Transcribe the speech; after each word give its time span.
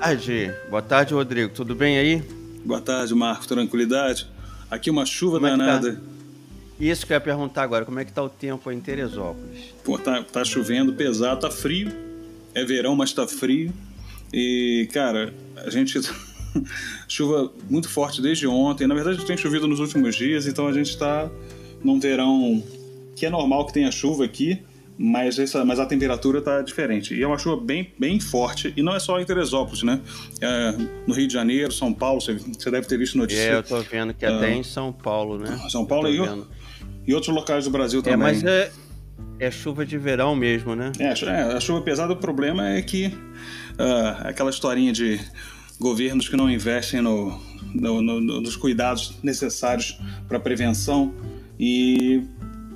Boa 0.00 0.08
tarde. 0.08 0.54
Boa 0.70 0.82
tarde, 0.82 1.12
Rodrigo. 1.12 1.52
Tudo 1.52 1.74
bem 1.74 1.98
aí? 1.98 2.22
Boa 2.64 2.80
tarde, 2.80 3.14
Marco. 3.14 3.46
Tranquilidade? 3.46 4.26
Aqui 4.70 4.88
uma 4.88 5.04
chuva 5.04 5.38
Como 5.38 5.50
danada. 5.50 5.90
É 5.90 5.92
tá? 5.92 6.00
Isso 6.80 7.06
que 7.06 7.12
eu 7.12 7.16
ia 7.16 7.20
perguntar 7.20 7.64
agora. 7.64 7.84
Como 7.84 8.00
é 8.00 8.04
que 8.06 8.10
tá 8.10 8.22
o 8.22 8.28
tempo 8.30 8.70
aí 8.70 8.76
em 8.76 8.80
Teresópolis? 8.80 9.74
Pô, 9.84 9.98
tá, 9.98 10.22
tá 10.22 10.42
chovendo 10.42 10.94
pesado, 10.94 11.42
tá 11.42 11.50
frio. 11.50 11.92
É 12.54 12.64
verão, 12.64 12.96
mas 12.96 13.12
tá 13.12 13.28
frio. 13.28 13.74
E, 14.32 14.88
cara, 14.90 15.34
a 15.58 15.68
gente... 15.68 16.00
chuva 17.06 17.52
muito 17.68 17.86
forte 17.90 18.22
desde 18.22 18.46
ontem. 18.46 18.86
Na 18.86 18.94
verdade, 18.94 19.22
tem 19.26 19.36
chovido 19.36 19.68
nos 19.68 19.80
últimos 19.80 20.16
dias, 20.16 20.46
então 20.46 20.66
a 20.66 20.72
gente 20.72 20.88
está 20.88 21.30
num 21.84 22.00
verão 22.00 22.64
que 23.14 23.26
é 23.26 23.30
normal 23.30 23.66
que 23.66 23.74
tenha 23.74 23.92
chuva 23.92 24.24
aqui, 24.24 24.62
mas, 24.98 25.38
essa, 25.38 25.64
mas 25.64 25.78
a 25.78 25.86
temperatura 25.86 26.40
está 26.40 26.60
diferente. 26.60 27.14
E 27.14 27.22
é 27.22 27.26
uma 27.26 27.38
chuva 27.38 27.60
bem, 27.60 27.92
bem 27.98 28.20
forte, 28.20 28.72
e 28.76 28.82
não 28.82 28.94
é 28.94 29.00
só 29.00 29.18
em 29.18 29.24
Teresópolis, 29.24 29.82
né? 29.82 30.00
É, 30.40 30.72
no 31.06 31.14
Rio 31.14 31.26
de 31.26 31.32
Janeiro, 31.32 31.72
São 31.72 31.92
Paulo, 31.92 32.20
você, 32.20 32.34
você 32.34 32.70
deve 32.70 32.86
ter 32.86 32.98
visto 32.98 33.16
notícias. 33.16 33.46
É, 33.46 33.54
eu 33.54 33.60
estou 33.60 33.80
vendo 33.82 34.12
que 34.12 34.26
até 34.26 34.50
é, 34.50 34.54
em 34.54 34.62
São 34.62 34.92
Paulo, 34.92 35.38
né? 35.38 35.58
São 35.70 35.86
Paulo 35.86 36.08
e, 36.08 36.18
e 37.06 37.14
outros 37.14 37.34
locais 37.34 37.64
do 37.64 37.70
Brasil 37.70 38.02
também. 38.02 38.14
É, 38.14 38.16
mas 38.16 38.44
é, 38.44 38.70
é 39.38 39.50
chuva 39.50 39.86
de 39.86 39.96
verão 39.96 40.36
mesmo, 40.36 40.76
né? 40.76 40.92
É, 40.98 41.06
é 41.06 41.42
a 41.56 41.60
chuva 41.60 41.80
pesada, 41.80 42.12
o 42.12 42.16
problema 42.16 42.68
é 42.68 42.82
que 42.82 43.06
uh, 43.06 44.28
aquela 44.28 44.50
historinha 44.50 44.92
de 44.92 45.18
governos 45.80 46.28
que 46.28 46.36
não 46.36 46.50
investem 46.50 47.00
no, 47.00 47.40
no, 47.74 48.02
no, 48.02 48.20
nos 48.20 48.54
cuidados 48.54 49.16
necessários 49.22 49.98
para 50.28 50.38
prevenção 50.38 51.14
e, 51.58 52.22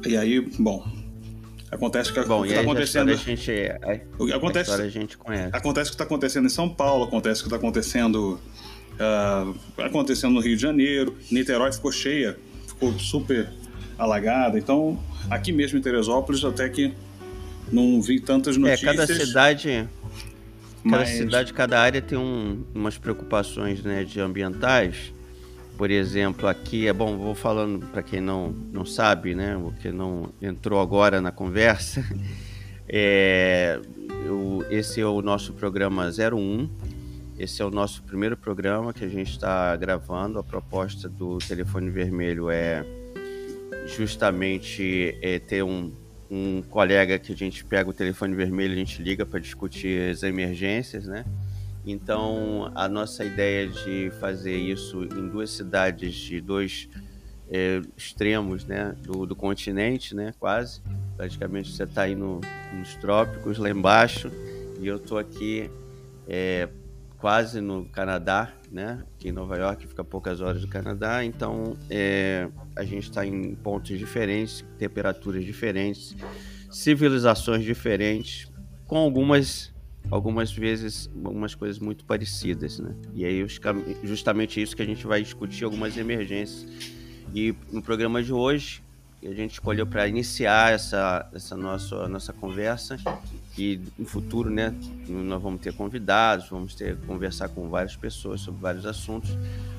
e 0.07 0.17
aí, 0.17 0.41
bom, 0.59 0.87
acontece 1.75 2.13
que 2.13 2.21
bom, 2.25 2.41
o 2.41 2.43
que 2.43 2.51
está 2.51 2.61
acontecendo. 2.61 3.11
A 3.11 3.15
gente, 3.15 3.53
o 4.19 4.27
que 4.27 4.33
acontece, 4.33 4.71
a, 4.71 4.75
a 4.75 4.89
gente 4.89 5.19
conhece. 5.19 5.51
Acontece 5.53 5.91
o 5.91 5.93
que 5.93 5.95
está 5.95 6.05
acontecendo 6.05 6.47
em 6.47 6.51
São 6.51 6.69
Paulo, 6.69 7.05
acontece 7.05 7.41
o 7.41 7.45
que 7.45 7.49
está 7.49 7.57
acontecendo 7.57 8.41
uh, 8.95 9.83
acontecendo 9.83 10.35
no 10.35 10.41
Rio 10.41 10.57
de 10.57 10.63
Janeiro, 10.63 11.17
Niterói 11.31 11.73
ficou 11.73 11.93
cheia, 11.93 12.37
ficou 12.67 12.93
super 12.99 13.49
alagada. 13.99 14.59
Então, 14.59 14.99
aqui 15.31 15.53
mesmo 15.53 15.79
em 15.79 15.83
Teresópolis, 15.83 16.45
até 16.45 16.69
que 16.69 16.93
não 17.71 18.01
vi 18.01 18.21
tantas 18.21 18.57
notícias. 18.57 18.83
É, 18.83 18.97
cada 18.97 19.07
cidade 19.07 19.89
Cada 20.85 20.99
Mas... 20.99 21.09
cidade, 21.09 21.53
cada 21.55 21.81
área 21.81 22.03
tem 22.03 22.19
um, 22.19 22.63
umas 22.75 22.99
preocupações 22.99 23.83
né, 23.83 24.05
de 24.05 24.21
ambientais. 24.21 25.14
Por 25.77 25.91
exemplo, 25.91 26.47
aqui 26.49 26.87
é 26.87 26.93
bom, 26.93 27.17
vou 27.19 27.35
falando 27.35 27.85
para 27.87 28.03
quem 28.03 28.21
não, 28.21 28.51
não 28.73 28.85
sabe, 28.85 29.35
né, 29.35 29.57
o 29.57 29.73
que 29.73 29.91
não 29.91 30.31
entrou 30.41 30.81
agora 30.81 31.21
na 31.21 31.31
conversa. 31.31 32.05
É, 32.87 33.81
o, 34.29 34.63
esse 34.69 35.01
é 35.01 35.07
o 35.07 35.23
nosso 35.23 35.55
programa 35.55 36.11
01. 36.11 36.69
Esse 37.39 37.63
é 37.63 37.65
o 37.65 37.71
nosso 37.71 38.03
primeiro 38.03 38.37
programa 38.37 38.93
que 38.93 39.03
a 39.03 39.09
gente 39.09 39.31
está 39.31 39.75
gravando. 39.75 40.39
A 40.39 40.45
proposta 40.45 41.09
do 41.09 41.39
Telefone 41.39 41.89
Vermelho 41.89 42.51
é 42.51 42.85
justamente 43.87 45.17
é, 45.21 45.39
ter 45.39 45.63
um, 45.63 45.93
um 46.31 46.63
colega 46.63 47.19
que 47.19 47.33
a 47.33 47.37
gente 47.37 47.65
pega 47.65 47.89
o 47.89 47.93
telefone 47.93 48.35
vermelho, 48.35 48.73
a 48.73 48.77
gente 48.77 49.03
liga 49.03 49.27
para 49.27 49.39
discutir 49.39 50.11
as 50.11 50.23
emergências, 50.23 51.07
né? 51.07 51.25
Então, 51.87 52.71
a 52.75 52.89
nossa 52.89 53.25
ideia 53.25 53.69
de 53.69 54.11
fazer 54.19 54.57
isso 54.57 55.05
em 55.05 55.29
duas 55.29 55.51
cidades 55.51 56.15
de 56.15 56.41
dois 56.41 56.89
é, 57.51 57.83
extremos, 57.97 58.65
né, 58.65 58.95
do, 59.03 59.27
do, 59.27 59.37
continente, 59.37 60.15
né, 60.15 60.33
quase. 60.39 60.81
Praticamente 61.17 61.71
você 61.71 61.85
está 61.85 62.03
aí 62.03 62.15
no, 62.15 62.41
nos 62.73 62.97
trópicos, 62.97 63.59
lá 63.59 63.69
embaixo, 63.69 64.31
e 64.81 64.87
eu 64.87 64.97
estou 64.97 65.19
aqui 65.19 65.71
é, 66.27 66.69
quase 67.19 67.61
no 67.61 67.85
Canadá, 67.87 68.53
né? 68.71 69.05
Aqui 69.15 69.29
em 69.29 69.33
Nova 69.33 69.57
York 69.57 69.87
fica 69.87 70.03
poucas 70.03 70.41
horas 70.41 70.61
do 70.61 70.69
Canadá, 70.69 71.25
então 71.25 71.77
é, 71.89 72.49
a 72.75 72.85
gente 72.85 73.05
está 73.05 73.25
em 73.25 73.55
pontos 73.55 73.99
diferentes, 73.99 74.65
temperaturas 74.79 75.45
diferentes, 75.45 76.17
civilizações 76.71 77.63
diferentes, 77.63 78.51
com 78.87 78.97
algumas 78.97 79.74
algumas 80.11 80.53
vezes 80.53 81.11
algumas 81.25 81.55
coisas 81.55 81.79
muito 81.79 82.05
parecidas, 82.05 82.79
né? 82.79 82.95
E 83.15 83.25
aí 83.25 83.45
justamente 84.03 84.61
isso 84.61 84.77
que 84.77 84.83
a 84.83 84.87
gente 84.87 85.07
vai 85.07 85.23
discutir 85.23 85.65
algumas 85.65 85.97
emergências. 85.97 86.67
E 87.35 87.55
no 87.73 87.83
programa 87.83 88.23
de 88.23 88.33
hoje 88.33 88.83
a 89.27 89.33
gente 89.33 89.53
escolheu 89.53 89.87
para 89.87 90.07
iniciar 90.07 90.73
essa, 90.73 91.29
essa 91.33 91.57
nossa, 91.57 92.07
nossa 92.09 92.33
conversa. 92.33 92.99
E 93.57 93.81
no 93.99 94.05
futuro, 94.05 94.51
né, 94.51 94.75
nós 95.09 95.41
vamos 95.41 95.63
ter 95.63 95.73
convidados, 95.73 96.49
vamos 96.51 96.75
ter 96.75 96.97
conversar 97.07 97.49
com 97.49 97.69
várias 97.69 97.97
pessoas 97.97 98.43
sobre 98.43 98.61
vários 98.61 98.85
assuntos. 98.85 99.31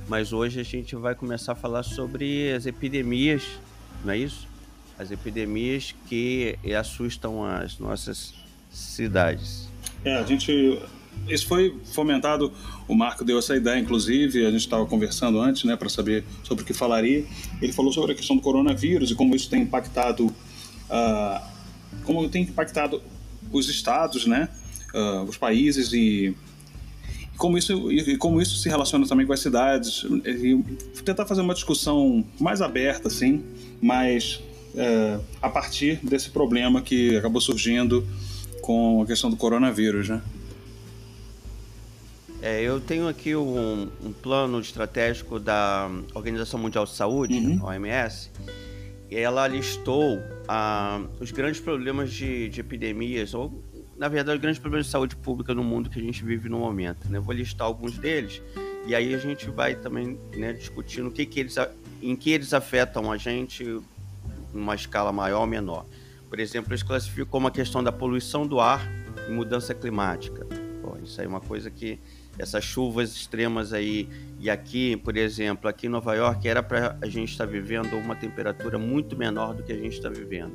Mas 0.08 0.34
hoje 0.34 0.60
a 0.60 0.64
gente 0.64 0.96
vai 0.96 1.14
começar 1.14 1.52
a 1.52 1.56
falar 1.56 1.84
sobre 1.84 2.52
as 2.54 2.66
epidemias, 2.66 3.44
não 4.04 4.14
é 4.14 4.18
isso? 4.18 4.48
As 4.98 5.12
epidemias 5.12 5.94
que 6.08 6.58
assustam 6.78 7.46
as 7.46 7.78
nossas 7.78 8.34
cidades. 8.72 9.70
É, 10.06 10.16
a 10.16 10.24
gente 10.24 10.80
isso 11.28 11.48
foi 11.48 11.76
fomentado, 11.86 12.52
o 12.88 12.94
Marco 12.94 13.24
deu 13.24 13.40
essa 13.40 13.56
ideia, 13.56 13.80
inclusive, 13.80 14.46
a 14.46 14.52
gente 14.52 14.62
estava 14.62 14.86
conversando 14.86 15.40
antes, 15.40 15.64
né, 15.64 15.76
para 15.76 15.90
saber 15.90 16.24
sobre 16.44 16.64
o 16.64 16.68
que 16.68 16.74
falaria. 16.74 17.26
Ele 17.62 17.74
falou 17.74 17.92
sobre 17.92 18.12
a 18.12 18.16
questão 18.16 18.36
do 18.36 18.42
coronavírus 18.42 19.10
e 19.10 19.16
como 19.16 19.36
isso 19.36 19.50
tem 19.50 19.64
impactado, 19.64 20.28
uh, 20.28 21.42
como 22.04 22.28
tem 22.30 22.44
impactado 22.44 23.02
os 23.52 23.68
estados, 23.70 24.28
né, 24.28 24.50
uh, 24.94 25.24
os 25.24 25.38
países 25.38 25.94
e, 25.94 26.36
como 27.38 27.58
isso 27.58 27.92
e 27.92 28.18
como 28.18 28.40
isso 28.40 28.58
se 28.58 28.70
relaciona 28.70 29.08
também 29.08 29.26
com 29.26 29.34
as 29.34 29.40
cidades. 29.40 30.06
E 30.26 30.64
tentar 31.02 31.26
fazer 31.26 31.42
uma 31.42 31.56
discussão 31.56 32.24
mais 32.40 32.62
aberta, 32.62 33.08
assim, 33.08 33.44
mas 33.82 34.42
uh, 34.76 35.24
a 35.42 35.50
partir 35.50 36.00
desse 36.04 36.30
problema 36.30 36.84
que 36.84 37.18
acabou 37.18 37.42
surgindo 37.42 38.08
com 38.66 39.04
a 39.04 39.06
questão 39.06 39.30
do 39.30 39.38
coronavírus, 39.38 40.10
né? 40.10 40.22
É, 42.42 42.62
eu 42.62 42.80
tenho 42.82 43.08
aqui 43.08 43.36
um, 43.36 43.90
um, 44.04 44.12
plano 44.12 44.60
estratégico 44.60 45.40
da 45.40 45.90
Organização 46.14 46.60
Mundial 46.60 46.86
de 46.86 46.92
Saúde, 46.92 47.36
uhum. 47.36 47.64
OMS, 47.64 48.32
e 49.10 49.16
ela 49.16 49.48
listou 49.48 50.20
ah, 50.48 51.02
os 51.20 51.32
grandes 51.32 51.62
problemas 51.62 52.12
de, 52.12 52.50
de, 52.50 52.60
epidemias, 52.60 53.34
ou 53.34 53.64
na 53.98 54.08
verdade, 54.08 54.38
os 54.38 54.42
grandes 54.42 54.60
problemas 54.60 54.88
de 54.88 54.92
saúde 54.92 55.16
pública 55.16 55.54
no 55.54 55.64
mundo 55.64 55.90
que 55.90 56.00
a 56.00 56.04
gente 56.04 56.24
vive 56.26 56.50
no 56.50 56.60
momento. 56.60 57.10
Né? 57.10 57.18
Eu 57.18 57.22
vou 57.22 57.34
listar 57.34 57.66
alguns 57.66 57.98
deles 57.98 58.42
e 58.86 58.94
aí 58.94 59.14
a 59.14 59.18
gente 59.18 59.50
vai 59.50 59.76
também 59.76 60.20
né, 60.36 60.54
discutindo 60.54 61.08
o 61.08 61.12
que 61.12 61.26
que 61.26 61.40
eles, 61.40 61.56
em 62.02 62.16
que 62.16 62.32
eles 62.32 62.54
afetam 62.54 63.12
a 63.12 63.18
gente 63.18 63.80
numa 64.54 64.76
escala 64.76 65.12
maior 65.12 65.42
ou 65.42 65.48
menor. 65.48 65.86
Por 66.36 66.42
exemplo, 66.42 66.74
eles 66.74 66.84
classificam 66.84 67.28
como 67.28 67.48
a 67.48 67.52
questão 67.52 67.82
da 67.82 67.94
poluição 67.94 68.46
do 68.46 68.60
ar 68.60 68.86
e 69.26 69.32
mudança 69.32 69.74
climática. 69.74 70.46
Pô, 70.82 70.98
isso 71.02 71.22
aí 71.22 71.26
é 71.26 71.30
uma 71.30 71.40
coisa 71.40 71.72
que 71.72 71.98
essas 72.38 72.62
chuvas 72.62 73.16
extremas 73.16 73.72
aí. 73.72 74.10
E 74.38 74.50
aqui, 74.50 74.98
por 74.98 75.16
exemplo, 75.16 75.70
aqui 75.70 75.88
em 75.88 75.90
Nova 75.90 76.14
York, 76.14 76.46
era 76.46 76.62
para 76.62 76.98
a 77.02 77.08
gente 77.08 77.32
estar 77.32 77.46
tá 77.46 77.50
vivendo 77.50 77.94
uma 77.94 78.18
temperatura 78.18 78.78
muito 78.78 79.16
menor 79.16 79.54
do 79.54 79.64
que 79.64 79.72
a 79.72 79.78
gente 79.78 79.94
está 79.94 80.10
vivendo. 80.10 80.54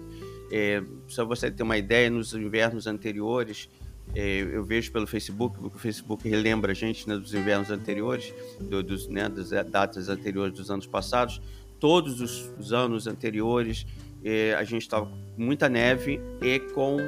É, 0.53 0.83
só 1.09 1.25
você 1.25 1.51
ter 1.51 1.63
uma 1.63 1.79
ideia, 1.79 2.11
nos 2.11 2.35
invernos 2.35 2.87
anteriores, 2.87 3.71
é, 4.15 4.43
eu 4.53 4.63
vejo 4.63 4.93
pelo 4.93 5.07
Facebook, 5.07 5.59
porque 5.59 5.79
o 5.79 5.81
Facebook 5.81 6.29
relembra 6.29 6.73
a 6.73 6.75
gente 6.75 7.09
né, 7.09 7.17
dos 7.17 7.33
invernos 7.33 7.71
anteriores, 7.71 8.35
do, 8.61 8.83
dos, 8.83 9.09
né, 9.09 9.31
das 9.31 9.49
datas 9.71 10.11
anteriores 10.11 10.53
dos 10.53 10.71
anos 10.71 10.87
passados. 10.87 11.41
Todos 11.79 12.21
os, 12.21 12.53
os 12.59 12.75
anos 12.75 13.07
anteriores, 13.07 13.87
é, 14.25 14.55
a 14.55 14.65
gente 14.65 14.83
estava 14.83 15.07
com 15.07 15.17
muita 15.37 15.69
neve 15.69 16.21
e 16.43 16.61
com 16.73 16.99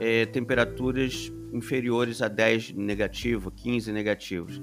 é, 0.00 0.26
temperaturas 0.26 1.32
inferiores 1.52 2.20
a 2.20 2.28
10 2.28 2.72
negativo, 2.72 3.50
15 3.50 3.92
negativos. 3.92 4.60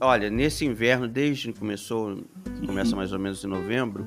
Olha, 0.00 0.28
nesse 0.28 0.64
inverno, 0.64 1.08
desde 1.08 1.52
que 1.52 1.58
começou, 1.58 2.22
começa 2.66 2.94
mais 2.94 3.12
ou 3.12 3.18
menos 3.18 3.42
em 3.42 3.46
novembro, 3.46 4.04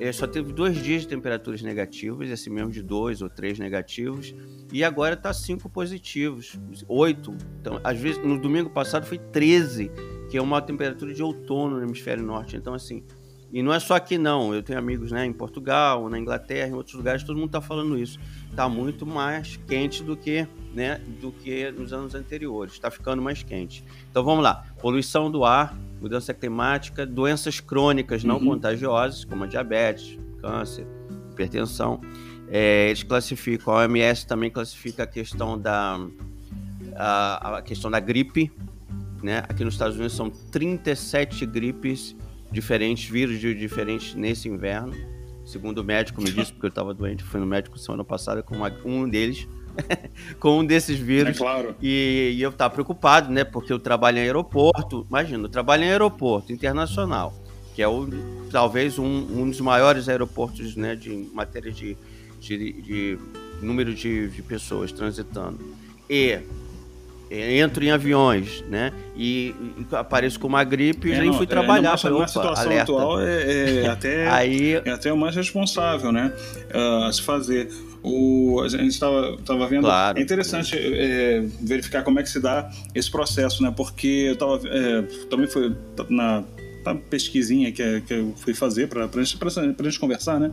é, 0.00 0.10
só 0.12 0.26
teve 0.26 0.52
dois 0.52 0.82
dias 0.82 1.02
de 1.02 1.08
temperaturas 1.08 1.60
negativas, 1.60 2.30
esse 2.30 2.48
mesmo 2.48 2.70
de 2.70 2.82
dois 2.82 3.20
ou 3.20 3.28
três 3.28 3.58
negativos, 3.58 4.34
e 4.72 4.82
agora 4.82 5.14
está 5.14 5.32
cinco 5.32 5.68
positivos, 5.68 6.58
oito. 6.88 7.36
Então, 7.60 7.78
às 7.84 7.98
vezes, 7.98 8.24
no 8.24 8.40
domingo 8.40 8.70
passado 8.70 9.04
foi 9.04 9.18
13, 9.18 9.90
que 10.30 10.38
é 10.38 10.42
uma 10.42 10.62
temperatura 10.62 11.12
de 11.12 11.22
outono 11.22 11.76
no 11.76 11.84
hemisfério 11.84 12.24
norte. 12.24 12.56
Então, 12.56 12.72
assim, 12.72 13.04
e 13.52 13.62
não 13.62 13.72
é 13.72 13.80
só 13.80 13.94
aqui 13.94 14.16
não, 14.16 14.54
eu 14.54 14.62
tenho 14.62 14.78
amigos 14.78 15.10
né, 15.10 15.26
em 15.26 15.32
Portugal, 15.32 16.08
na 16.08 16.18
Inglaterra, 16.18 16.68
em 16.68 16.74
outros 16.74 16.94
lugares, 16.94 17.24
todo 17.24 17.36
mundo 17.36 17.46
está 17.46 17.60
falando 17.60 17.98
isso. 17.98 18.18
Está 18.48 18.68
muito 18.68 19.04
mais 19.04 19.56
quente 19.66 20.04
do 20.04 20.16
que, 20.16 20.46
né, 20.72 21.00
do 21.20 21.32
que 21.32 21.70
nos 21.72 21.92
anos 21.92 22.14
anteriores, 22.14 22.74
está 22.74 22.90
ficando 22.90 23.20
mais 23.20 23.42
quente. 23.42 23.84
Então 24.08 24.22
vamos 24.22 24.44
lá, 24.44 24.64
poluição 24.80 25.28
do 25.30 25.44
ar, 25.44 25.76
mudança 26.00 26.32
climática, 26.32 27.04
doenças 27.04 27.58
crônicas 27.58 28.22
não 28.22 28.36
uhum. 28.36 28.46
contagiosas, 28.46 29.24
como 29.24 29.42
a 29.42 29.46
diabetes, 29.48 30.16
câncer, 30.40 30.86
hipertensão. 31.32 32.00
É, 32.48 32.86
eles 32.86 33.02
classificam, 33.02 33.74
a 33.74 33.78
OMS 33.78 34.26
também 34.26 34.50
classifica 34.50 35.02
a 35.02 35.06
questão 35.06 35.58
da, 35.58 35.98
a, 36.96 37.58
a 37.58 37.62
questão 37.62 37.90
da 37.90 37.98
gripe, 37.98 38.52
né? 39.22 39.38
Aqui 39.48 39.64
nos 39.64 39.74
Estados 39.74 39.96
Unidos 39.96 40.16
são 40.16 40.30
37 40.30 41.46
gripes 41.46 42.16
diferentes, 42.50 43.08
vírus 43.08 43.38
diferentes 43.40 44.14
nesse 44.14 44.48
inverno. 44.48 44.94
Segundo 45.44 45.78
o 45.78 45.84
médico 45.84 46.22
me 46.22 46.30
disse, 46.30 46.52
porque 46.52 46.66
eu 46.66 46.70
estava 46.70 46.94
doente, 46.94 47.24
fui 47.24 47.40
no 47.40 47.46
médico 47.46 47.78
semana 47.78 48.04
passada 48.04 48.42
com 48.42 48.54
uma, 48.54 48.72
um 48.84 49.08
deles, 49.08 49.48
com 50.38 50.60
um 50.60 50.64
desses 50.64 50.98
vírus. 50.98 51.36
É 51.36 51.38
claro. 51.38 51.74
E, 51.80 52.34
e 52.36 52.42
eu 52.42 52.50
estava 52.50 52.72
preocupado, 52.72 53.32
né? 53.32 53.42
Porque 53.42 53.72
eu 53.72 53.78
trabalho 53.78 54.18
em 54.18 54.22
aeroporto. 54.22 55.06
Imagina, 55.08 55.44
eu 55.44 55.48
trabalho 55.48 55.84
em 55.84 55.90
aeroporto 55.90 56.52
internacional, 56.52 57.34
que 57.74 57.82
é 57.82 57.88
o, 57.88 58.08
talvez 58.50 58.98
um, 58.98 59.04
um 59.04 59.48
dos 59.48 59.60
maiores 59.60 60.08
aeroportos, 60.08 60.76
né? 60.76 60.94
De 60.94 61.28
matéria 61.32 61.72
de, 61.72 61.96
de, 62.38 62.72
de 62.82 63.18
número 63.60 63.94
de, 63.94 64.28
de 64.28 64.42
pessoas 64.42 64.92
transitando. 64.92 65.58
E 66.08 66.40
entro 67.30 67.84
em 67.84 67.90
aviões, 67.90 68.64
né? 68.68 68.92
E, 69.16 69.54
e 69.78 69.94
apareço 69.94 70.38
com 70.40 70.48
uma 70.48 70.64
gripe 70.64 71.08
e 71.08 71.12
é, 71.12 71.20
nem 71.20 71.32
fui 71.32 71.44
é, 71.44 71.48
trabalhar. 71.48 71.98
É, 72.02 72.08
numa, 72.08 72.26
situação 72.26 72.64
alerta. 72.64 72.82
atual 72.82 73.20
é, 73.20 73.82
é 73.82 73.86
até, 73.88 74.28
Aí... 74.28 74.74
é 74.84 74.90
até 74.90 75.12
o 75.12 75.16
mais 75.16 75.36
responsável, 75.36 76.10
né? 76.10 76.32
Uh, 76.74 77.04
a 77.04 77.12
se 77.12 77.22
fazer. 77.22 77.70
O, 78.02 78.60
a 78.64 78.68
gente 78.68 78.88
estava 78.88 79.36
vendo. 79.68 79.82
Claro, 79.82 80.18
é 80.18 80.22
interessante 80.22 80.74
é, 80.76 81.44
verificar 81.60 82.02
como 82.02 82.18
é 82.18 82.22
que 82.22 82.30
se 82.30 82.40
dá 82.40 82.70
esse 82.94 83.10
processo, 83.10 83.62
né? 83.62 83.72
Porque 83.76 84.24
eu 84.28 84.32
estava. 84.32 84.60
É, 84.66 85.02
também 85.28 85.46
foi 85.46 85.76
na, 86.08 86.42
na 86.84 86.94
pesquisinha 86.94 87.70
que, 87.70 88.00
que 88.00 88.14
eu 88.14 88.34
fui 88.36 88.54
fazer 88.54 88.88
para 88.88 89.04
a 89.04 89.22
gente, 89.22 89.38
gente 89.84 90.00
conversar, 90.00 90.40
né? 90.40 90.50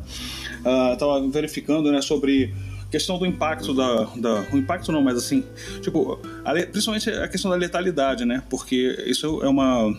Estava 0.92 1.20
uh, 1.20 1.30
verificando 1.32 1.92
né, 1.92 2.02
sobre 2.02 2.54
questão 2.90 3.18
do 3.18 3.26
impacto 3.26 3.74
da, 3.74 4.06
da, 4.16 4.48
o 4.52 4.58
impacto 4.58 4.92
não, 4.92 5.02
mas 5.02 5.18
assim, 5.18 5.44
tipo, 5.82 6.20
a, 6.44 6.54
principalmente 6.54 7.10
a 7.10 7.28
questão 7.28 7.52
da 7.52 7.58
letalidade, 7.58 8.26
né? 8.26 8.44
Porque 8.50 9.04
isso 9.06 9.44
é 9.44 9.48
uma 9.48 9.96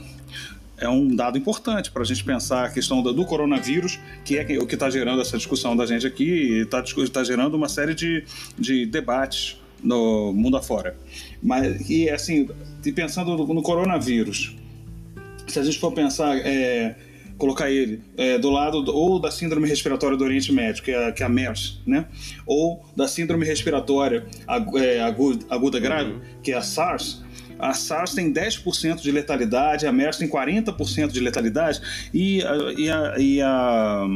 é 0.81 0.89
um 0.89 1.15
dado 1.15 1.37
importante 1.37 1.91
para 1.91 2.03
a 2.03 2.05
gente 2.05 2.23
pensar 2.23 2.67
a 2.67 2.71
questão 2.71 3.03
do, 3.03 3.13
do 3.13 3.25
coronavírus, 3.25 3.99
que 4.25 4.39
é 4.39 4.43
o 4.59 4.67
que 4.67 4.75
está 4.75 4.89
gerando 4.89 5.21
essa 5.21 5.37
discussão 5.37 5.77
da 5.77 5.85
gente 5.85 6.07
aqui, 6.07 6.25
e 6.25 6.63
está 6.63 6.83
tá 7.13 7.25
gerando 7.25 7.55
uma 7.57 7.69
série 7.69 7.95
de, 7.95 8.25
de 8.57 8.87
debates 8.87 9.61
no 9.83 10.33
mundo 10.33 10.57
afora. 10.57 10.97
Mas, 11.43 11.89
e 11.91 12.09
assim, 12.09 12.49
e 12.85 12.93
pensando 12.93 13.37
no, 13.37 13.55
no 13.55 13.63
coronavírus, 13.63 14.57
se 15.47 15.59
a 15.59 15.65
gente 15.65 15.79
for 15.79 15.93
pensar 15.93 16.37
é, 16.39 16.97
colocar 17.39 17.71
ele 17.71 18.03
é, 18.17 18.37
do 18.37 18.51
lado 18.51 18.83
do, 18.83 18.95
ou 18.95 19.19
da 19.19 19.31
síndrome 19.31 19.67
respiratória 19.67 20.17
do 20.17 20.25
Oriente 20.25 20.53
Médio, 20.53 20.83
que 20.83 20.91
é, 20.91 21.13
que 21.13 21.23
é 21.23 21.27
a 21.27 21.29
MERS, 21.29 21.81
né? 21.87 22.07
Ou 22.45 22.85
da 22.95 23.09
síndrome 23.09 23.47
respiratória 23.47 24.27
é, 24.77 25.01
aguda, 25.01 25.47
aguda 25.49 25.81
grave, 25.81 26.13
uhum. 26.13 26.21
que 26.43 26.53
é 26.53 26.57
a 26.57 26.63
SARS. 26.63 27.23
A 27.59 27.73
SARS 27.73 28.15
tem 28.15 28.33
10% 28.33 29.01
de 29.01 29.11
letalidade, 29.11 29.87
a 29.87 29.93
MERS 29.93 30.19
tem 30.19 30.29
40% 30.29 31.09
de 31.09 31.21
letalidade 31.21 31.81
e 32.13 32.43
a, 32.43 32.55
e 32.77 32.91
a, 32.91 33.15
e 33.19 33.43
a 33.43 34.07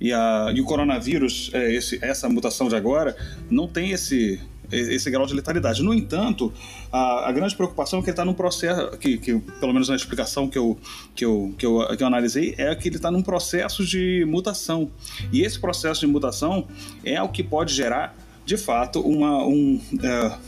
e, 0.00 0.12
a, 0.12 0.52
e 0.54 0.60
o 0.60 0.64
coronavírus, 0.64 1.50
é, 1.52 1.74
esse, 1.74 1.98
essa 2.00 2.28
mutação 2.28 2.68
de 2.68 2.76
agora, 2.76 3.16
não 3.50 3.66
tem 3.66 3.90
esse, 3.90 4.40
esse 4.70 5.10
grau 5.10 5.26
de 5.26 5.34
letalidade. 5.34 5.82
No 5.82 5.94
entanto, 5.94 6.52
a, 6.92 7.28
a 7.28 7.32
grande 7.32 7.54
preocupação 7.54 7.98
é 7.98 8.02
que 8.02 8.08
ele 8.08 8.12
está 8.12 8.24
num 8.24 8.34
processo, 8.34 8.96
que, 8.98 9.18
que, 9.18 9.38
pelo 9.60 9.72
menos 9.72 9.88
na 9.88 9.96
explicação 9.96 10.48
que 10.48 10.58
eu, 10.58 10.78
que 11.14 11.24
eu, 11.24 11.54
que 11.58 11.66
eu, 11.66 11.96
que 11.96 12.02
eu 12.02 12.06
analisei, 12.06 12.54
é 12.58 12.74
que 12.74 12.88
ele 12.88 12.96
está 12.96 13.10
num 13.10 13.22
processo 13.22 13.84
de 13.84 14.24
mutação. 14.26 14.90
E 15.32 15.42
esse 15.42 15.58
processo 15.58 16.00
de 16.00 16.06
mutação 16.06 16.66
é 17.04 17.20
o 17.22 17.28
que 17.28 17.42
pode 17.42 17.74
gerar, 17.74 18.14
de 18.44 18.56
fato, 18.56 19.00
uma, 19.00 19.44
um, 19.46 19.80
é, 20.02 20.38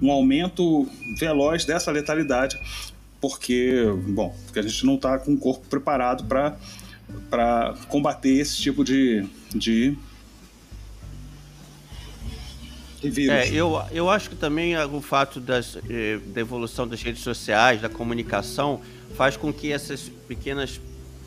um 0.00 0.10
aumento 0.10 0.86
veloz 1.18 1.64
dessa 1.64 1.90
letalidade, 1.90 2.58
porque, 3.20 3.84
bom, 4.08 4.34
porque 4.44 4.58
a 4.58 4.62
gente 4.62 4.84
não 4.84 4.96
está 4.96 5.18
com 5.18 5.32
o 5.32 5.38
corpo 5.38 5.66
preparado 5.68 6.24
para 6.24 7.74
combater 7.88 8.30
esse 8.30 8.60
tipo 8.60 8.84
de, 8.84 9.24
de 9.54 9.96
vírus. 13.10 13.34
É, 13.34 13.48
eu, 13.48 13.80
eu 13.90 14.10
acho 14.10 14.30
que 14.30 14.36
também 14.36 14.76
o 14.76 15.00
fato 15.00 15.40
das, 15.40 15.76
eh, 15.88 16.18
da 16.26 16.40
evolução 16.40 16.86
das 16.86 17.02
redes 17.02 17.22
sociais, 17.22 17.80
da 17.80 17.88
comunicação, 17.88 18.80
faz 19.16 19.36
com 19.36 19.52
que 19.52 19.72
essas 19.72 20.10
pequenas 20.28 20.80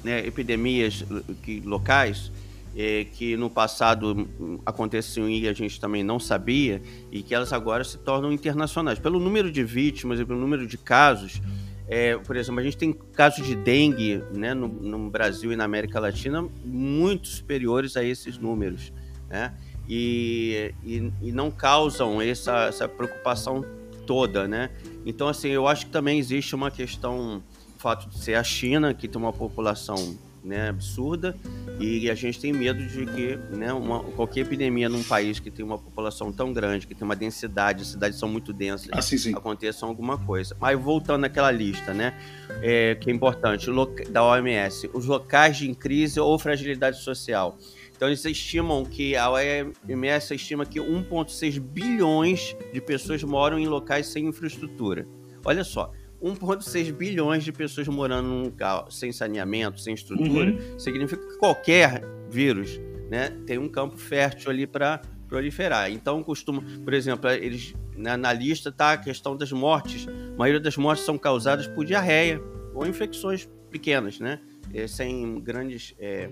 né, 0.04 0.26
epidemias 0.26 1.04
que, 1.44 1.62
locais, 1.62 2.32
eh, 2.76 3.08
que 3.14 3.36
no 3.38 3.50
passado 3.50 4.28
aconteciam 4.66 5.30
e 5.30 5.48
a 5.48 5.54
gente 5.54 5.80
também 5.80 6.04
não 6.04 6.20
sabia, 6.20 6.82
e 7.12 7.24
que 7.24 7.34
elas 7.34 7.52
agora 7.54 7.84
se 7.84 7.98
tornam 7.98 8.32
internacionais. 8.32 9.00
Pelo 9.00 9.20
número 9.20 9.52
de 9.52 9.64
vítimas 9.64 10.20
e 10.20 10.26
pelo 10.26 10.40
número 10.40 10.68
de 10.68 10.78
casos, 10.78 11.42
é, 11.88 12.18
por 12.18 12.36
exemplo, 12.36 12.60
a 12.60 12.64
gente 12.64 12.78
tem 12.78 12.92
casos 12.92 13.46
de 13.46 13.56
dengue 13.56 14.22
né, 14.34 14.54
no, 14.54 14.68
no 14.68 15.10
Brasil 15.10 15.52
e 15.52 15.56
na 15.56 15.66
América 15.66 16.00
Latina 16.00 16.48
muito 16.64 17.28
superiores 17.28 17.96
a 17.96 18.04
esses 18.04 18.38
números. 18.38 18.92
Né? 19.30 19.54
E, 19.88 20.74
e, 20.84 21.12
e 21.22 21.32
não 21.32 21.52
causam 21.52 22.22
essa, 22.22 22.66
essa 22.66 22.88
preocupação 22.88 23.64
toda, 24.06 24.48
né? 24.48 24.70
Então, 25.06 25.28
assim, 25.28 25.50
eu 25.50 25.68
acho 25.68 25.86
que 25.86 25.92
também 25.92 26.20
existe 26.20 26.56
uma 26.56 26.72
questão, 26.72 27.44
o 27.76 27.80
fato 27.80 28.10
de 28.10 28.18
ser 28.18 28.36
a 28.36 28.44
China, 28.44 28.94
que 28.94 29.08
tem 29.08 29.22
uma 29.22 29.34
população 29.34 30.18
né, 30.46 30.70
absurda, 30.70 31.36
e 31.80 32.10
a 32.10 32.14
gente 32.14 32.40
tem 32.40 32.54
medo 32.54 32.86
de 32.86 33.06
que 33.08 33.36
né, 33.56 33.74
uma, 33.74 34.04
qualquer 34.04 34.42
epidemia 34.42 34.88
num 34.88 35.04
país 35.04 35.40
que 35.40 35.50
tem 35.50 35.66
uma 35.66 35.78
população 35.78 36.32
tão 36.32 36.54
grande, 36.54 36.86
que 36.86 36.94
tem 36.94 37.04
uma 37.04 37.16
densidade, 37.16 37.82
as 37.82 37.90
cidades 37.90 38.20
são 38.20 38.30
muito 38.30 38.54
densas, 38.54 38.88
ah, 38.92 39.02
sim, 39.02 39.18
sim. 39.18 39.34
aconteça 39.36 39.86
alguma 39.86 40.20
coisa. 40.20 40.56
Mas 40.60 40.80
voltando 40.80 41.26
àquela 41.26 41.52
lista, 41.52 41.94
né, 41.94 42.14
é, 42.62 42.94
que 42.96 43.10
é 43.10 43.14
importante, 43.14 43.70
da 44.10 44.24
OMS, 44.24 44.90
os 44.94 45.06
locais 45.06 45.58
de 45.58 45.74
crise 45.74 46.20
ou 46.20 46.38
fragilidade 46.38 47.02
social. 47.02 47.58
Então 47.96 48.10
eles 48.10 48.24
estimam 48.26 48.84
que 48.84 49.16
a 49.16 49.30
OMS 49.30 50.36
estima 50.36 50.66
que 50.66 50.80
1,6 50.80 51.60
bilhões 51.60 52.56
de 52.74 52.82
pessoas 52.82 53.24
moram 53.24 53.58
em 53.58 53.68
locais 53.68 54.08
sem 54.08 54.26
infraestrutura. 54.26 55.08
Olha 55.46 55.64
só, 55.64 55.92
1,6 56.22 56.92
bilhões 56.92 57.44
de 57.44 57.52
pessoas 57.52 57.88
morando 57.88 58.28
num 58.28 58.44
local 58.44 58.90
sem 58.90 59.12
saneamento, 59.12 59.80
sem 59.80 59.94
estrutura, 59.94 60.52
uhum. 60.52 60.80
significa 60.80 61.26
que 61.26 61.38
qualquer 61.38 62.02
vírus 62.30 62.80
né, 63.10 63.30
tem 63.46 63.58
um 63.58 63.70
campo 63.70 63.98
fértil 63.98 64.50
ali 64.50 64.66
para 64.66 65.02
proliferar. 65.28 65.92
Então, 65.92 66.24
costuma, 66.24 66.64
por 66.84 66.94
exemplo, 66.94 67.30
eles 67.30 67.74
na, 67.96 68.18
na 68.18 68.34
lista 68.34 68.70
está 68.70 68.94
a 68.94 68.98
questão 68.98 69.36
das 69.38 69.52
mortes. 69.52 70.08
A 70.08 70.38
maioria 70.38 70.60
das 70.60 70.78
mortes 70.78 71.06
são 71.06 71.18
causadas 71.18 71.68
por 71.68 71.86
diarreia 71.86 72.42
ou 72.74 72.86
infecções 72.86 73.48
pequenas, 73.70 74.20
né? 74.20 74.40
É, 74.74 74.88
sem 74.88 75.40
grandes 75.40 75.94
é, 76.00 76.30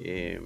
é, 0.00 0.40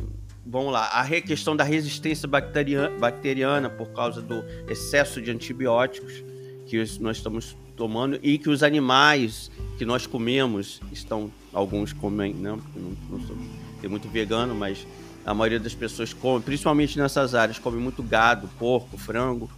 vamos 0.51 0.73
lá, 0.73 0.87
a 0.87 1.07
questão 1.21 1.55
da 1.55 1.63
resistência 1.63 2.27
bacteriana, 2.27 2.91
bacteriana 2.99 3.71
por 3.71 3.91
causa 3.91 4.21
do 4.21 4.45
excesso 4.69 5.23
de 5.23 5.31
antibióticos 5.31 6.25
que 6.67 6.77
nós 6.99 7.19
estamos 7.19 7.57
tomando 7.77 8.19
e 8.21 8.37
que 8.37 8.51
os 8.51 8.65
animais 8.65 9.51
que 9.79 9.85
nós 9.85 10.07
comemos 10.07 10.81
estão, 10.93 11.31
alguns 11.53 11.93
comem, 11.93 12.35
não, 12.35 12.57
não, 12.75 12.97
não 13.09 13.27
sou, 13.27 13.37
tem 13.81 13.89
muito 13.89 14.09
vegano, 14.09 14.55
mas 14.55 14.85
a 15.25 15.33
maioria 15.33 15.61
das 15.61 15.75
pessoas 15.75 16.13
come, 16.13 16.43
principalmente 16.43 16.99
nessas 16.99 17.35
áreas, 17.35 17.59
come 17.59 17.79
muito 17.79 18.03
gado, 18.03 18.49
porco, 18.59 18.99
frango. 18.99 19.49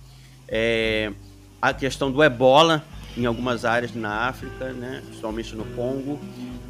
É, 0.46 1.11
a 1.61 1.72
questão 1.72 2.12
do 2.12 2.22
ebola 2.22 2.84
em 3.16 3.25
algumas 3.25 3.64
áreas 3.64 3.94
na 3.94 4.28
África, 4.28 4.72
né, 4.72 5.02
principalmente 5.06 5.54
no 5.54 5.64
Congo. 5.75 6.20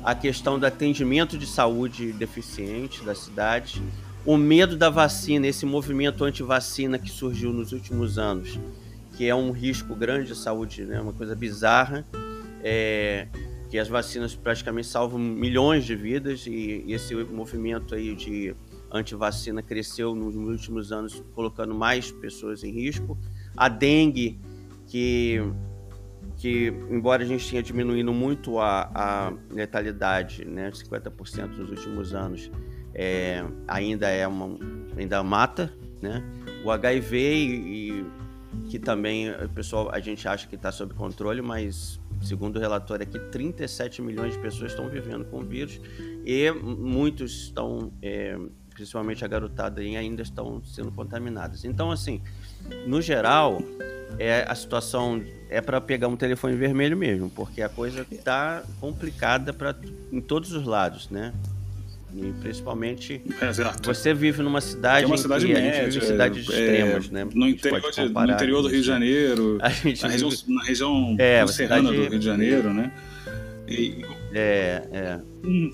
A 0.04 0.14
questão 0.14 0.58
do 0.58 0.66
atendimento 0.66 1.36
de 1.36 1.46
saúde 1.46 2.12
deficiente 2.12 3.02
das 3.04 3.18
cidades, 3.18 3.80
o 4.24 4.36
medo 4.36 4.76
da 4.76 4.88
vacina, 4.88 5.46
esse 5.46 5.66
movimento 5.66 6.24
anti-vacina 6.24 6.98
que 6.98 7.10
surgiu 7.10 7.52
nos 7.52 7.72
últimos 7.72 8.18
anos, 8.18 8.58
que 9.16 9.28
é 9.28 9.34
um 9.34 9.50
risco 9.50 9.94
grande 9.94 10.28
de 10.28 10.36
saúde, 10.36 10.84
né? 10.84 11.00
uma 11.00 11.12
coisa 11.12 11.34
bizarra, 11.34 12.06
é, 12.62 13.26
que 13.68 13.78
as 13.78 13.88
vacinas 13.88 14.34
praticamente 14.34 14.86
salvam 14.86 15.18
milhões 15.18 15.84
de 15.84 15.96
vidas 15.96 16.46
e, 16.46 16.84
e 16.86 16.92
esse 16.92 17.14
movimento 17.14 17.94
aí 17.94 18.14
de 18.14 18.54
anti-vacina 18.90 19.62
cresceu 19.62 20.14
nos 20.14 20.36
últimos 20.36 20.92
anos, 20.92 21.22
colocando 21.34 21.74
mais 21.74 22.12
pessoas 22.12 22.62
em 22.62 22.70
risco. 22.70 23.18
A 23.56 23.68
dengue, 23.68 24.38
que 24.86 25.40
que, 26.36 26.72
embora 26.90 27.22
a 27.22 27.26
gente 27.26 27.48
tenha 27.48 27.62
diminuído 27.62 28.12
muito 28.12 28.58
a, 28.58 28.90
a 28.92 29.32
letalidade, 29.50 30.44
né, 30.44 30.70
50% 30.70 31.56
nos 31.56 31.70
últimos 31.70 32.14
anos, 32.14 32.50
é, 32.94 33.44
ainda 33.66 34.08
é 34.08 34.26
uma, 34.26 34.58
ainda 34.96 35.22
mata, 35.22 35.72
né? 36.00 36.22
O 36.64 36.70
HIV 36.70 37.16
e, 37.16 37.90
e 37.90 38.06
que 38.68 38.78
também 38.78 39.30
o 39.30 39.48
pessoal 39.48 39.90
a 39.92 40.00
gente 40.00 40.26
acha 40.26 40.46
que 40.46 40.54
está 40.54 40.70
sob 40.70 40.94
controle, 40.94 41.42
mas 41.42 42.00
segundo 42.20 42.56
o 42.56 42.60
relatório 42.60 43.04
aqui, 43.04 43.18
37 43.18 44.02
milhões 44.02 44.34
de 44.34 44.38
pessoas 44.40 44.72
estão 44.72 44.88
vivendo 44.88 45.24
com 45.24 45.38
o 45.38 45.44
vírus 45.44 45.80
e 46.24 46.50
muitos 46.52 47.44
estão 47.44 47.92
é, 48.00 48.38
principalmente 48.72 49.24
a 49.24 49.28
garotada 49.28 49.80
ainda 49.80 50.22
estão 50.22 50.62
sendo 50.64 50.90
contaminadas. 50.90 51.64
Então, 51.64 51.90
assim, 51.90 52.20
no 52.86 53.00
geral, 53.00 53.60
é 54.18 54.44
a 54.48 54.54
situação 54.54 55.22
é 55.48 55.60
para 55.60 55.80
pegar 55.80 56.08
um 56.08 56.16
telefone 56.16 56.56
vermelho 56.56 56.96
mesmo, 56.96 57.30
porque 57.30 57.62
a 57.62 57.68
coisa 57.68 58.06
está 58.10 58.62
complicada 58.80 59.52
para 59.52 59.76
em 60.10 60.20
todos 60.20 60.52
os 60.52 60.64
lados, 60.64 61.10
né? 61.10 61.32
E 62.14 62.32
principalmente 62.40 63.22
Exato. 63.40 63.92
você 63.92 64.12
vive 64.12 64.42
numa 64.42 64.60
cidade, 64.60 65.04
é 65.04 65.06
uma 65.06 65.16
cidade 65.16 65.46
que 65.46 65.52
média, 65.52 65.70
a 65.70 65.84
gente 65.84 65.94
vive 65.94 66.06
cidades 66.06 66.48
é, 66.50 66.52
extremas, 66.52 67.10
né? 67.10 67.26
No 67.32 67.48
interior, 67.48 67.82
no 68.10 68.32
interior 68.32 68.62
do 68.62 68.68
Rio 68.68 68.80
de 68.80 68.86
Janeiro, 68.86 69.58
na 69.58 69.68
região, 69.68 70.30
na 70.48 70.64
região 70.64 71.16
é, 71.18 71.46
serrana 71.46 71.88
cidade... 71.88 71.96
do 71.96 72.10
Rio 72.10 72.18
de 72.18 72.24
Janeiro, 72.24 72.74
né? 72.74 72.92
E... 73.66 74.04
É, 74.34 74.82
é. 74.92 75.20
Hum. 75.42 75.72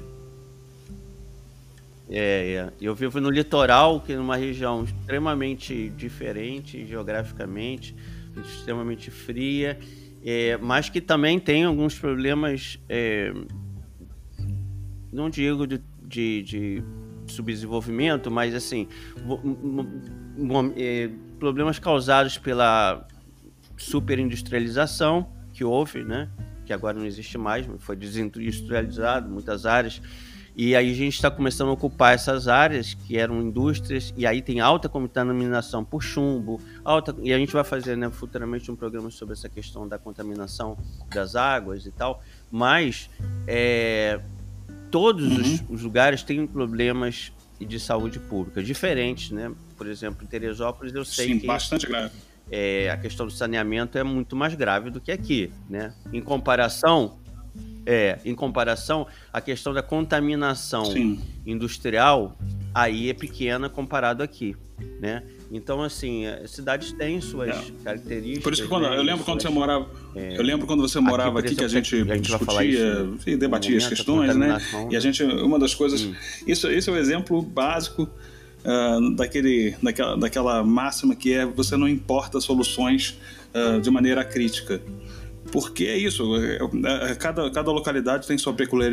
É, 2.11 2.55
é. 2.55 2.73
Eu 2.81 2.95
vivo 2.95 3.21
no 3.21 3.31
litoral, 3.31 4.01
que 4.01 4.13
é 4.13 4.19
uma 4.19 4.37
região 4.37 4.85
extremamente 4.85 5.91
diferente 5.91 6.87
geograficamente, 6.87 7.95
extremamente 8.37 9.11
fria, 9.11 9.79
é, 10.25 10.57
mas 10.57 10.89
que 10.89 11.01
também 11.01 11.39
tem 11.39 11.65
alguns 11.65 11.99
problemas, 11.99 12.79
é, 12.89 13.33
não 15.13 15.29
digo 15.29 15.67
de, 15.67 15.81
de, 16.09 16.43
de, 16.43 16.85
subdesenvolvimento, 17.27 18.31
mas 18.31 18.55
assim, 18.55 18.89
é, 20.77 21.11
problemas 21.39 21.79
causados 21.79 22.39
pela 22.39 23.07
superindustrialização 23.77 25.31
que 25.53 25.63
houve, 25.63 26.03
né? 26.05 26.31
Que 26.65 26.73
agora 26.73 26.99
não 26.99 27.05
existe 27.05 27.37
mais, 27.37 27.67
foi 27.79 27.97
desindustrializado 27.97 29.29
muitas 29.29 29.67
áreas 29.67 30.01
e 30.59 30.75
aí 30.75 30.91
a 30.91 30.95
gente 30.95 31.15
está 31.15 31.31
começando 31.31 31.69
a 31.69 31.73
ocupar 31.73 32.15
essas 32.15 32.49
áreas 32.49 32.93
que 32.93 33.17
eram 33.17 33.41
indústrias, 33.41 34.13
e 34.17 34.27
aí 34.27 34.43
tem 34.43 34.59
alta 34.59 34.89
contaminação 34.89 35.85
por 35.85 36.03
chumbo, 36.03 36.61
alta, 36.85 37.15
e 37.23 37.33
a 37.33 37.39
gente 37.39 37.53
vai 37.53 37.63
fazer 37.63 37.97
né, 37.97 38.11
futuramente 38.11 38.69
um 38.69 38.75
programa 38.75 39.09
sobre 39.09 39.35
essa 39.35 39.49
questão 39.49 39.87
da 39.87 40.01
contaminação 40.01 40.77
das 41.15 41.37
águas 41.37 41.87
e 41.87 41.93
tal. 41.93 42.21
Mas 42.51 43.09
é, 43.47 44.21
todos 44.91 45.27
uhum. 45.27 45.41
os, 45.41 45.65
os, 45.71 45.83
lugares 45.83 46.23
têm 46.23 46.47
problemas 46.47 47.33
de 47.61 47.81
saúde 47.81 48.19
pública 48.19 48.63
diferentes, 48.63 49.31
né? 49.31 49.53
Por 49.77 49.87
exemplo, 49.87 50.25
em 50.25 50.27
Teresópolis 50.27 50.95
eu 50.95 51.05
sei 51.05 51.29
Sim, 51.29 51.39
que 51.41 51.47
bastante 51.47 51.87
grave. 51.87 52.15
É, 52.51 52.91
a 52.91 52.97
questão 52.97 53.27
do 53.27 53.33
saneamento 53.33 53.99
é 53.99 54.03
muito 54.03 54.35
mais 54.35 54.55
grave 54.55 54.91
do 54.91 55.01
que 55.01 55.13
aqui, 55.13 55.53
né? 55.69 55.93
Em 56.13 56.23
comparação, 56.23 57.19
é, 57.85 58.19
em 58.25 58.35
comparação, 58.35 59.07
a 59.33 59.41
questão 59.41 59.73
da 59.73 59.83
contaminação 59.83 60.87
Sim. 60.87 61.21
industrial 61.45 62.37
aí 62.75 63.11
é 63.11 63.15
pequena 63.15 63.69
comparado 63.69 64.23
aqui, 64.23 64.57
né? 65.01 65.23
Então, 65.51 65.83
assim, 65.83 66.25
cidades 66.47 66.93
têm 66.93 67.21
suas 67.21 67.49
é. 67.49 67.73
características. 67.83 68.43
Por 68.43 68.53
isso 68.53 68.63
que 68.63 68.69
quando, 68.69 68.91
né, 68.91 68.99
eu 68.99 69.03
lembro 69.03 69.25
quando 69.25 69.41
você 69.41 69.49
morava, 69.49 69.89
é, 70.15 70.37
eu 70.37 70.43
lembro 70.43 70.67
quando 70.67 70.83
você 70.83 71.01
morava 71.01 71.39
aqui, 71.39 71.49
aqui 71.49 71.57
que 71.57 71.65
a 71.65 71.69
gente, 71.69 71.95
a 71.95 72.17
gente 72.17 72.21
discutia 72.21 73.09
e 73.27 73.37
debatia 73.37 73.77
as 73.79 73.87
questões, 73.87 74.37
né? 74.37 74.59
E 74.91 74.97
a 74.97 75.01
gente, 75.01 75.23
uma 75.23 75.59
das 75.59 75.75
coisas, 75.75 76.03
hum. 76.03 76.15
isso, 76.47 76.69
esse 76.69 76.91
é 76.91 76.93
o 76.93 76.97
exemplo 76.97 77.41
básico 77.41 78.03
uh, 78.03 79.15
daquele, 79.17 79.75
daquela, 79.83 80.17
daquela 80.17 80.65
máxima 80.65 81.17
que 81.17 81.33
é 81.33 81.47
você 81.47 81.77
não 81.77 81.89
importa 81.89 82.41
soluções 82.41 83.19
uh, 83.55 83.81
de 83.81 83.91
maneira 83.91 84.25
crítica. 84.25 84.83
Porque 85.51 85.85
é 85.85 85.97
isso, 85.97 86.37
é, 86.37 86.59
é, 87.11 87.15
cada, 87.15 87.51
cada 87.51 87.71
localidade 87.71 88.27
tem 88.27 88.37
sua, 88.37 88.53
peculiar, 88.53 88.93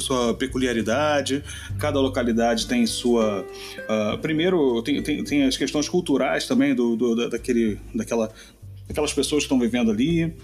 sua 0.00 0.34
peculiaridade, 0.34 1.42
cada 1.78 2.00
localidade 2.00 2.66
tem 2.66 2.86
sua. 2.86 3.44
Uh, 3.80 4.18
primeiro, 4.18 4.82
tem, 4.82 5.02
tem, 5.02 5.22
tem, 5.22 5.42
as 5.44 5.56
questões 5.56 5.88
culturais 5.88 6.46
também 6.46 6.74
do, 6.74 6.96
do, 6.96 7.28
daquele, 7.28 7.78
daquela, 7.94 8.32
daquelas 8.88 9.12
pessoas 9.12 9.42
que 9.42 9.46
estão 9.46 9.58
vivendo 9.58 9.90
ali. 9.90 10.34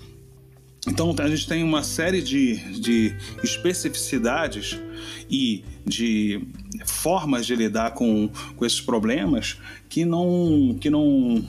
Então 0.89 1.15
a 1.19 1.29
gente 1.29 1.49
tem 1.49 1.65
uma 1.65 1.83
série 1.83 2.23
de, 2.23 2.57
de 2.81 3.17
especificidades 3.43 4.81
e 5.29 5.65
de 5.85 6.41
formas 6.85 7.45
de 7.45 7.57
lidar 7.57 7.93
com, 7.95 8.31
com 8.55 8.65
esses 8.65 8.81
problemas 8.81 9.59
que 9.89 10.05
não, 10.05 10.77
que 10.81 10.89
não 10.89 11.45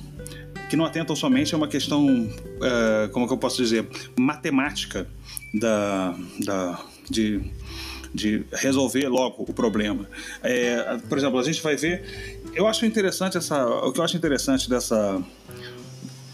que 0.69 0.75
não 0.75 0.85
atentam 0.85 1.15
somente 1.15 1.53
a 1.53 1.57
uma 1.57 1.67
questão, 1.67 2.05
uh, 2.05 3.09
como 3.11 3.27
que 3.27 3.33
eu 3.33 3.37
posso 3.37 3.57
dizer, 3.57 3.87
matemática 4.17 5.07
da, 5.53 6.15
da, 6.43 6.85
de, 7.09 7.41
de 8.13 8.43
resolver 8.51 9.07
logo 9.07 9.45
o 9.47 9.53
problema. 9.53 10.07
É, 10.43 10.97
por 11.07 11.17
exemplo, 11.17 11.39
a 11.39 11.43
gente 11.43 11.61
vai 11.61 11.75
ver, 11.75 12.39
eu 12.53 12.67
acho 12.67 12.85
interessante 12.85 13.37
essa, 13.37 13.65
o 13.65 13.91
que 13.91 13.99
eu 13.99 14.03
acho 14.03 14.17
interessante 14.17 14.69
dessa 14.69 15.23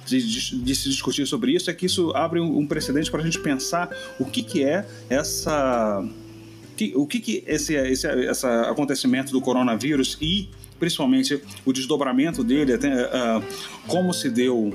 de, 0.05 0.21
de, 0.21 0.63
de, 0.63 0.75
se 0.75 0.89
discutir 0.89 1.25
sobre 1.25 1.53
isso 1.53 1.69
é 1.69 1.73
que 1.73 1.85
isso 1.85 2.11
abre 2.15 2.39
um, 2.39 2.59
um 2.59 2.67
precedente 2.67 3.09
para 3.09 3.21
a 3.21 3.23
gente 3.23 3.39
pensar 3.39 3.89
o 4.19 4.25
que, 4.25 4.43
que 4.43 4.63
é 4.63 4.85
essa. 5.09 6.03
Que, 6.75 6.91
o 6.95 7.05
que, 7.05 7.19
que 7.19 7.43
esse, 7.45 7.75
esse, 7.75 8.07
esse 8.07 8.45
acontecimento 8.45 9.31
do 9.31 9.39
coronavírus 9.39 10.17
e 10.19 10.49
principalmente 10.83 11.41
o 11.65 11.71
desdobramento 11.71 12.43
dele, 12.43 12.73
até, 12.73 12.89
uh, 13.05 13.41
como 13.87 14.13
se 14.13 14.29
deu, 14.29 14.69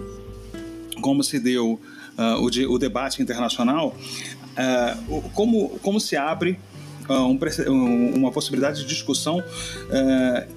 como 1.02 1.22
se 1.22 1.38
deu 1.38 1.78
uh, 2.16 2.42
o, 2.42 2.48
de, 2.48 2.64
o, 2.64 2.78
debate 2.78 3.20
internacional, 3.20 3.94
uh, 3.94 5.30
como, 5.32 5.78
como 5.80 6.00
se 6.00 6.16
abre 6.16 6.58
um, 7.10 8.14
uma 8.14 8.32
possibilidade 8.32 8.80
de 8.80 8.86
discussão 8.86 9.42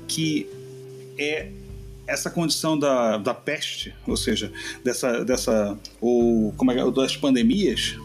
que 0.08 0.48
é 1.18 1.50
essa 2.08 2.30
condição 2.30 2.78
da, 2.78 3.18
da 3.18 3.34
peste, 3.34 3.94
ou 4.06 4.18
seja, 4.18 4.52
dessa, 4.84 5.24
dessa 5.24 5.78
ou, 6.02 6.54
como 6.54 6.72
é, 6.72 6.92
das 6.92 7.16
pandemias, 7.16 7.98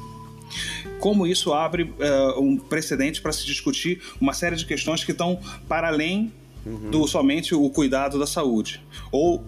como 1.01 1.27
isso 1.27 1.53
abre 1.53 1.85
uh, 1.85 2.41
um 2.41 2.57
precedente 2.57 3.21
para 3.21 3.33
se 3.33 3.45
discutir 3.45 4.01
uma 4.21 4.33
série 4.33 4.55
de 4.55 4.65
questões 4.65 5.03
que 5.03 5.13
estão 5.13 5.41
para 5.69 5.89
além 5.89 6.33
uhum. 6.67 6.91
do 6.91 7.07
somente 7.07 7.55
o 7.55 7.71
cuidado 7.71 8.19
da 8.19 8.27
saúde. 8.27 8.83
Ou, 9.13 9.43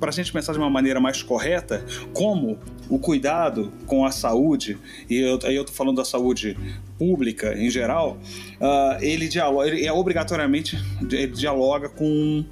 para 0.00 0.10
a 0.10 0.12
gente 0.12 0.32
pensar 0.32 0.52
de 0.52 0.58
uma 0.58 0.68
maneira 0.68 1.00
mais 1.00 1.22
correta, 1.22 1.84
como 2.12 2.58
o 2.90 2.98
cuidado 2.98 3.72
com 3.86 4.04
a 4.04 4.10
saúde, 4.10 4.76
e 5.08 5.16
eu, 5.16 5.38
aí 5.44 5.54
eu 5.54 5.62
estou 5.62 5.74
falando 5.74 5.96
da 5.96 6.04
saúde 6.04 6.58
pública 6.98 7.56
em 7.56 7.70
geral, 7.70 8.18
uh, 8.60 9.02
ele, 9.02 9.28
dialoga, 9.28 9.68
ele 9.68 9.86
é 9.86 9.92
obrigatoriamente 9.92 10.76
ele 11.00 11.28
dialoga 11.28 11.88
com 11.88 12.44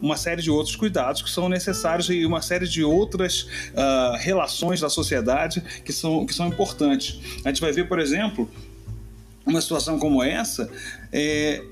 uma 0.00 0.16
série 0.16 0.42
de 0.42 0.50
outros 0.50 0.76
cuidados 0.76 1.22
que 1.22 1.30
são 1.30 1.48
necessários 1.48 2.08
e 2.10 2.24
uma 2.26 2.42
série 2.42 2.66
de 2.66 2.82
outras 2.82 3.42
uh, 3.72 4.16
relações 4.18 4.80
da 4.80 4.88
sociedade 4.88 5.62
que 5.84 5.92
são, 5.92 6.26
que 6.26 6.34
são 6.34 6.48
importantes. 6.48 7.20
A 7.44 7.48
gente 7.48 7.60
vai 7.60 7.72
ver, 7.72 7.88
por 7.88 7.98
exemplo, 7.98 8.48
uma 9.46 9.60
situação 9.60 9.98
como 9.98 10.22
essa, 10.22 10.70
é, 11.12 11.62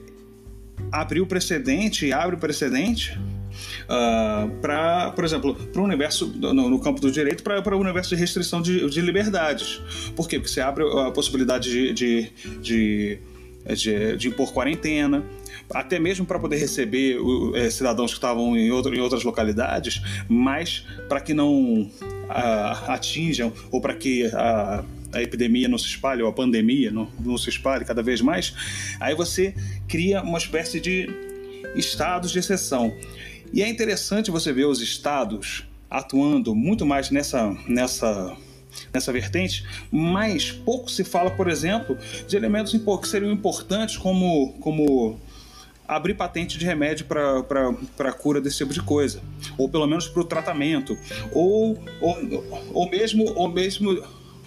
abriu 1.01 1.27
precedente, 1.27 2.13
abre 2.13 2.37
precedente 2.37 3.13
uh, 3.13 3.89
ah, 3.89 4.49
para, 4.61 5.11
por 5.13 5.25
exemplo, 5.25 5.55
para 5.55 5.81
o 5.81 5.85
universo, 5.85 6.27
no, 6.27 6.71
no, 6.71 6.79
campo 6.79 7.01
do 7.01 7.11
direito, 7.11 7.43
para 7.43 7.77
o 7.77 7.81
universo 7.81 8.11
de 8.11 8.17
restrição 8.17 8.63
de, 8.63 8.89
de, 8.89 9.01
liberdades. 9.01 9.81
Por 10.15 10.29
quê? 10.29 10.39
Porque 10.39 10.51
você 10.51 10.61
abre 10.61 10.85
a 10.85 11.11
possibilidade 11.11 11.71
de, 11.71 11.93
de, 11.93 12.33
de, 12.61 13.19
de, 13.75 14.17
de 14.17 14.29
impor 14.29 14.53
quarentena, 14.53 15.25
até 15.71 15.99
mesmo 15.99 16.25
para 16.25 16.39
poder 16.39 16.57
receber 16.57 17.19
é, 17.55 17.71
cidadãos 17.71 18.13
que 18.13 18.19
estavam 18.19 18.57
em, 18.57 18.71
outro, 18.71 18.95
em 18.95 19.01
outras 19.01 19.25
localidades, 19.25 20.01
mas 20.29 20.85
para 21.09 21.21
que 21.21 21.35
não 21.35 21.83
uh, 21.83 21.91
atinjam 22.89 23.53
ou 23.71 23.81
para 23.81 23.95
que 23.95 24.27
a 24.27 24.85
a 25.13 25.23
epidemia 25.23 25.69
não 25.69 25.79
se 25.79 25.87
espalhe, 25.87 26.23
ou 26.23 26.29
a 26.29 26.33
pandemia 26.33 26.91
não, 26.91 27.09
não 27.21 27.39
se 27.39 27.49
espalhe 27.49 27.85
cada 27.85 28.03
vez 28.03 28.21
mais, 28.21 28.55
aí 29.01 29.15
você 29.15 29.55
cria 29.89 30.23
uma 30.23 30.39
espécie 30.39 30.81
de 30.81 31.09
estados 31.75 32.31
de 32.31 32.39
exceção. 32.39 32.93
E 33.53 33.63
é 33.63 33.69
interessante 33.69 34.31
você 34.31 34.53
ver 34.53 34.67
os 34.67 34.81
estados 34.81 35.65
atuando 35.89 36.55
muito 36.55 36.85
mais 36.85 37.11
nessa, 37.11 37.57
nessa, 37.69 38.37
nessa 38.93 39.13
vertente, 39.13 39.65
mas 39.91 40.51
pouco 40.51 40.91
se 40.91 41.05
fala, 41.05 41.31
por 41.31 41.49
exemplo, 41.49 41.97
de 42.27 42.37
elementos 42.37 42.73
que 42.73 43.09
seriam 43.09 43.33
importantes 43.33 43.97
como, 43.97 44.55
como 44.61 45.21
abrir 45.87 46.15
patente 46.15 46.59
de 46.59 46.67
remédio 46.67 47.07
para 47.07 48.09
a 48.09 48.13
cura 48.13 48.41
desse 48.41 48.59
tipo 48.59 48.73
de 48.73 48.83
coisa, 48.83 49.23
ou 49.57 49.69
pelo 49.69 49.87
menos 49.87 50.09
para 50.09 50.21
o 50.21 50.25
tratamento, 50.25 50.99
ou, 51.33 51.79
ou, 52.01 52.57
ou 52.73 52.91
mesmo, 52.91 53.33
ou 53.37 53.49
mesmo 53.49 54.03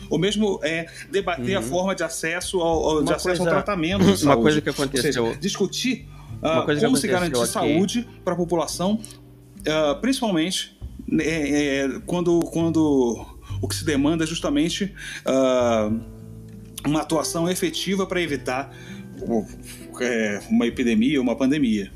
ou 0.10 0.18
mesmo 0.18 0.60
é, 0.64 0.88
debater 1.12 1.58
uhum. 1.58 1.64
a 1.64 1.66
forma 1.66 1.96
de 1.96 2.04
acesso 2.04 2.60
ao, 2.60 2.84
ao 2.84 3.04
de 3.04 3.14
acesso 3.14 3.42
ao 3.42 3.48
tratamento 3.48 4.04
Uma 4.04 4.18
saúde. 4.18 4.42
coisa 4.42 4.62
que 4.62 4.70
aconteceu. 4.70 5.26
Seja, 5.28 5.38
discutir 5.40 6.08
uh, 6.42 6.66
como 6.82 6.98
se 6.98 7.08
garantir 7.08 7.38
aqui. 7.38 7.48
saúde 7.48 8.08
para 8.24 8.34
a 8.34 8.38
população, 8.38 9.00
uh, 9.60 10.00
principalmente 10.02 10.78
é, 11.20 11.86
é, 11.86 12.00
quando, 12.06 12.40
quando 12.52 13.26
o 13.62 13.68
que 13.68 13.76
se 13.76 13.86
demanda 13.86 14.24
é 14.24 14.28
justamente 14.28 14.94
uh, 15.26 16.00
uma 16.86 17.02
atuação 17.02 17.50
efetiva 17.50 18.06
para 18.06 18.22
evitar 18.22 18.74
é, 20.02 20.40
uma 20.50 20.66
epidemia, 20.66 21.22
uma 21.22 21.36
pandemia. 21.36 21.92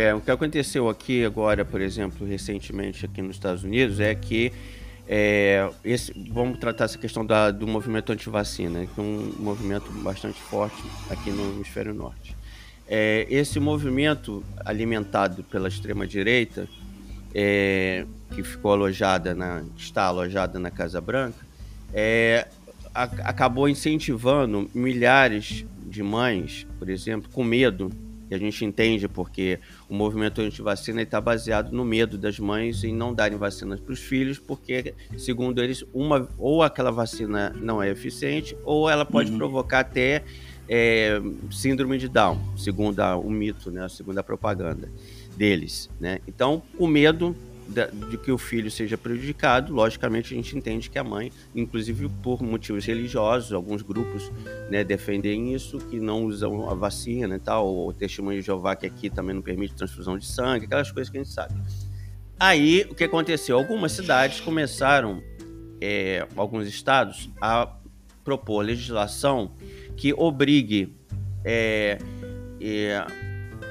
É, 0.00 0.14
o 0.14 0.20
que 0.22 0.30
aconteceu 0.30 0.88
aqui 0.88 1.26
agora, 1.26 1.62
por 1.62 1.78
exemplo, 1.78 2.26
recentemente 2.26 3.04
aqui 3.04 3.20
nos 3.20 3.36
Estados 3.36 3.64
Unidos, 3.64 4.00
é 4.00 4.14
que 4.14 4.50
é, 5.06 5.68
esse, 5.84 6.10
vamos 6.32 6.58
tratar 6.58 6.86
essa 6.86 6.96
questão 6.96 7.26
da, 7.26 7.50
do 7.50 7.66
movimento 7.66 8.10
anti-vacina, 8.10 8.86
que 8.86 8.98
é 8.98 9.02
um 9.02 9.34
movimento 9.38 9.92
bastante 10.02 10.40
forte 10.40 10.82
aqui 11.10 11.28
no 11.28 11.52
hemisfério 11.52 11.92
norte. 11.92 12.34
É, 12.88 13.26
esse 13.28 13.60
movimento 13.60 14.42
alimentado 14.64 15.44
pela 15.44 15.68
extrema-direita, 15.68 16.66
é, 17.34 18.06
que 18.34 18.42
ficou 18.42 18.72
alojada 18.72 19.34
na, 19.34 19.62
está 19.76 20.04
alojada 20.04 20.58
na 20.58 20.70
Casa 20.70 20.98
Branca, 20.98 21.44
é, 21.92 22.48
a, 22.94 23.02
acabou 23.02 23.68
incentivando 23.68 24.70
milhares 24.74 25.66
de 25.86 26.02
mães, 26.02 26.66
por 26.78 26.88
exemplo, 26.88 27.28
com 27.30 27.44
medo 27.44 27.92
e 28.30 28.34
a 28.34 28.38
gente 28.38 28.64
entende 28.64 29.08
porque 29.08 29.58
o 29.88 29.94
movimento 29.94 30.40
anti-vacina 30.40 31.02
está 31.02 31.20
baseado 31.20 31.72
no 31.72 31.84
medo 31.84 32.16
das 32.16 32.38
mães 32.38 32.84
em 32.84 32.94
não 32.94 33.12
darem 33.12 33.36
vacinas 33.36 33.80
para 33.80 33.92
os 33.92 33.98
filhos, 33.98 34.38
porque, 34.38 34.94
segundo 35.18 35.62
eles, 35.62 35.84
uma 35.92 36.28
ou 36.38 36.62
aquela 36.62 36.92
vacina 36.92 37.54
não 37.60 37.82
é 37.82 37.90
eficiente, 37.90 38.56
ou 38.64 38.88
ela 38.88 39.04
pode 39.04 39.32
uhum. 39.32 39.38
provocar 39.38 39.80
até 39.80 40.22
é, 40.68 41.20
síndrome 41.50 41.98
de 41.98 42.08
Down, 42.08 42.38
segundo 42.56 43.00
a, 43.00 43.16
o 43.16 43.28
mito, 43.28 43.70
né, 43.72 43.88
segundo 43.88 44.18
a 44.18 44.22
propaganda 44.22 44.88
deles. 45.36 45.90
Né? 45.98 46.20
Então, 46.28 46.62
o 46.78 46.86
medo 46.86 47.34
de 47.70 48.18
que 48.18 48.32
o 48.32 48.38
filho 48.38 48.70
seja 48.70 48.98
prejudicado, 48.98 49.72
logicamente 49.72 50.34
a 50.34 50.36
gente 50.36 50.56
entende 50.56 50.90
que 50.90 50.98
a 50.98 51.04
mãe, 51.04 51.32
inclusive 51.54 52.08
por 52.22 52.42
motivos 52.42 52.84
religiosos, 52.84 53.52
alguns 53.52 53.82
grupos 53.82 54.30
né, 54.68 54.82
defendem 54.82 55.54
isso, 55.54 55.78
que 55.78 56.00
não 56.00 56.24
usam 56.24 56.68
a 56.68 56.74
vacina 56.74 57.36
e 57.36 57.38
tal, 57.38 57.86
o 57.86 57.92
testemunho 57.92 58.40
de 58.40 58.46
Jeová 58.46 58.74
que 58.74 58.86
aqui 58.86 59.08
também 59.08 59.34
não 59.34 59.42
permite 59.42 59.74
transfusão 59.74 60.18
de 60.18 60.26
sangue, 60.26 60.66
aquelas 60.66 60.90
coisas 60.90 61.10
que 61.10 61.18
a 61.18 61.22
gente 61.22 61.32
sabe. 61.32 61.54
Aí, 62.38 62.86
o 62.90 62.94
que 62.94 63.04
aconteceu? 63.04 63.56
Algumas 63.56 63.92
cidades 63.92 64.40
começaram, 64.40 65.22
é, 65.80 66.26
alguns 66.36 66.66
estados, 66.66 67.30
a 67.40 67.76
propor 68.24 68.64
legislação 68.64 69.52
que 69.96 70.12
obrigue 70.12 70.96
é, 71.44 71.98
é, 72.60 73.04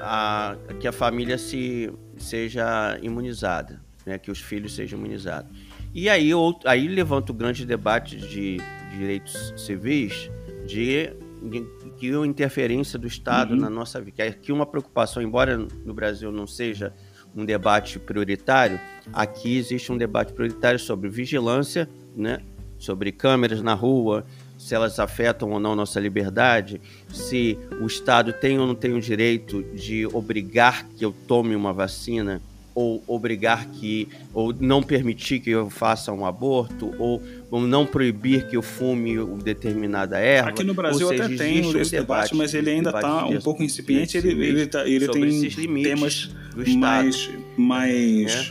a, 0.00 0.56
que 0.78 0.88
a 0.88 0.92
família 0.92 1.36
se 1.36 1.92
seja 2.16 2.98
imunizada 3.02 3.89
né, 4.06 4.18
que 4.18 4.30
os 4.30 4.40
filhos 4.40 4.74
sejam 4.74 4.98
imunizados. 4.98 5.50
E 5.94 6.08
aí, 6.08 6.32
outro, 6.32 6.68
aí 6.68 6.86
levanta 6.88 7.32
o 7.32 7.34
grande 7.34 7.66
debate 7.66 8.16
de 8.16 8.58
direitos 8.96 9.54
civis 9.56 10.30
de, 10.66 11.12
de 11.42 11.64
que 11.98 12.14
a 12.14 12.26
interferência 12.26 12.98
do 12.98 13.06
Estado 13.06 13.52
uhum. 13.54 13.60
na 13.60 13.70
nossa 13.70 14.00
vida. 14.00 14.12
Que 14.12 14.22
aqui 14.22 14.52
uma 14.52 14.66
preocupação, 14.66 15.22
embora 15.22 15.56
no 15.56 15.92
Brasil 15.92 16.30
não 16.32 16.46
seja 16.46 16.94
um 17.34 17.44
debate 17.44 17.98
prioritário, 17.98 18.80
aqui 19.12 19.56
existe 19.56 19.92
um 19.92 19.96
debate 19.96 20.32
prioritário 20.32 20.78
sobre 20.78 21.08
vigilância, 21.08 21.88
né, 22.16 22.40
sobre 22.78 23.12
câmeras 23.12 23.62
na 23.62 23.74
rua, 23.74 24.24
se 24.58 24.74
elas 24.74 24.98
afetam 24.98 25.50
ou 25.50 25.60
não 25.60 25.76
nossa 25.76 26.00
liberdade, 26.00 26.80
se 27.08 27.58
o 27.80 27.86
Estado 27.86 28.32
tem 28.32 28.58
ou 28.58 28.66
não 28.66 28.74
tem 28.74 28.92
o 28.92 29.00
direito 29.00 29.62
de 29.74 30.06
obrigar 30.06 30.86
que 30.88 31.04
eu 31.04 31.14
tome 31.26 31.54
uma 31.54 31.72
vacina 31.72 32.42
ou 32.80 33.04
obrigar 33.06 33.66
que, 33.66 34.08
ou 34.32 34.54
não 34.58 34.82
permitir 34.82 35.40
que 35.40 35.50
eu 35.50 35.68
faça 35.68 36.10
um 36.12 36.24
aborto, 36.24 36.94
ou, 36.98 37.22
ou 37.50 37.60
não 37.60 37.84
proibir 37.84 38.48
que 38.48 38.56
eu 38.56 38.62
fume 38.62 39.16
determinada 39.42 40.18
erva. 40.18 40.48
Aqui 40.48 40.64
no 40.64 40.72
Brasil 40.72 41.06
seja, 41.08 41.26
até 41.26 41.36
tem 41.36 41.58
esse 41.58 41.72
debate, 41.72 41.90
debate, 41.90 42.34
mas 42.36 42.54
ele 42.54 42.70
ainda 42.70 42.88
está 42.88 43.26
um 43.26 43.38
pouco 43.40 43.62
incipiente, 43.62 44.16
ele, 44.16 44.30
ele, 44.30 44.66
tá, 44.66 44.88
ele 44.88 45.06
tem 45.08 45.82
temas 45.82 46.30
mais, 46.78 47.30
mais 47.54 48.50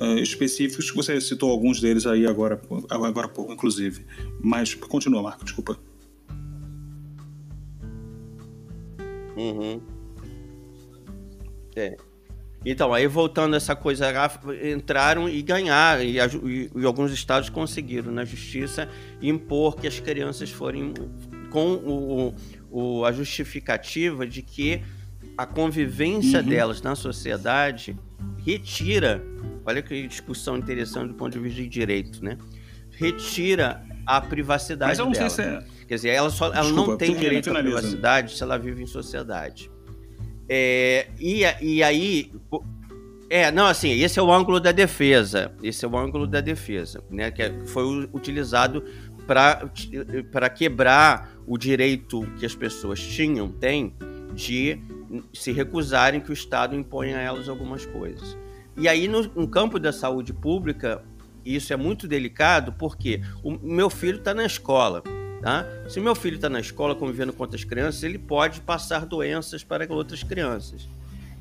é. 0.00 0.04
uh, 0.04 0.18
específicos, 0.18 0.90
que 0.90 0.96
você 0.96 1.20
citou 1.20 1.50
alguns 1.50 1.78
deles 1.78 2.06
aí 2.06 2.26
agora, 2.26 2.58
agora 2.88 3.26
há 3.26 3.30
pouco, 3.30 3.52
inclusive. 3.52 4.06
Mas 4.40 4.72
continua, 4.72 5.22
Marco, 5.22 5.44
desculpa. 5.44 5.78
Uhum. 9.36 9.80
É. 11.76 11.96
Então, 12.64 12.92
aí 12.92 13.06
voltando 13.06 13.56
essa 13.56 13.74
coisa, 13.74 14.06
entraram 14.62 15.28
e 15.28 15.40
ganharam, 15.40 16.02
e, 16.02 16.18
e, 16.18 16.70
e, 16.76 16.84
alguns 16.84 17.10
estados 17.10 17.48
conseguiram 17.48 18.12
na 18.12 18.24
justiça 18.24 18.88
impor 19.22 19.76
que 19.76 19.86
as 19.86 19.98
crianças 19.98 20.50
forem 20.50 20.92
com 21.50 21.72
o, 21.72 22.34
o 22.70 23.04
a 23.04 23.12
justificativa 23.12 24.26
de 24.26 24.42
que 24.42 24.82
a 25.38 25.46
convivência 25.46 26.40
uhum. 26.40 26.46
delas 26.46 26.82
na 26.82 26.94
sociedade 26.94 27.96
retira, 28.44 29.24
olha 29.64 29.80
que 29.80 30.06
discussão 30.06 30.56
interessante 30.58 31.08
do 31.08 31.14
ponto 31.14 31.32
de 31.32 31.38
vista 31.38 31.62
de 31.62 31.68
direito, 31.68 32.22
né? 32.22 32.36
Retira 32.90 33.82
a 34.04 34.20
privacidade 34.20 34.90
Mas 34.90 34.98
eu 34.98 35.06
não 35.06 35.12
dela. 35.12 35.30
Sei 35.30 35.44
se 35.44 35.50
é... 35.50 35.64
Quer 35.88 35.94
dizer, 35.94 36.08
ela, 36.10 36.30
só, 36.30 36.46
ela 36.46 36.62
Desculpa, 36.62 36.90
não 36.90 36.96
tem 36.98 37.16
direito 37.16 37.50
à 37.50 37.54
privacidade 37.54 38.36
se 38.36 38.42
ela 38.42 38.58
vive 38.58 38.82
em 38.82 38.86
sociedade. 38.86 39.70
É, 40.52 41.06
e, 41.20 41.44
e 41.62 41.80
aí. 41.80 42.32
É, 43.30 43.52
não, 43.52 43.66
assim, 43.66 43.90
esse 43.92 44.18
é 44.18 44.22
o 44.22 44.32
ângulo 44.32 44.58
da 44.58 44.72
defesa. 44.72 45.52
Esse 45.62 45.84
é 45.84 45.88
o 45.88 45.96
ângulo 45.96 46.26
da 46.26 46.40
defesa, 46.40 47.04
né? 47.08 47.30
Que 47.30 47.42
é, 47.44 47.60
foi 47.66 48.08
utilizado 48.12 48.84
para 49.28 50.50
quebrar 50.50 51.30
o 51.46 51.56
direito 51.56 52.22
que 52.36 52.44
as 52.44 52.56
pessoas 52.56 53.00
tinham, 53.00 53.48
têm, 53.48 53.94
de 54.34 54.80
se 55.32 55.52
recusarem 55.52 56.20
que 56.20 56.30
o 56.30 56.32
Estado 56.32 56.74
imponha 56.74 57.18
a 57.18 57.20
elas 57.20 57.48
algumas 57.48 57.86
coisas. 57.86 58.36
E 58.76 58.88
aí, 58.88 59.06
no, 59.06 59.22
no 59.22 59.46
campo 59.46 59.78
da 59.78 59.92
saúde 59.92 60.32
pública, 60.32 61.04
isso 61.44 61.72
é 61.72 61.76
muito 61.76 62.08
delicado, 62.08 62.72
porque 62.72 63.22
o 63.44 63.52
meu 63.52 63.88
filho 63.88 64.18
está 64.18 64.34
na 64.34 64.44
escola. 64.44 65.04
Tá? 65.40 65.66
Se 65.88 65.98
meu 66.00 66.14
filho 66.14 66.36
está 66.36 66.50
na 66.50 66.60
escola 66.60 66.94
convivendo 66.94 67.32
com 67.32 67.42
outras 67.42 67.64
crianças, 67.64 68.02
ele 68.02 68.18
pode 68.18 68.60
passar 68.60 69.06
doenças 69.06 69.64
para 69.64 69.90
outras 69.92 70.22
crianças. 70.22 70.86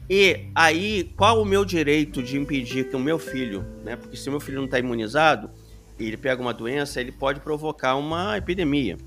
E 0.09 0.47
aí, 0.55 1.13
qual 1.15 1.41
o 1.41 1.45
meu 1.45 1.65
direito 1.65 2.23
de 2.23 2.37
impedir 2.37 2.89
que 2.89 2.95
o 2.95 2.99
meu 2.99 3.19
filho, 3.19 3.63
né? 3.83 3.95
Porque 3.95 4.17
se 4.17 4.27
o 4.27 4.31
meu 4.31 4.39
filho 4.39 4.57
não 4.57 4.65
está 4.65 4.79
imunizado, 4.79 5.51
ele 5.99 6.17
pega 6.17 6.41
uma 6.41 6.53
doença, 6.53 7.01
ele 7.01 7.11
pode 7.11 7.41
provocar 7.41 7.95
uma 7.95 8.37
epidemia, 8.37 8.97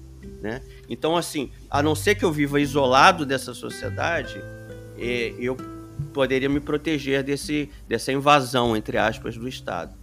né? 0.40 0.60
Então, 0.88 1.16
assim, 1.16 1.50
a 1.70 1.82
não 1.82 1.94
ser 1.94 2.14
que 2.14 2.24
eu 2.24 2.30
viva 2.30 2.60
isolado 2.60 3.24
dessa 3.24 3.54
sociedade, 3.54 4.40
eu 5.38 5.56
poderia 6.12 6.48
me 6.48 6.60
proteger 6.60 7.22
desse, 7.22 7.70
dessa 7.88 8.12
invasão, 8.12 8.76
entre 8.76 8.98
aspas, 8.98 9.36
do 9.36 9.48
Estado. 9.48 10.01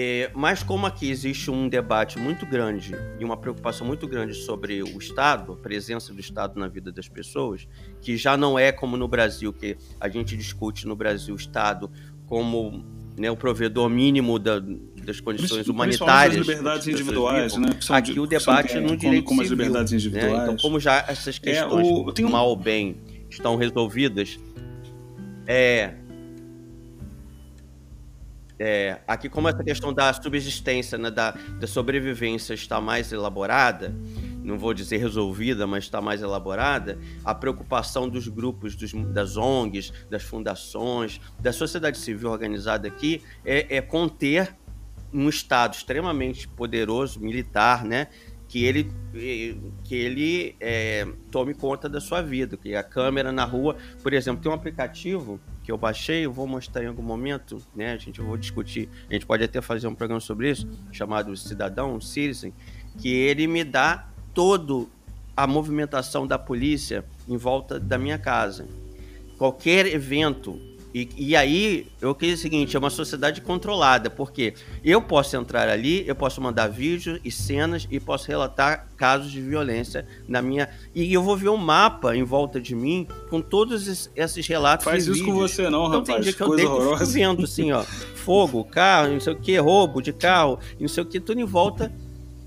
É, 0.00 0.30
mas 0.32 0.62
como 0.62 0.86
aqui 0.86 1.10
existe 1.10 1.50
um 1.50 1.68
debate 1.68 2.20
muito 2.20 2.46
grande 2.46 2.94
e 3.18 3.24
uma 3.24 3.36
preocupação 3.36 3.84
muito 3.84 4.06
grande 4.06 4.32
sobre 4.32 4.80
o 4.80 4.96
Estado, 4.96 5.54
a 5.54 5.56
presença 5.56 6.14
do 6.14 6.20
Estado 6.20 6.56
na 6.60 6.68
vida 6.68 6.92
das 6.92 7.08
pessoas, 7.08 7.66
que 8.00 8.16
já 8.16 8.36
não 8.36 8.56
é 8.56 8.70
como 8.70 8.96
no 8.96 9.08
Brasil, 9.08 9.52
que 9.52 9.76
a 10.00 10.08
gente 10.08 10.36
discute 10.36 10.86
no 10.86 10.94
Brasil 10.94 11.34
o 11.34 11.36
Estado 11.36 11.90
como 12.26 12.84
né, 13.18 13.28
o 13.28 13.36
provedor 13.36 13.88
mínimo 13.88 14.38
da, 14.38 14.62
das 15.04 15.18
condições 15.18 15.66
humanitárias. 15.66 16.36
Das 16.36 16.46
liberdades 16.46 16.86
individuais, 16.86 17.56
né? 17.56 17.70
Aqui 17.88 18.12
de, 18.12 18.20
o 18.20 18.26
debate 18.28 18.76
é 18.76 18.80
no 18.80 18.96
direito 18.96 19.24
como, 19.24 19.38
como 19.38 19.42
as 19.42 19.48
liberdades 19.48 19.90
civil, 19.90 20.10
individuais. 20.10 20.38
Né? 20.38 20.44
Então, 20.44 20.56
como 20.62 20.78
já 20.78 21.04
essas 21.08 21.40
questões, 21.40 21.88
é, 21.88 21.90
o, 21.90 22.14
um... 22.24 22.30
mal 22.30 22.48
ou 22.48 22.54
bem, 22.54 23.00
estão 23.28 23.56
resolvidas, 23.56 24.38
é, 25.44 25.94
é, 28.58 29.00
aqui, 29.06 29.28
como 29.28 29.48
essa 29.48 29.62
questão 29.62 29.92
da 29.92 30.12
subsistência, 30.12 30.98
né, 30.98 31.10
da, 31.10 31.30
da 31.30 31.66
sobrevivência 31.66 32.54
está 32.54 32.80
mais 32.80 33.12
elaborada, 33.12 33.94
não 34.42 34.58
vou 34.58 34.74
dizer 34.74 34.96
resolvida, 34.96 35.66
mas 35.66 35.84
está 35.84 36.00
mais 36.00 36.22
elaborada, 36.22 36.98
a 37.24 37.34
preocupação 37.34 38.08
dos 38.08 38.26
grupos, 38.26 38.74
dos, 38.74 38.92
das 39.12 39.36
ONGs, 39.36 39.92
das 40.10 40.22
fundações, 40.22 41.20
da 41.38 41.52
sociedade 41.52 41.98
civil 41.98 42.30
organizada 42.30 42.88
aqui 42.88 43.22
é, 43.44 43.76
é 43.76 43.80
conter 43.80 44.56
um 45.12 45.28
Estado 45.28 45.74
extremamente 45.74 46.46
poderoso, 46.48 47.20
militar, 47.20 47.84
né, 47.84 48.08
que 48.48 48.64
ele, 48.64 48.90
que 49.84 49.94
ele 49.94 50.56
é, 50.58 51.06
tome 51.30 51.52
conta 51.52 51.88
da 51.88 52.00
sua 52.00 52.22
vida, 52.22 52.56
que 52.56 52.74
a 52.74 52.82
câmera 52.82 53.30
na 53.30 53.44
rua, 53.44 53.76
por 54.02 54.12
exemplo, 54.14 54.42
tem 54.42 54.50
um 54.50 54.54
aplicativo 54.54 55.38
que 55.62 55.70
eu 55.70 55.76
baixei, 55.76 56.24
eu 56.24 56.32
vou 56.32 56.46
mostrar 56.46 56.82
em 56.82 56.86
algum 56.86 57.02
momento, 57.02 57.60
né? 57.76 57.92
A 57.92 57.98
gente 57.98 58.22
vou 58.22 58.38
discutir, 58.38 58.88
a 59.10 59.12
gente 59.12 59.26
pode 59.26 59.44
até 59.44 59.60
fazer 59.60 59.86
um 59.86 59.94
programa 59.94 60.20
sobre 60.20 60.50
isso, 60.50 60.66
chamado 60.90 61.36
Cidadão, 61.36 62.00
Citizen, 62.00 62.54
que 62.98 63.10
ele 63.10 63.46
me 63.46 63.62
dá 63.62 64.08
todo 64.32 64.88
a 65.36 65.46
movimentação 65.46 66.26
da 66.26 66.38
polícia 66.38 67.04
em 67.28 67.36
volta 67.36 67.78
da 67.78 67.98
minha 67.98 68.18
casa. 68.18 68.66
Qualquer 69.36 69.86
evento 69.86 70.58
E, 70.98 71.08
e 71.16 71.36
aí, 71.36 71.86
eu 72.00 72.12
queria 72.12 72.34
o 72.34 72.38
seguinte, 72.38 72.74
é 72.74 72.78
uma 72.78 72.90
sociedade 72.90 73.40
controlada, 73.40 74.10
porque 74.10 74.54
eu 74.82 75.00
posso 75.00 75.36
entrar 75.36 75.68
ali, 75.68 76.02
eu 76.08 76.16
posso 76.16 76.40
mandar 76.40 76.66
vídeos 76.66 77.20
e 77.24 77.30
cenas 77.30 77.86
e 77.88 78.00
posso 78.00 78.26
relatar 78.26 78.88
casos 78.96 79.30
de 79.30 79.40
violência 79.40 80.04
na 80.26 80.42
minha... 80.42 80.68
E 80.92 81.12
eu 81.12 81.22
vou 81.22 81.36
ver 81.36 81.50
um 81.50 81.56
mapa 81.56 82.16
em 82.16 82.24
volta 82.24 82.60
de 82.60 82.74
mim 82.74 83.06
com 83.30 83.40
todos 83.40 84.10
esses 84.16 84.46
relatos 84.48 84.84
Faz 84.84 85.04
isso 85.04 85.12
vídeos. 85.14 85.32
com 85.32 85.38
você 85.38 85.70
não, 85.70 85.86
então, 85.86 86.00
rapaz. 86.00 86.06
tem 86.06 86.20
dia 86.20 86.32
que 86.32 86.40
eu 86.40 86.56
deito 86.56 86.70
horrorosa. 86.72 87.12
vendo, 87.12 87.44
assim, 87.44 87.70
ó, 87.70 87.82
fogo, 87.82 88.64
carro, 88.64 89.12
não 89.12 89.20
sei 89.20 89.32
o 89.34 89.36
que, 89.36 89.56
roubo 89.58 90.02
de 90.02 90.12
carro, 90.12 90.58
não 90.80 90.88
sei 90.88 91.04
o 91.04 91.06
que, 91.06 91.20
tudo 91.20 91.40
em 91.40 91.44
volta. 91.44 91.92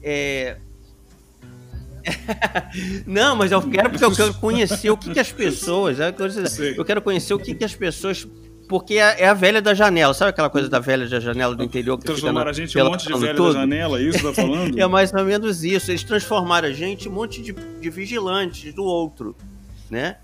É... 0.04 0.58
Não, 3.06 3.36
mas 3.36 3.52
eu 3.52 3.62
quero 3.62 3.90
porque 3.90 4.04
eu 4.04 4.12
quero 4.16 4.34
conhecer 4.36 4.90
o 4.90 4.98
que, 4.98 5.12
que 5.14 5.20
as 5.20 5.32
pessoas. 5.32 6.00
é 6.00 6.12
coisa- 6.12 6.48
Sei. 6.48 6.74
Eu 6.78 6.84
quero 6.84 7.02
conhecer 7.02 7.34
o 7.34 7.40
que, 7.40 7.54
que 7.54 7.64
as 7.64 7.76
pessoas. 7.76 8.28
Porque 8.72 8.94
é 8.94 9.24
é 9.24 9.28
a 9.28 9.34
velha 9.34 9.62
da 9.62 9.74
janela, 9.74 10.14
sabe 10.14 10.30
aquela 10.30 10.50
coisa 10.50 10.70
da 10.70 10.80
velha 10.80 11.06
da 11.06 11.20
janela 11.20 11.54
do 11.54 11.62
interior 11.62 11.98
que 11.98 12.04
fica 12.04 12.14
Transformaram 12.14 12.46
na, 12.46 12.52
a 12.52 12.54
gente 12.54 12.78
em 12.78 12.82
um 12.82 12.86
monte 12.86 13.06
de 13.06 13.20
velho 13.20 13.36
tudo? 13.36 13.54
da 13.54 13.60
janela, 13.60 14.00
é 14.00 14.04
isso 14.04 14.18
que 14.18 14.24
tá 14.24 14.34
falando? 14.34 14.80
É 14.80 14.88
mais 14.88 15.14
ou 15.14 15.26
menos 15.26 15.62
isso. 15.66 15.92
Eles 15.92 16.06
transformaram 16.06 16.70
a 16.70 16.72
gente 16.72 17.10
em 17.10 17.12
um 17.12 17.16
monte 17.16 17.42
de, 17.42 17.52
de 17.52 17.90
vigilantes 17.90 18.74
do 18.74 18.86
outro, 18.86 19.36
né? 19.90 20.20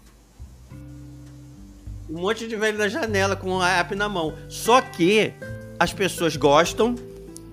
Um 2.10 2.22
monte 2.22 2.48
de 2.48 2.56
velho 2.56 2.78
da 2.78 2.88
janela 2.88 3.36
com 3.36 3.60
a 3.60 3.70
app 3.80 3.94
na 3.96 4.08
mão. 4.08 4.34
Só 4.48 4.80
que 4.80 5.34
as 5.78 5.92
pessoas 5.92 6.38
gostam, 6.38 6.96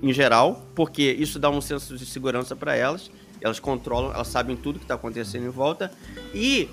em 0.01 0.13
geral, 0.13 0.65
porque 0.77 1.03
isso 1.19 1.41
dá 1.41 1.51
um 1.51 1.61
senso 1.61 1.97
de 1.97 2.07
segurança 2.07 2.55
para 2.55 2.77
elas. 2.77 3.11
Elas 3.41 3.59
controlam, 3.59 4.13
elas 4.15 4.29
sabem 4.29 4.55
tudo 4.55 4.79
que 4.79 4.85
está 4.85 4.95
acontecendo 4.95 5.45
em 5.45 5.51
volta. 5.51 5.91
E, 6.33 6.69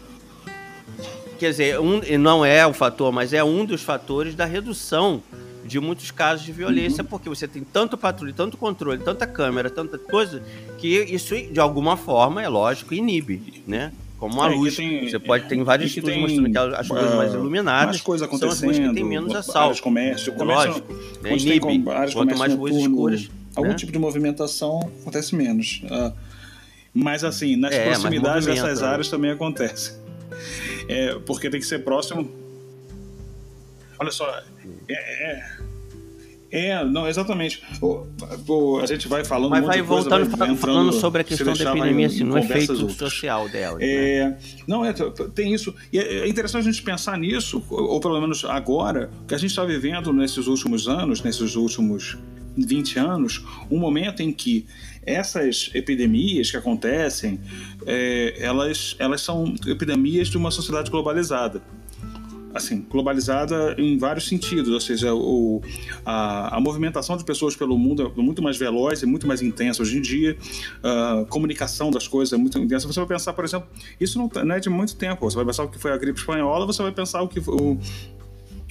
quer 1.42 1.50
dizer, 1.50 1.80
um, 1.80 2.02
e 2.04 2.18
não 2.20 2.46
é 2.46 2.66
o 2.68 2.72
fator, 2.74 3.12
mas 3.12 3.34
é 3.34 3.44
um 3.44 3.66
dos 3.66 3.82
fatores 3.82 4.36
da 4.36 4.46
redução 4.46 5.24
de 5.66 5.80
muitos 5.80 6.12
casos 6.12 6.46
de 6.46 6.52
violência, 6.52 7.04
porque 7.04 7.28
você 7.28 7.48
tem 7.48 7.64
tanto 7.64 7.98
patrulha, 7.98 8.32
tanto 8.32 8.58
controle, 8.58 9.00
tanta 9.00 9.26
câmera, 9.26 9.68
tanta 9.70 9.98
coisa, 9.98 10.44
que 10.78 10.88
isso, 10.88 11.36
de 11.36 11.60
alguma 11.60 11.98
forma, 11.98 12.44
é 12.44 12.48
lógico, 12.48 12.94
inibe, 12.94 13.64
né? 13.66 13.92
Como 14.20 14.36
uma 14.36 14.52
É, 14.52 14.56
luz. 14.56 14.76
tem- 14.76 15.10
você 15.10 15.18
pode 15.18 15.48
ter 15.48 15.64
vários 15.64 15.90
estudos 15.90 16.12
tem, 16.12 16.22
mostrando 16.22 16.52
que 16.52 16.58
as 16.76 16.88
mais 16.90 17.34
ah, 17.34 17.38
iluminadas 17.38 17.86
mais 17.88 18.02
coisa 18.02 18.26
são 18.28 18.36
as 18.36 18.42
ruas 18.42 18.60
que 18.60 18.66
acontecendo, 18.66 18.94
têm 18.94 19.04
menos 19.04 19.34
assalto. 19.34 19.82
comércio, 19.82 20.32
comércio 20.34 20.68
Lógico, 20.70 20.94
né? 20.94 21.30
tem 21.32 21.38
Inibe. 21.40 21.60
com- 21.84 21.90
áreas 21.92 22.14
Quanto 22.14 22.38
mais 22.38 22.54
noturno, 22.56 22.80
escuras, 22.80 23.30
algum 23.56 23.70
né? 23.70 23.76
tipo 23.76 23.92
de 23.92 23.98
movimentação 23.98 24.80
acontece 25.02 25.36
menos. 25.36 25.82
Ah, 25.90 26.12
mas 26.94 27.24
assim, 27.24 27.56
nas 27.56 27.74
É, 27.74 27.86
proximidades 27.86 28.46
dessas 28.46 28.82
né? 28.82 28.88
áreas 28.88 29.10
também 29.10 29.32
acontece. 29.32 30.00
É, 30.88 31.16
porque 31.26 31.50
tem 31.50 31.60
que 31.60 31.66
ser 31.66 31.80
próximo. 31.84 32.30
Olha 34.00 34.12
só, 34.12 34.28
é, 34.90 34.94
é, 34.94 35.44
é, 36.52 36.84
não, 36.84 37.08
exatamente. 37.08 37.62
O- 37.82 38.06
o- 38.48 38.80
a 38.80 38.86
gente 38.86 39.08
vai 39.08 39.24
falando 39.24 39.52
Mas 39.52 39.64
vai 39.64 39.82
de 39.82 39.88
coisa, 39.88 40.10
voltando, 40.10 40.30
vai 40.30 40.38
fala- 40.40 40.52
entrando, 40.52 40.58
falando 40.76 40.94
sobre 40.94 41.22
a 41.22 41.24
questão 41.24 41.54
da 41.54 41.64
epidemia, 41.72 42.02
em 42.02 42.06
assim, 42.06 42.24
no 42.24 42.38
efeito 42.38 42.74
outras. 42.74 42.94
social 42.98 43.48
dela. 43.48 43.78
né? 43.78 43.86
É, 43.86 44.38
não, 44.68 44.84
é, 44.84 44.92
tem 45.36 45.54
isso. 45.54 45.74
E 45.94 46.00
é 46.00 46.20
é 46.22 46.28
interessante 46.28 46.68
a 46.68 46.72
gente 46.72 46.84
pensar 46.84 47.18
nisso, 47.18 47.64
ou 47.70 47.92
ou 47.92 48.00
pelo 48.00 48.20
menos 48.20 48.44
agora, 48.44 49.10
que 49.28 49.36
a 49.36 49.38
gente 49.38 49.52
está 49.52 49.64
vivendo 49.64 50.12
nesses 50.12 50.48
últimos 50.48 50.88
anos, 50.88 51.22
nesses 51.22 51.56
últimos 51.56 52.18
20 52.58 52.98
anos, 53.00 53.42
um 53.70 53.78
momento 53.78 54.22
em 54.22 54.34
que 54.34 54.66
essas 55.06 55.72
epidemias 55.74 56.52
que 56.52 56.58
acontecem, 56.58 57.40
é, 57.86 58.36
elas, 58.40 58.96
elas 59.00 59.22
são 59.22 59.54
epidemias 59.68 60.28
de 60.28 60.38
uma 60.38 60.52
sociedade 60.52 60.92
globalizada. 60.92 61.62
Assim, 62.54 62.82
globalizada 62.90 63.76
em 63.78 63.98
vários 63.98 64.28
sentidos, 64.28 64.68
ou 64.68 64.80
seja, 64.82 65.14
o, 65.14 65.62
a, 66.06 66.58
a 66.58 66.60
movimentação 66.60 67.16
de 67.16 67.24
pessoas 67.24 67.56
pelo 67.56 67.78
mundo 67.78 68.12
é 68.16 68.22
muito 68.22 68.42
mais 68.42 68.58
veloz 68.58 69.02
e 69.02 69.06
muito 69.06 69.26
mais 69.26 69.42
intensa. 69.42 69.82
Hoje 69.82 69.98
em 69.98 70.02
dia, 70.02 70.38
a 70.84 71.26
comunicação 71.30 71.90
das 71.90 72.10
coisas 72.10 72.34
é 72.34 72.38
muito 72.38 72.60
intensa. 72.60 72.86
Você 72.88 73.00
vai 73.00 73.08
pensar, 73.08 73.32
por 73.32 73.46
exemplo, 73.46 73.70
isso 74.02 74.18
não, 74.18 74.28
tá- 74.28 74.44
não 74.44 74.54
é 74.54 74.60
de 74.60 74.70
muito 74.70 74.98
tempo, 74.98 75.22
você 75.30 75.38
vai 75.38 75.46
pensar 75.46 75.64
o 75.64 75.70
que 75.70 75.80
foi 75.80 75.94
a 75.94 75.98
gripe 75.98 76.20
espanhola, 76.20 76.66
você 76.66 76.84
vai 76.84 76.92
pensar 76.92 77.22
o 77.22 77.30
que 77.30 77.40
o, 77.40 77.80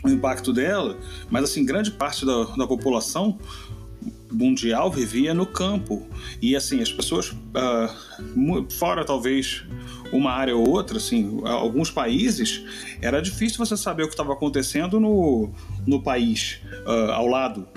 o 0.05 0.09
impacto 0.11 0.53
dela, 0.53 0.99
mas 1.31 1.45
assim, 1.45 1.65
grande 1.65 1.91
parte 1.91 2.27
da, 2.27 2.45
da 2.57 2.67
população 2.67 3.39
mundial 4.31 4.91
vivia 4.91 5.35
no 5.35 5.47
campo. 5.47 6.07
E 6.41 6.55
assim 6.57 6.81
as 6.81 6.93
pessoas 6.93 7.35
mu- 8.35 8.67
fora 8.71 9.05
talvez 9.05 9.65
uma 10.13 10.33
área 10.33 10.57
ou 10.57 10.69
outra 10.69 10.97
assim 10.97 11.41
alguns 11.45 11.91
países 11.91 12.65
era 13.01 13.21
difícil 13.21 13.59
você 13.59 13.77
saber 13.77 14.03
o 14.03 14.07
que 14.07 14.15
estava 14.15 14.33
acontecendo 14.33 14.99
no, 14.99 15.51
no 15.87 16.03
país 16.03 16.61
ah, 16.87 17.15
ao 17.15 17.27
lado. 17.27 17.69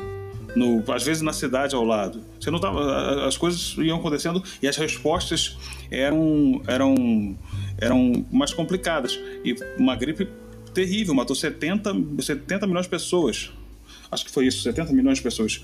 No, 0.56 0.84
às 0.94 1.04
vezes 1.04 1.24
na 1.24 1.34
cidade 1.34 1.74
ao 1.74 1.84
lado. 1.84 2.22
Você 2.40 2.52
não 2.52 2.60
tava, 2.60 3.26
as 3.28 3.36
coisas 3.36 3.76
iam 3.80 3.98
acontecendo 3.98 4.44
e 4.62 4.68
as 4.68 4.78
respostas 4.78 5.58
eram 5.90 6.62
eram 6.68 7.36
eram 7.80 8.24
mais 8.32 8.54
complicadas. 8.54 9.20
E 9.44 9.56
uma 9.80 9.96
gripe 9.96 10.28
terrível 10.72 11.16
matou 11.16 11.36
70 11.36 11.92
70 12.20 12.68
milhões 12.68 12.86
de 12.86 12.90
pessoas. 12.90 13.52
Acho 14.12 14.26
que 14.26 14.32
foi 14.32 14.46
isso 14.46 14.62
70 14.62 14.94
milhões 14.94 15.18
de 15.18 15.24
pessoas 15.24 15.64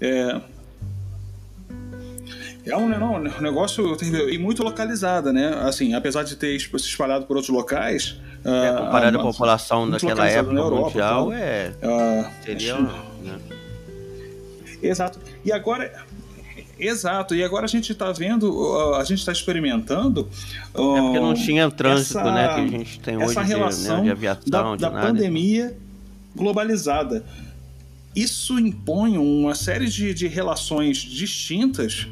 é, 0.00 0.40
é 2.66 2.76
um, 2.76 2.88
não, 2.88 3.14
um 3.16 3.40
negócio 3.40 3.96
e 4.02 4.38
muito 4.38 4.62
localizada, 4.62 5.32
né? 5.32 5.54
Assim, 5.62 5.94
apesar 5.94 6.22
de 6.22 6.36
ter 6.36 6.58
se 6.58 6.74
espalhado 6.76 7.26
por 7.26 7.36
outros 7.36 7.54
locais. 7.54 8.16
É, 8.44 8.68
ah, 8.68 8.84
comparado 8.84 9.18
à 9.18 9.20
ah, 9.20 9.24
população 9.24 9.90
daquela 9.90 10.26
época 10.28 10.54
na 10.54 10.60
Europa, 10.60 10.86
mundial, 10.86 11.24
tal. 11.26 11.32
é, 11.32 11.72
ah, 11.82 12.30
seria. 12.42 12.74
acho- 12.74 12.82
né? 13.22 13.38
Exato. 14.82 15.18
E 15.44 15.52
agora. 15.52 15.92
Exato. 16.78 17.34
E 17.34 17.44
agora 17.44 17.66
a 17.66 17.68
gente 17.68 17.92
está 17.92 18.10
vendo, 18.10 18.94
a 18.94 19.04
gente 19.04 19.18
está 19.18 19.32
experimentando. 19.32 20.26
É 20.72 20.72
porque 20.72 21.20
não 21.20 21.34
tinha 21.34 21.70
trânsito, 21.70 22.18
essa- 22.18 22.32
né? 22.32 22.54
Que 22.54 22.60
a 22.60 22.66
gente 22.66 23.00
tem 23.00 23.16
hoje 23.18 23.30
essa 23.32 23.42
de, 23.42 23.48
relação 23.48 23.96
né, 23.98 24.04
de 24.04 24.10
aviação, 24.10 24.42
da, 24.50 24.76
de 24.76 24.82
da 24.82 24.90
nada. 24.90 25.06
pandemia 25.06 25.76
globalizada. 26.34 27.24
Isso 28.14 28.58
impõe 28.58 29.16
uma 29.18 29.54
série 29.54 29.86
de, 29.88 30.12
de 30.12 30.26
relações 30.26 30.98
distintas 30.98 32.08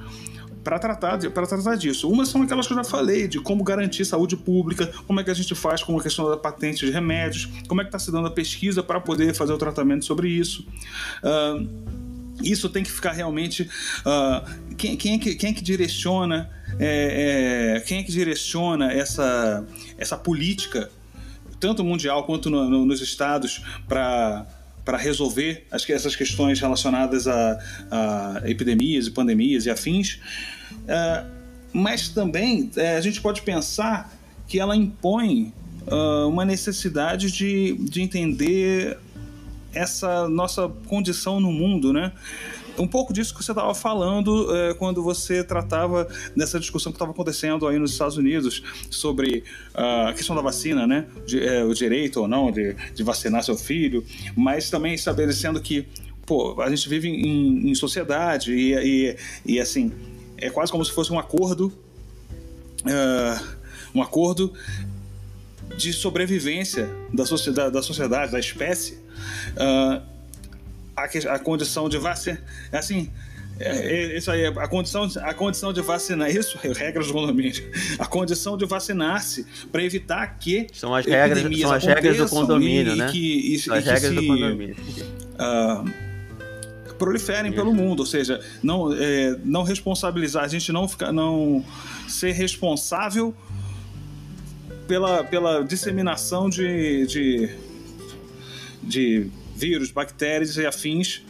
para 0.63 0.79
tratar, 0.79 1.19
tratar 1.19 1.77
disso. 1.77 2.11
Umas 2.11 2.29
são 2.29 2.43
aquelas 2.43 2.67
que 2.67 2.73
eu 2.73 2.77
já 2.77 2.85
falei, 2.85 3.27
de 3.27 3.41
como 3.41 3.65
garantir 3.65 4.05
saúde 4.05 4.37
pública, 4.37 4.87
como 5.07 5.19
é 5.19 5.25
que 5.25 5.31
a 5.31 5.35
gente 5.35 5.55
faz 5.55 5.83
com 5.83 5.99
a 5.99 6.03
questão 6.03 6.29
da 6.29 6.37
patente 6.37 6.85
de 6.85 6.93
remédios, 6.93 7.49
como 7.67 7.81
é 7.81 7.85
que 7.85 7.89
está 7.89 7.99
se 7.99 8.13
dando 8.13 8.29
a 8.29 8.31
pesquisa 8.31 8.83
para 8.83 9.01
poder 9.01 9.35
fazer 9.35 9.53
o 9.53 9.59
tratamento 9.59 10.05
sobre 10.05 10.29
isso. 10.29 10.67
Ah, 11.23 11.59
isso 12.43 12.69
tem 12.69 12.85
que 12.85 12.91
ficar 12.93 13.13
realmente. 13.13 13.69
ah, 14.05 14.45
quem, 14.77 14.97
quem, 14.97 15.15
é 15.15 15.19
que, 15.19 15.35
quem 15.35 15.51
é 15.51 15.53
que 15.53 15.63
direciona? 15.63 16.51
é, 16.79 17.77
é, 17.77 17.81
quem 17.81 17.99
é 17.99 18.03
que 18.05 18.13
direciona 18.13 18.93
essa, 18.93 19.67
essa 19.97 20.17
política, 20.17 20.89
tanto 21.59 21.83
mundial 21.83 22.25
quanto 22.25 22.49
no- 22.51 22.69
no- 22.71 22.85
nos 22.87 23.01
estados, 23.01 23.63
para 23.89 24.47
para 24.89 24.97
resolver 24.97 25.67
as, 25.71 25.87
essas 25.91 26.17
questões 26.17 26.59
relacionadas 26.61 27.29
a, 27.29 27.59
a 27.91 28.41
epidemias 28.49 29.07
e 29.07 29.11
pandemias 29.11 29.67
e 29.67 29.71
afins. 29.71 30.19
Ah, 30.89 31.27
mas 31.75 32.09
também 32.09 32.71
eh, 32.75 32.97
a 32.97 33.01
gente 33.03 33.21
pode 33.21 33.43
pensar 33.43 34.11
que 34.47 34.59
ela 34.59 34.75
impõe 34.75 35.53
ah, 35.87 36.25
uma 36.27 36.43
necessidade 36.43 37.31
de, 37.31 37.75
de 37.75 38.01
entender 38.01 38.97
essa 39.75 40.27
nossa 40.27 40.71
condição 40.87 41.39
no 41.39 41.53
mundo, 41.53 41.93
né? 41.93 42.11
Um 42.79 42.87
pouco 42.87 43.13
disso 43.13 43.35
que 43.35 43.45
você 43.45 43.51
estava 43.51 43.75
falando 43.75 44.55
eh, 44.55 44.75
quando 44.75 45.03
você 45.03 45.43
tratava 45.43 46.09
dessa 46.37 46.61
discussão 46.61 46.93
que 46.93 46.97
estava 46.97 47.11
acontecendo 47.11 47.67
aí 47.67 47.79
nos 47.79 47.93
Estados 47.93 48.17
Unidos 48.17 48.63
sobre 48.91 49.45
ah, 49.75 50.11
a 50.11 50.13
questão 50.13 50.37
da 50.37 50.43
vacina, 50.43 50.87
né? 50.87 51.07
De, 51.27 51.43
eh, 51.43 51.65
o 51.65 51.75
direito 51.75 52.21
ou 52.21 52.29
não 52.29 52.53
de, 52.53 52.75
de 52.95 53.03
vacinar 53.03 53.43
seu 53.43 53.57
filho, 53.57 54.05
mas 54.37 54.71
também 54.71 54.95
estabelecendo 54.95 55.61
que, 55.61 55.87
pô, 56.25 56.61
a 56.63 56.71
gente 56.71 56.89
vive 56.89 57.09
em, 57.09 57.71
em 57.71 57.75
sociedade 57.75 58.53
e, 58.53 58.75
e, 58.75 59.17
e, 59.45 59.61
assim, 59.61 59.93
é 60.37 60.49
quase 60.49 60.71
como 60.71 60.85
se 60.85 60.93
fosse 60.93 61.13
um 61.13 61.19
acordo, 61.19 61.73
ah, 62.85 63.43
um 63.95 64.03
acordo 64.03 64.53
de 65.77 65.93
sobrevivência 65.93 66.89
da 67.13 67.27
sociedade, 67.27 67.73
da, 67.73 67.83
sociedade, 67.83 68.33
da 68.33 68.39
espécie, 68.39 68.99
ah, 69.57 70.03
a, 71.05 71.35
a 71.35 71.39
condição 71.39 71.89
de 71.89 71.99
vacinar, 71.99 72.43
assim, 72.73 73.11
é, 73.61 73.71
é, 73.71 74.17
isso 74.17 74.31
aí, 74.31 74.47
a 74.47 74.69
condição, 74.69 75.09
a 75.23 75.35
condição 75.35 75.73
de 75.73 75.81
vacinar, 75.81 76.31
isso 76.31 76.59
é 76.63 76.73
regras 76.73 77.09
do 77.09 77.13
condomínio, 77.13 77.53
a 77.99 78.07
condição 78.07 78.57
de 78.57 78.65
vacinar-se 78.65 79.45
para 79.73 79.83
evitar 79.83 80.39
que 80.39 80.69
São 80.73 80.95
as 80.95 81.05
regras, 81.05 81.59
são 81.61 81.73
as 81.73 81.85
regras 81.85 82.17
do 82.19 82.29
condomínio, 82.29 82.93
e, 82.93 82.97
né? 82.97 83.09
E 83.09 83.13
que, 83.13 83.55
e, 83.55 83.59
São 83.59 83.75
as 83.75 83.85
regras 83.85 84.15
do 84.15 84.21
se, 84.21 84.27
condomínio. 84.27 84.77
ah, 85.39 85.85
proliferem 86.99 87.53
pelo 87.53 87.73
mundo, 87.75 88.01
ou 88.01 88.07
seja, 88.07 88.41
não, 88.63 88.93
é, 88.93 89.37
não 89.45 89.63
responsabilizar, 89.63 90.45
a 90.45 90.49
gente 90.49 90.71
não 90.71 90.89
ficar, 90.89 91.13
não 91.13 91.65
ser 92.09 92.33
responsável 92.33 93.35
pela, 94.87 95.25
pela 95.25 95.63
disseminação 95.63 96.49
de, 96.49 97.07
de, 97.07 97.51
de 98.83 99.31
vírus, 99.59 99.91
bactérias 99.91 100.57
e 100.57 100.65
afins 100.65 101.23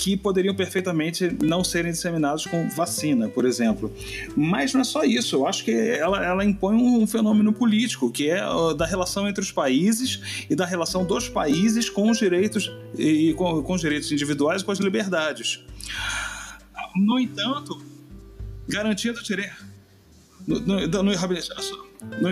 que 0.00 0.16
poderiam 0.16 0.54
perfeitamente 0.54 1.36
não 1.42 1.62
serem 1.62 1.92
disseminados 1.92 2.46
com 2.46 2.70
vacina, 2.70 3.28
por 3.28 3.44
exemplo. 3.44 3.92
Mas 4.34 4.72
não 4.72 4.80
é 4.80 4.84
só 4.84 5.04
isso, 5.04 5.36
eu 5.36 5.46
acho 5.46 5.62
que 5.62 5.72
ela, 5.72 6.24
ela 6.24 6.42
impõe 6.42 6.74
um 6.74 7.06
fenômeno 7.06 7.52
político, 7.52 8.10
que 8.10 8.30
é 8.30 8.40
da 8.78 8.86
relação 8.86 9.28
entre 9.28 9.42
os 9.42 9.52
países 9.52 10.46
e 10.48 10.56
da 10.56 10.64
relação 10.64 11.04
dos 11.04 11.28
países 11.28 11.90
com 11.90 12.10
os 12.10 12.16
direitos 12.16 12.72
e 12.96 13.34
com, 13.34 13.62
com 13.62 13.74
os 13.74 13.82
direitos 13.82 14.10
individuais 14.10 14.62
e 14.62 14.64
com 14.64 14.72
as 14.72 14.78
liberdades. 14.78 15.62
No 16.96 17.20
entanto, 17.20 17.78
garantindo 18.66 19.22
direito. 19.22 19.66
No, 20.48 20.60
no, 20.60 20.86
no, 20.88 21.02
no 21.02 21.12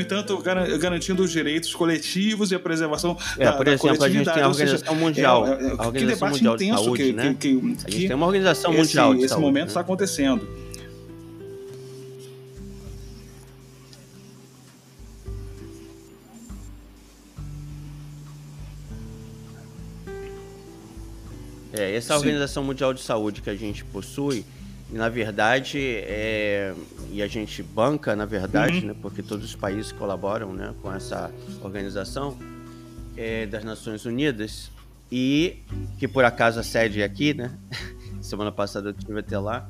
entanto, 0.01 0.39
garantindo 0.79 1.23
os 1.23 1.31
direitos 1.31 1.75
coletivos 1.75 2.51
e 2.51 2.55
a 2.55 2.59
preservação 2.61 3.17
é, 3.37 3.45
da, 3.45 3.53
por 3.53 3.67
da 3.67 3.73
exemplo, 3.73 4.03
a 4.03 4.09
gente 4.09 4.33
tem 4.33 4.43
a 4.43 4.49
Organização 4.49 4.95
seja, 4.95 5.05
Mundial, 5.05 5.47
é, 5.47 5.51
é, 5.51 5.71
a 5.77 5.87
Organização 5.87 6.29
que 6.31 6.35
Mundial 6.35 6.57
de 6.57 6.69
Saúde, 6.69 7.03
que, 7.03 7.13
né? 7.13 7.37
que, 7.39 7.57
que, 7.57 7.77
a 7.87 7.91
gente 7.91 8.07
tem 8.07 8.17
uma 8.17 8.27
Organização 8.27 8.73
esse, 8.73 8.81
Mundial 8.81 9.15
de 9.15 9.21
esse 9.21 9.29
Saúde, 9.29 9.47
momento 9.47 9.65
né? 9.65 9.69
está 9.69 9.81
acontecendo. 9.81 10.49
É, 21.73 21.95
essa 21.95 22.15
Sim. 22.15 22.21
Organização 22.21 22.65
Mundial 22.65 22.95
de 22.95 23.01
Saúde 23.03 23.43
que 23.43 23.51
a 23.51 23.55
gente 23.55 23.85
possui, 23.85 24.45
na 24.91 25.09
verdade, 25.09 25.79
é, 25.79 26.75
e 27.11 27.23
a 27.23 27.27
gente 27.27 27.63
banca, 27.63 28.17
na 28.17 28.25
verdade, 28.25 28.79
Uhum. 28.81 28.87
né, 28.89 28.95
porque 29.01 29.23
todos 29.23 29.45
os 29.45 29.55
países 29.55 29.93
colaboram 29.93 30.53
né, 30.53 30.75
com 30.81 30.93
essa 30.93 31.31
organização 31.63 32.39
é, 33.17 33.47
das 33.47 33.65
Nações 33.65 34.05
Unidas, 34.07 34.71
e 35.11 35.59
que 35.99 36.07
por 36.07 36.25
acaso 36.25 36.61
a 36.61 36.63
sede 36.63 37.01
é 37.01 37.05
aqui, 37.05 37.33
né? 37.35 37.51
Semana 38.21 38.53
passada 38.53 38.91
eu 38.91 38.95
estive 38.97 39.19
até 39.21 39.39
lá. 39.39 39.69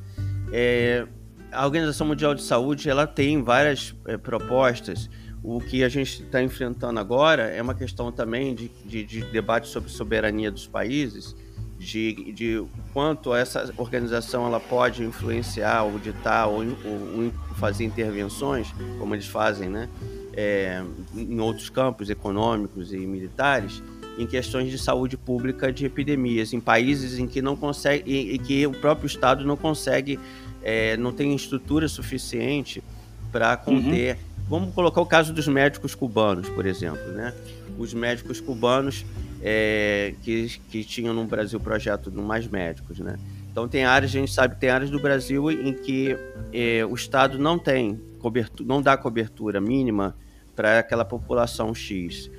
É, 0.53 1.07
a 1.53 1.65
Organização 1.65 2.07
Mundial 2.07 2.35
de 2.35 2.43
Saúde 2.43 2.91
ela 2.91 3.07
tem 3.07 3.43
várias 3.43 3.95
é, 4.07 4.17
propostas. 4.17 5.09
O 5.43 5.61
que 5.61 5.85
a 5.85 5.89
gente 5.89 6.25
está 6.25 6.43
enfrentando 6.43 6.99
agora 6.99 7.45
é 7.45 7.63
uma 7.63 7.75
questão 7.75 8.11
também 8.11 8.55
de, 8.55 8.69
de, 8.85 9.05
de 9.05 9.21
debate 9.27 9.69
sobre 9.69 9.89
soberania 9.89 10.51
dos 10.51 10.67
países, 10.67 11.37
de, 11.79 12.33
de 12.33 12.65
quanto 12.93 13.35
essa 13.35 13.73
organização 13.77 14.47
ela 14.47 14.59
pode 14.59 15.05
influenciar 15.05 15.85
ou 15.85 15.99
ditar 15.99 16.49
ou, 16.49 16.63
ou, 16.65 17.33
fazer 17.57 17.85
intervenções, 17.85 18.75
como 18.99 19.15
eles 19.15 19.27
fazem, 19.27 19.69
né? 19.69 19.89
É, 20.35 20.83
em 21.17 21.41
outros 21.41 21.69
campos 21.69 22.11
econômicos 22.11 22.93
e 22.93 22.99
militares, 22.99 23.83
em 24.19 24.27
questões 24.27 24.71
de 24.71 24.79
saúde 24.79 25.17
pública 25.17 25.73
de 25.73 25.87
epidemias, 25.87 26.53
em 26.53 26.61
países 26.61 27.19
em 27.19 27.27
que 27.27 27.41
não 27.41 27.57
consegue, 27.57 28.35
em 28.35 28.39
que 28.39 28.67
o 28.67 28.73
próprio 28.73 29.07
Estado 29.07 29.45
não 29.45 29.57
consegue, 29.57 30.19
é, 30.63 30.97
não 30.97 31.13
tem 31.13 31.35
estrutura 31.35 31.89
suficiente 31.89 32.83
para 33.31 33.57
conter. 33.57 34.15
Uhum. 34.15 34.29
Vamos 34.49 34.75
colocar 34.75 35.01
o 35.01 35.07
caso 35.07 35.33
dos 35.33 35.47
médicos 35.47 35.95
cubanos, 35.95 36.49
por 36.49 36.67
exemplo, 36.67 37.07
né? 37.13 37.35
Os 37.77 37.93
médicos 37.93 38.41
cubanos 38.41 39.05
é, 39.43 40.15
que, 40.23 40.61
que 40.71 40.85
tinham 40.85 41.15
no 41.15 41.25
Brasil 41.25 41.59
projeto 41.61 42.11
do 42.11 42.23
Mais 42.23 42.47
Médicos, 42.47 42.99
né? 42.99 43.19
Então 43.51 43.67
tem 43.67 43.85
áreas, 43.85 44.11
a 44.11 44.19
gente 44.19 44.33
sabe, 44.33 44.57
tem 44.57 44.71
áreas 44.71 44.91
do 44.91 45.01
Brasil 45.01 45.51
em 45.51 45.73
que 45.73 46.17
é, 46.53 46.85
o 46.85 46.95
Estado 46.95 47.39
não 47.39 47.59
tem 47.59 48.01
cobertura, 48.19 48.69
não 48.69 48.81
dá 48.81 48.97
cobertura 48.97 49.61
mínima 49.61 50.15
para 50.55 50.79
aquela 50.81 51.05
população 51.05 51.75
X. 51.75 52.31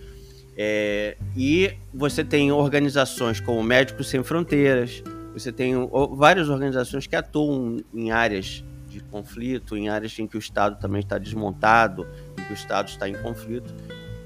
É, 0.58 1.18
e 1.38 1.74
você 1.94 2.24
tem 2.24 2.52
organizações 2.52 3.40
como 3.40 3.64
Médicos 3.64 4.10
Sem 4.10 4.24
Fronteiras, 4.24 5.02
você 5.34 5.52
tem 5.52 5.74
várias 6.14 6.50
organizações 6.50 7.08
que 7.08 7.16
atuam 7.16 7.78
em 7.94 8.12
áreas 8.12 8.64
de 8.90 9.00
conflito, 9.00 9.78
em 9.78 9.88
áreas 9.88 10.18
em 10.20 10.28
que 10.28 10.36
o 10.36 10.40
Estado 10.40 10.80
também 10.80 11.00
está 11.00 11.18
desmontado, 11.18 12.08
em 12.38 12.44
que 12.44 12.52
o 12.52 12.56
Estado 12.56 12.90
está 12.90 13.08
em 13.08 13.14
conflito. 13.14 13.74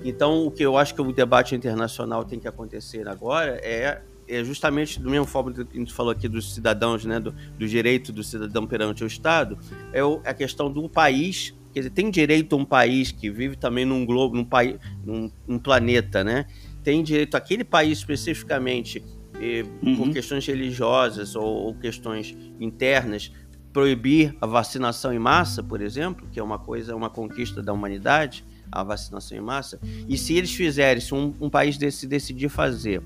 Então, 0.04 0.46
o 0.46 0.52
que 0.52 0.64
eu 0.64 0.78
acho 0.78 0.94
que 0.94 1.02
o 1.02 1.12
debate 1.12 1.56
internacional 1.56 2.26
tem 2.26 2.40
que 2.40 2.48
acontecer 2.48 3.08
agora 3.08 3.60
é, 3.64 4.02
é 4.28 4.44
justamente 4.44 5.00
do 5.00 5.10
mesmo 5.10 5.26
forma 5.26 5.54
que 5.54 5.62
a 5.62 5.80
gente 5.80 5.94
falou 5.94 6.12
aqui 6.12 6.28
dos 6.28 6.54
cidadãos, 6.54 7.06
né, 7.06 7.20
do, 7.20 7.32
do 7.32 7.68
direito 7.68 8.12
do 8.12 8.24
cidadão 8.24 8.68
perante 8.68 9.04
o 9.04 9.08
Estado, 9.08 9.58
é 9.92 10.04
o, 10.04 10.22
a 10.26 10.34
questão 10.34 10.72
do 10.72 10.90
país 10.90 11.54
quer 11.74 11.80
dizer, 11.80 11.90
tem 11.90 12.12
direito 12.12 12.56
a 12.56 12.60
um 12.60 12.64
país 12.64 13.12
que 13.12 13.30
vive 13.30 13.56
também 13.56 13.84
num 13.84 14.06
globo, 14.06 14.36
num, 14.36 14.46
país, 14.46 14.78
num, 15.04 15.32
num 15.48 15.58
planeta, 15.58 16.24
né? 16.24 16.46
Tem 16.84 17.02
direito 17.04 17.36
aquele 17.36 17.64
país 17.64 17.98
especificamente, 17.98 19.04
eh, 19.42 19.66
uhum. 19.82 19.96
por 19.98 20.10
questões 20.12 20.46
religiosas 20.46 21.36
ou, 21.36 21.46
ou, 21.46 21.74
questões 21.74 22.38
internas, 22.60 23.32
proibir 23.72 24.36
a 24.40 24.46
vacinação 24.46 25.12
em 25.12 25.18
massa, 25.18 25.64
por 25.64 25.82
exemplo, 25.82 26.28
que 26.32 26.40
é 26.40 26.44
uma 26.44 26.60
coisa, 26.60 26.96
uma 26.96 27.10
conquista 27.10 27.62
da 27.64 27.74
humanidade, 27.74 28.46
a 28.74 28.84
vacinação 28.84 29.38
em 29.38 29.42
massa. 29.42 29.80
E 30.08 30.18
se 30.18 30.36
eles 30.36 30.54
fizerem, 30.54 31.02
se 31.02 31.14
um, 31.14 31.34
um 31.40 31.50
país 31.50 31.78
desse 31.78 32.08
decidir 32.08 32.50
fazer, 32.50 33.02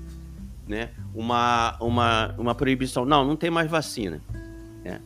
né, 0.66 0.90
uma, 1.14 1.76
uma, 1.80 2.34
uma 2.38 2.54
proibição, 2.54 3.04
não, 3.04 3.24
não 3.24 3.36
tem 3.36 3.50
mais 3.50 3.70
vacina. 3.70 4.20
Né? 4.84 5.00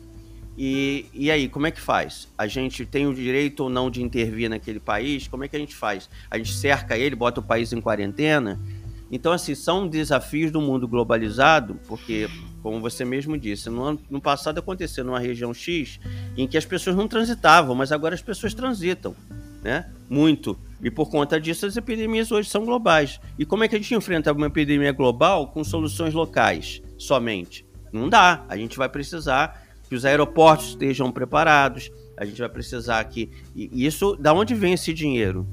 E, 0.57 1.05
e 1.13 1.31
aí, 1.31 1.49
como 1.49 1.67
é 1.67 1.71
que 1.71 1.81
faz? 1.81 2.27
A 2.37 2.47
gente 2.47 2.85
tem 2.85 3.07
o 3.07 3.13
direito 3.13 3.61
ou 3.61 3.69
não 3.69 3.89
de 3.89 4.01
intervir 4.01 4.49
naquele 4.49 4.79
país? 4.79 5.27
Como 5.27 5.43
é 5.43 5.47
que 5.47 5.55
a 5.55 5.59
gente 5.59 5.75
faz? 5.75 6.09
A 6.29 6.37
gente 6.37 6.53
cerca 6.53 6.97
ele, 6.97 7.15
bota 7.15 7.39
o 7.39 7.43
país 7.43 7.73
em 7.73 7.81
quarentena? 7.81 8.59
Então, 9.11 9.31
assim, 9.31 9.53
são 9.53 9.87
desafios 9.87 10.51
do 10.51 10.59
mundo 10.59 10.87
globalizado, 10.87 11.79
porque, 11.87 12.27
como 12.63 12.81
você 12.81 13.05
mesmo 13.05 13.37
disse, 13.37 13.69
no, 13.69 13.83
ano, 13.83 13.99
no 14.09 14.19
passado 14.19 14.57
aconteceu 14.57 15.03
numa 15.03 15.19
região 15.19 15.53
X 15.53 15.99
em 16.35 16.47
que 16.47 16.57
as 16.57 16.65
pessoas 16.65 16.95
não 16.95 17.07
transitavam, 17.07 17.75
mas 17.75 17.91
agora 17.91 18.15
as 18.15 18.23
pessoas 18.23 18.55
transitam, 18.55 19.15
né? 19.63 19.89
Muito. 20.09 20.59
E 20.83 20.91
por 20.91 21.09
conta 21.09 21.39
disso, 21.39 21.65
as 21.65 21.77
epidemias 21.77 22.31
hoje 22.31 22.49
são 22.49 22.65
globais. 22.65 23.19
E 23.39 23.45
como 23.45 23.63
é 23.63 23.67
que 23.67 23.75
a 23.75 23.79
gente 23.79 23.95
enfrenta 23.95 24.33
uma 24.33 24.47
epidemia 24.47 24.91
global 24.91 25.47
com 25.47 25.63
soluções 25.63 26.13
locais 26.13 26.81
somente? 26.97 27.65
Não 27.91 28.09
dá. 28.09 28.43
A 28.49 28.57
gente 28.57 28.77
vai 28.77 28.89
precisar 28.89 29.63
que 29.87 29.95
os 29.95 30.03
aeroportos 30.03 30.69
estejam 30.69 31.11
preparados, 31.11 31.89
a 32.17 32.25
gente 32.25 32.39
vai 32.39 32.49
precisar 32.49 33.03
que. 33.05 33.29
E 33.55 33.85
isso, 33.85 34.15
da 34.17 34.33
onde 34.33 34.53
vem 34.53 34.73
esse 34.73 34.93
dinheiro? 34.93 35.47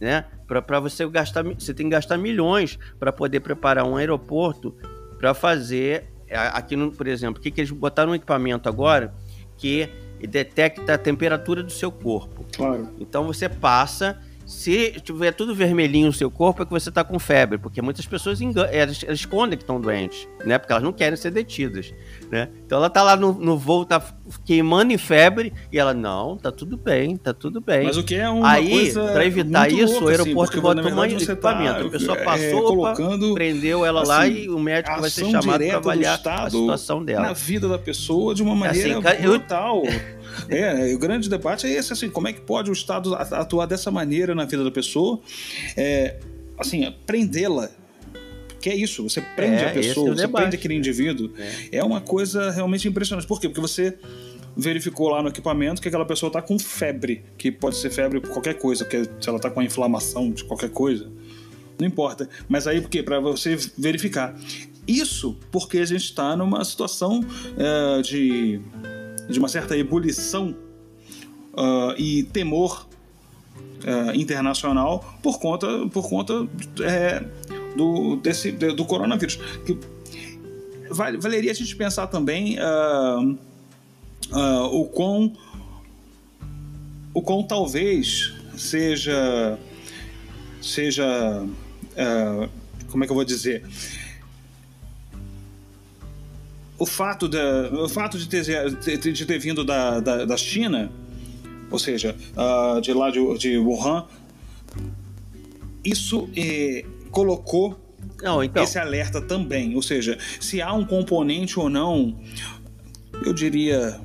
Né? 0.00 0.24
Para 0.46 0.80
você 0.80 1.06
gastar, 1.08 1.44
você 1.44 1.72
tem 1.74 1.86
que 1.86 1.92
gastar 1.92 2.16
milhões 2.16 2.78
para 2.98 3.12
poder 3.12 3.40
preparar 3.40 3.84
um 3.84 3.96
aeroporto 3.96 4.74
para 5.18 5.34
fazer. 5.34 6.10
Aqui, 6.30 6.76
no, 6.76 6.90
por 6.90 7.06
exemplo, 7.06 7.38
o 7.38 7.42
que, 7.42 7.50
que 7.50 7.60
eles 7.60 7.70
botaram 7.70 8.12
um 8.12 8.14
equipamento 8.14 8.66
agora 8.66 9.14
que 9.58 9.88
detecta 10.26 10.94
a 10.94 10.98
temperatura 10.98 11.62
do 11.62 11.70
seu 11.70 11.90
corpo. 11.90 12.44
Claro. 12.54 12.88
Então 12.98 13.26
você 13.26 13.48
passa 13.48 14.20
se 14.52 15.00
tiver 15.02 15.32
tudo 15.32 15.54
vermelhinho 15.54 16.08
no 16.08 16.12
seu 16.12 16.30
corpo, 16.30 16.62
é 16.62 16.66
que 16.66 16.70
você 16.70 16.90
está 16.90 17.02
com 17.02 17.18
febre, 17.18 17.56
porque 17.56 17.80
muitas 17.80 18.04
pessoas 18.04 18.38
enganam, 18.40 18.70
elas, 18.70 19.02
elas, 19.02 19.18
escondem 19.18 19.56
que 19.56 19.64
estão 19.64 19.80
doentes, 19.80 20.28
né? 20.44 20.58
Porque 20.58 20.72
elas 20.72 20.84
não 20.84 20.92
querem 20.92 21.16
ser 21.16 21.30
detidas, 21.30 21.92
né? 22.30 22.50
Então 22.64 22.76
ela 22.76 22.90
tá 22.90 23.02
lá 23.02 23.16
no, 23.16 23.32
no 23.32 23.56
voo, 23.56 23.86
tá 23.86 24.00
queimando 24.44 24.92
em 24.92 24.98
febre, 24.98 25.54
e 25.72 25.78
ela, 25.78 25.94
não, 25.94 26.36
tá 26.36 26.52
tudo 26.52 26.76
bem, 26.76 27.16
tá 27.16 27.32
tudo 27.32 27.62
bem. 27.62 27.84
Mas 27.84 27.96
o 27.96 28.04
que 28.04 28.14
é 28.14 28.28
uma 28.28 28.50
Aí, 28.50 28.70
coisa 28.70 29.12
para 29.12 29.24
evitar 29.24 29.72
isso, 29.72 29.94
louca, 29.94 30.04
o 30.04 30.08
aeroporto 30.10 30.52
assim, 30.52 30.60
bota 30.60 30.80
um 30.82 30.94
você 30.94 31.32
equipamento. 31.32 31.80
Tá, 31.80 31.86
a 31.86 31.90
pessoa 31.90 32.18
é, 32.18 32.24
passou, 32.24 32.62
colocando, 32.62 33.26
opa, 33.26 33.34
prendeu 33.34 33.86
ela 33.86 34.02
assim, 34.02 34.10
lá 34.10 34.26
e 34.28 34.48
o 34.50 34.58
médico 34.58 35.00
vai 35.00 35.10
ser 35.10 35.30
chamado 35.30 35.64
para 35.64 35.76
avaliar 35.76 36.20
a 36.24 36.50
situação 36.50 37.02
dela. 37.02 37.22
Na 37.22 37.32
vida 37.32 37.68
da 37.68 37.78
pessoa 37.78 38.34
de 38.34 38.42
uma 38.42 38.54
maneira 38.54 38.98
assim, 38.98 39.22
brutal. 39.22 39.82
Eu... 39.86 40.21
É, 40.48 40.94
o 40.94 40.98
grande 40.98 41.28
debate 41.28 41.66
é 41.66 41.70
esse, 41.70 41.92
assim, 41.92 42.08
como 42.08 42.28
é 42.28 42.32
que 42.32 42.40
pode 42.40 42.70
o 42.70 42.72
Estado 42.72 43.14
atuar 43.14 43.66
dessa 43.66 43.90
maneira 43.90 44.34
na 44.34 44.44
vida 44.44 44.64
da 44.64 44.70
pessoa? 44.70 45.20
É, 45.76 46.18
assim, 46.58 46.92
prendê-la. 47.06 47.70
Que 48.60 48.70
é 48.70 48.76
isso, 48.76 49.02
você 49.02 49.20
prende 49.20 49.64
é, 49.64 49.70
a 49.70 49.72
pessoa, 49.72 50.10
é 50.10 50.14
você 50.14 50.22
debate. 50.22 50.42
prende 50.42 50.56
aquele 50.56 50.74
indivíduo. 50.74 51.32
É. 51.36 51.78
é 51.78 51.84
uma 51.84 52.00
coisa 52.00 52.50
realmente 52.52 52.86
impressionante. 52.86 53.26
Por 53.26 53.40
quê? 53.40 53.48
Porque 53.48 53.60
você 53.60 53.98
verificou 54.56 55.08
lá 55.08 55.22
no 55.22 55.30
equipamento 55.30 55.80
que 55.80 55.88
aquela 55.88 56.04
pessoa 56.04 56.28
está 56.28 56.40
com 56.40 56.58
febre, 56.58 57.24
que 57.36 57.50
pode 57.50 57.76
ser 57.76 57.90
febre 57.90 58.20
por 58.20 58.30
qualquer 58.30 58.54
coisa, 58.54 58.84
porque 58.84 59.04
se 59.20 59.28
ela 59.28 59.36
está 59.36 59.50
com 59.50 59.62
inflamação 59.62 60.30
de 60.30 60.44
qualquer 60.44 60.70
coisa, 60.70 61.10
não 61.78 61.86
importa. 61.86 62.28
Mas 62.48 62.66
aí, 62.66 62.80
por 62.80 62.90
quê? 62.90 63.02
Para 63.02 63.18
você 63.18 63.56
verificar. 63.76 64.38
Isso 64.86 65.38
porque 65.50 65.78
a 65.78 65.84
gente 65.84 66.04
está 66.04 66.36
numa 66.36 66.64
situação 66.64 67.20
uh, 67.20 68.02
de 68.02 68.60
de 69.28 69.38
uma 69.38 69.48
certa 69.48 69.76
ebulição 69.76 70.54
uh, 71.52 71.94
e 71.98 72.22
temor 72.24 72.86
uh, 73.56 74.14
internacional 74.14 75.18
por 75.22 75.38
conta, 75.38 75.66
por 75.88 76.08
conta 76.08 76.46
é, 76.82 77.24
do, 77.76 78.16
desse, 78.16 78.52
do 78.52 78.84
coronavírus. 78.84 79.38
Que 79.64 79.78
valeria 80.90 81.50
a 81.50 81.54
gente 81.54 81.74
pensar 81.74 82.06
também 82.06 82.58
uh, 82.58 83.38
o 84.72 84.84
quão 84.86 85.32
o 87.14 87.20
quão 87.20 87.42
talvez 87.42 88.32
seja 88.56 89.58
seja 90.60 91.46
como 92.90 93.04
é 93.04 93.06
que 93.06 93.10
eu 93.10 93.16
vou 93.16 93.24
dizer? 93.24 93.64
O 96.82 96.86
fato, 96.86 97.28
da, 97.28 97.70
o 97.72 97.88
fato 97.88 98.18
de, 98.18 98.26
ter, 98.26 98.42
de 98.98 99.24
ter 99.24 99.38
vindo 99.38 99.64
da, 99.64 100.00
da, 100.00 100.24
da 100.24 100.36
China, 100.36 100.90
ou 101.70 101.78
seja, 101.78 102.16
uh, 102.32 102.80
de 102.80 102.92
lá 102.92 103.08
de, 103.08 103.20
de 103.38 103.56
Wuhan, 103.56 104.04
isso 105.84 106.28
eh, 106.36 106.84
colocou 107.12 107.78
não, 108.20 108.42
então... 108.42 108.64
esse 108.64 108.80
alerta 108.80 109.20
também. 109.20 109.76
Ou 109.76 109.80
seja, 109.80 110.18
se 110.40 110.60
há 110.60 110.72
um 110.72 110.84
componente 110.84 111.56
ou 111.56 111.70
não, 111.70 112.18
eu 113.24 113.32
diria 113.32 114.00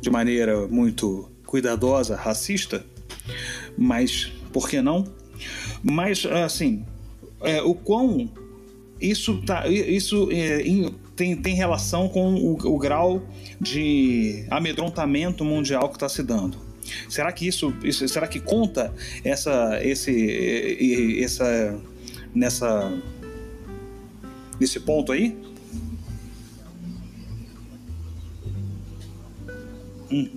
de 0.00 0.08
maneira 0.08 0.66
muito 0.68 1.30
cuidadosa, 1.44 2.16
racista, 2.16 2.82
mas 3.76 4.32
por 4.54 4.70
que 4.70 4.80
não? 4.80 5.04
Mas, 5.82 6.24
assim, 6.24 6.82
é, 7.42 7.60
o 7.60 7.74
quão 7.74 8.32
isso, 8.98 9.42
tá, 9.42 9.68
isso 9.68 10.30
é, 10.30 10.62
tem, 11.16 11.34
tem 11.34 11.54
relação 11.54 12.08
com 12.08 12.34
o, 12.34 12.52
o 12.52 12.78
grau 12.78 13.22
de 13.60 14.44
amedrontamento 14.50 15.44
mundial 15.44 15.88
que 15.88 15.96
está 15.96 16.08
se 16.08 16.22
dando. 16.22 16.58
Será 17.08 17.32
que 17.32 17.48
isso, 17.48 17.74
isso, 17.82 18.06
será 18.06 18.28
que 18.28 18.38
conta 18.38 18.94
essa, 19.24 19.80
esse, 19.82 21.18
essa, 21.20 21.80
nessa, 22.34 22.92
nesse 24.60 24.78
ponto 24.78 25.10
aí? 25.10 25.36
Hum. 30.12 30.35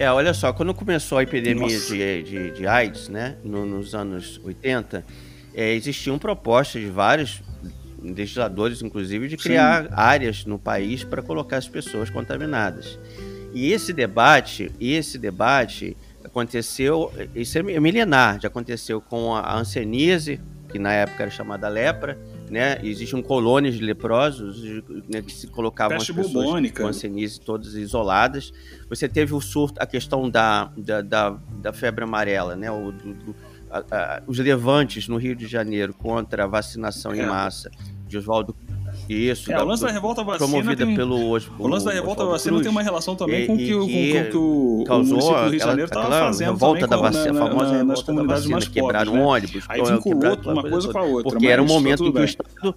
É, 0.00 0.08
olha 0.12 0.32
só, 0.32 0.52
quando 0.52 0.72
começou 0.72 1.18
a 1.18 1.24
epidemia 1.24 1.76
de, 1.76 2.22
de, 2.22 2.50
de, 2.52 2.66
AIDS, 2.68 3.08
né, 3.08 3.36
no, 3.42 3.66
nos 3.66 3.96
anos 3.96 4.40
80, 4.44 5.04
é, 5.52 5.74
existiam 5.74 6.16
propostas 6.16 6.80
de 6.80 6.88
vários 6.88 7.42
legisladores, 8.00 8.80
inclusive, 8.80 9.26
de 9.26 9.36
criar 9.36 9.86
Sim. 9.86 9.90
áreas 9.90 10.44
no 10.44 10.56
país 10.56 11.02
para 11.02 11.20
colocar 11.20 11.56
as 11.56 11.66
pessoas 11.66 12.10
contaminadas. 12.10 12.96
E 13.52 13.72
esse 13.72 13.92
debate, 13.92 14.70
esse 14.80 15.18
debate 15.18 15.96
aconteceu, 16.24 17.12
isso 17.34 17.58
é 17.58 17.62
milenar, 17.80 18.40
já 18.40 18.46
aconteceu 18.46 19.00
com 19.00 19.34
a 19.34 19.52
anseníase, 19.52 20.40
que 20.68 20.78
na 20.78 20.92
época 20.92 21.24
era 21.24 21.30
chamada 21.32 21.68
lepra, 21.68 22.16
né? 22.50 22.78
Existiam 22.82 23.22
colônias 23.22 23.74
de 23.74 23.84
leprosos 23.84 24.62
né, 25.08 25.22
que 25.22 25.32
se 25.32 25.46
colocavam 25.46 25.96
Peste 25.96 26.12
as 26.12 26.16
pessoas 26.16 26.44
bubônica. 26.44 26.82
com 26.82 26.88
anseníase 26.88 27.40
todas 27.40 27.74
isoladas. 27.74 28.52
Você 28.88 29.08
teve 29.08 29.34
o 29.34 29.40
surto, 29.40 29.80
a 29.80 29.86
questão 29.86 30.28
da, 30.28 30.70
da, 30.76 31.02
da, 31.02 31.30
da 31.60 31.72
febre 31.72 32.04
amarela, 32.04 32.56
né? 32.56 32.70
O, 32.70 32.92
do, 32.92 33.14
do, 33.14 33.36
a, 33.70 33.78
a, 33.90 34.22
os 34.26 34.38
levantes 34.38 35.08
no 35.08 35.16
Rio 35.16 35.36
de 35.36 35.46
Janeiro 35.46 35.92
contra 35.94 36.44
a 36.44 36.46
vacinação 36.46 37.12
é. 37.12 37.18
em 37.18 37.26
massa 37.26 37.70
de 38.06 38.16
Oswaldo 38.16 38.56
isso. 39.08 39.50
É, 39.52 39.62
o 39.62 39.64
lance 39.64 39.82
da 39.82 39.90
revolta 39.90 40.22
vacina 40.22 40.48
promovida 40.48 40.86
tem, 40.86 40.94
pelo 40.94 41.36
o, 41.36 41.40
o 41.58 41.66
lance 41.66 41.86
da 41.86 41.92
revolta 41.92 42.24
vacina 42.24 42.52
Cruz, 42.52 42.62
tem 42.62 42.70
uma 42.70 42.82
relação 42.82 43.16
também 43.16 43.44
e, 43.44 43.46
com, 43.46 43.56
que, 43.56 43.64
que, 43.66 43.74
com, 43.74 44.30
que 44.30 44.36
o, 44.36 44.84
causou 44.86 45.32
o 45.32 45.42
Rio 45.42 45.50
de 45.52 45.58
Janeiro 45.58 45.84
estava 45.84 46.10
fazendo 46.10 46.52
revolta 46.52 46.86
da 46.86 46.96
vacina, 46.96 47.32
na, 47.32 47.44
a 47.44 47.48
famosa 47.48 47.72
na, 47.72 47.84
nas 47.84 48.02
comunidades 48.02 48.44
vacina, 48.44 48.52
mais 48.52 48.64
pobres, 48.68 48.82
quebraram 48.82 49.12
né? 49.14 49.22
ônibus, 49.22 49.64
aí 49.68 49.82
vinculou 49.82 50.38
uma 50.44 50.62
coisa 50.62 50.92
com 50.92 50.98
a 50.98 51.02
outra, 51.02 51.30
porque 51.30 51.46
era 51.46 51.62
um 51.62 51.66
momento 51.66 52.04
em 52.04 52.12
que 52.12 52.18
o 52.18 52.24
Estado 52.24 52.74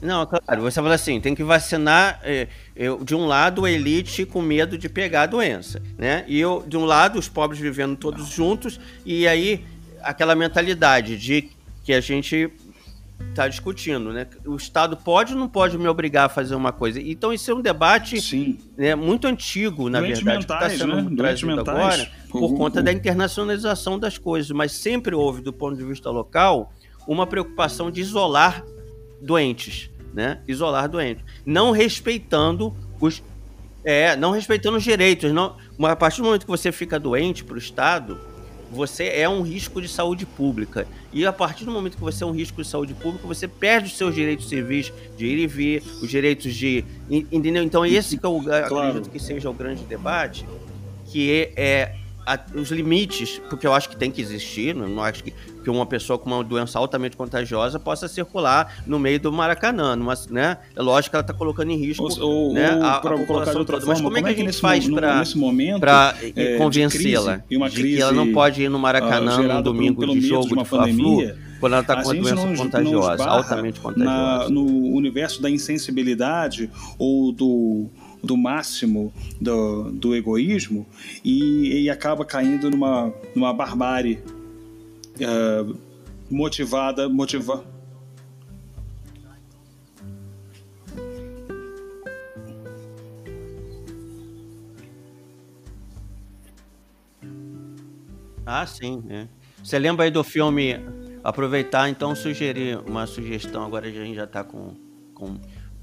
Não, 0.00 0.24
claro, 0.26 0.62
você 0.62 0.80
fala 0.80 0.94
assim, 0.94 1.20
tem 1.20 1.34
que 1.34 1.42
vacinar 1.42 2.20
eh, 2.22 2.46
eu, 2.76 3.02
de 3.02 3.14
um 3.14 3.26
lado 3.26 3.64
a 3.64 3.70
elite 3.70 4.24
com 4.24 4.40
medo 4.40 4.78
de 4.78 4.88
pegar 4.88 5.22
a 5.22 5.26
doença, 5.26 5.82
né? 5.96 6.24
E 6.28 6.38
eu, 6.38 6.64
de 6.66 6.76
um 6.76 6.84
lado, 6.84 7.18
os 7.18 7.28
pobres 7.28 7.60
vivendo 7.60 7.96
todos 7.96 8.28
juntos, 8.28 8.78
e 9.04 9.26
aí 9.26 9.64
aquela 10.00 10.34
mentalidade 10.34 11.16
de 11.16 11.50
que 11.84 11.92
a 11.92 12.00
gente 12.00 12.50
está 13.30 13.48
discutindo, 13.48 14.12
né? 14.12 14.26
O 14.46 14.54
Estado 14.54 14.96
pode 14.96 15.32
ou 15.32 15.38
não 15.38 15.48
pode 15.48 15.76
me 15.76 15.88
obrigar 15.88 16.26
a 16.26 16.28
fazer 16.28 16.54
uma 16.54 16.72
coisa? 16.72 17.00
Então 17.00 17.32
isso 17.32 17.50
é 17.50 17.54
um 17.54 17.60
debate 17.60 18.58
né, 18.76 18.94
muito 18.94 19.26
antigo, 19.26 19.88
na 19.88 19.98
Doentes 19.98 20.22
verdade, 20.22 20.38
mentais, 20.38 20.68
que 20.68 20.74
está 20.74 20.86
sendo 20.86 21.10
né? 21.10 21.16
trazido 21.16 21.56
mentais, 21.56 21.76
agora 21.76 22.10
por 22.30 22.56
conta 22.56 22.82
da 22.82 22.92
internacionalização 22.92 23.98
das 23.98 24.16
coisas, 24.16 24.50
mas 24.52 24.72
sempre 24.72 25.14
houve, 25.14 25.42
do 25.42 25.52
ponto 25.52 25.76
de 25.76 25.84
vista 25.84 26.10
local, 26.10 26.72
uma 27.06 27.26
preocupação 27.26 27.90
de 27.90 28.00
isolar 28.00 28.62
doentes, 29.20 29.90
né? 30.12 30.40
Isolar 30.46 30.88
doentes, 30.88 31.24
não 31.44 31.70
respeitando 31.70 32.74
os 33.00 33.22
é, 33.84 34.16
não 34.16 34.32
respeitando 34.32 34.76
os 34.76 34.84
direitos, 34.84 35.32
não, 35.32 35.56
a 35.82 35.96
partir 35.96 36.18
do 36.20 36.24
momento 36.24 36.44
que 36.44 36.50
você 36.50 36.70
fica 36.70 36.98
doente 36.98 37.44
para 37.44 37.54
o 37.54 37.58
Estado, 37.58 38.18
você 38.70 39.04
é 39.08 39.28
um 39.28 39.42
risco 39.42 39.80
de 39.80 39.88
saúde 39.88 40.26
pública. 40.26 40.86
E 41.12 41.24
a 41.24 41.32
partir 41.32 41.64
do 41.64 41.70
momento 41.70 41.96
que 41.96 42.02
você 42.02 42.22
é 42.22 42.26
um 42.26 42.32
risco 42.32 42.62
de 42.62 42.68
saúde 42.68 42.92
pública, 42.94 43.26
você 43.26 43.48
perde 43.48 43.88
os 43.88 43.96
seus 43.96 44.14
direitos 44.14 44.48
civis 44.48 44.92
de 45.16 45.26
ir 45.26 45.38
e 45.38 45.46
vir, 45.46 45.82
os 46.02 46.10
direitos 46.10 46.54
de. 46.54 46.84
Entendeu? 47.08 47.62
Então, 47.62 47.86
esse 47.86 48.18
que 48.18 48.26
eu 48.26 48.40
claro. 48.42 48.76
acredito 48.76 49.10
que 49.10 49.18
seja 49.18 49.48
o 49.48 49.54
grande 49.54 49.84
debate, 49.84 50.46
que 51.06 51.32
é, 51.32 51.52
é 51.56 51.96
a, 52.28 52.38
os 52.54 52.70
limites, 52.70 53.40
porque 53.48 53.66
eu 53.66 53.72
acho 53.72 53.88
que 53.88 53.96
tem 53.96 54.10
que 54.10 54.20
existir, 54.20 54.74
não, 54.74 54.86
não 54.86 55.02
acho 55.02 55.24
que, 55.24 55.32
que 55.64 55.70
uma 55.70 55.86
pessoa 55.86 56.18
com 56.18 56.26
uma 56.28 56.44
doença 56.44 56.78
altamente 56.78 57.16
contagiosa 57.16 57.80
possa 57.80 58.06
circular 58.06 58.82
no 58.86 58.98
meio 58.98 59.18
do 59.18 59.32
Maracanã, 59.32 59.96
numa, 59.96 60.14
né? 60.28 60.58
É 60.76 60.82
lógico 60.82 61.10
que 61.10 61.16
ela 61.16 61.22
está 61.22 61.32
colocando 61.32 61.70
em 61.70 61.76
risco 61.76 62.06
ou, 62.20 62.52
né, 62.52 62.76
ou, 62.76 62.82
a, 62.82 62.96
a 62.96 63.00
população 63.00 63.64
toda. 63.64 63.86
Mas 63.86 64.00
como, 64.00 64.16
é 64.18 64.22
que 64.22 64.28
a 64.28 64.32
é 64.32 64.34
gente 64.34 64.60
faz 64.60 64.86
para 64.88 66.14
é, 66.36 66.58
convencê-la 66.58 67.42
de, 67.48 67.58
de, 67.70 67.82
que 67.82 68.00
ela 68.00 68.12
não 68.12 68.32
pode 68.32 68.62
ir 68.62 68.68
no 68.68 68.78
Maracanã 68.78 69.40
uh, 69.40 69.54
num 69.54 69.62
domingo 69.62 70.06
de 70.06 70.20
jogo 70.20 70.48
de, 70.48 70.54
de 70.54 70.64
Fla-Flu 70.64 71.32
quando 71.60 71.72
ela 71.72 71.82
está 71.82 72.02
com 72.02 72.10
a 72.10 72.12
doença 72.12 72.34
não, 72.34 72.54
contagiosa, 72.54 73.24
altamente 73.24 73.80
contagiosa? 73.80 74.44
Na, 74.44 74.48
no 74.48 74.64
universo 74.94 75.40
da 75.42 75.50
insensibilidade 75.50 76.70
ou 76.98 77.32
do 77.32 77.88
do 78.22 78.36
máximo 78.36 79.12
do, 79.40 79.90
do 79.92 80.14
egoísmo 80.14 80.86
e, 81.24 81.82
e, 81.82 81.90
acaba 81.90 82.24
caindo 82.24 82.70
numa, 82.70 83.12
numa 83.34 83.52
barbárie 83.52 84.18
uh, 85.20 85.78
motivada, 86.30 87.08
motiva 87.08 87.64
Ah, 98.50 98.64
sim. 98.64 99.04
É. 99.10 99.28
Você 99.62 99.78
lembra 99.78 100.06
aí 100.06 100.10
do 100.10 100.24
filme? 100.24 100.74
Aproveitar, 101.22 101.90
então, 101.90 102.14
sugerir 102.16 102.78
uma 102.86 103.06
sugestão. 103.06 103.62
Agora 103.62 103.86
a 103.86 103.90
gente 103.90 104.16
já 104.16 104.24
está 104.24 104.42
com, 104.42 104.74
com 105.12 105.38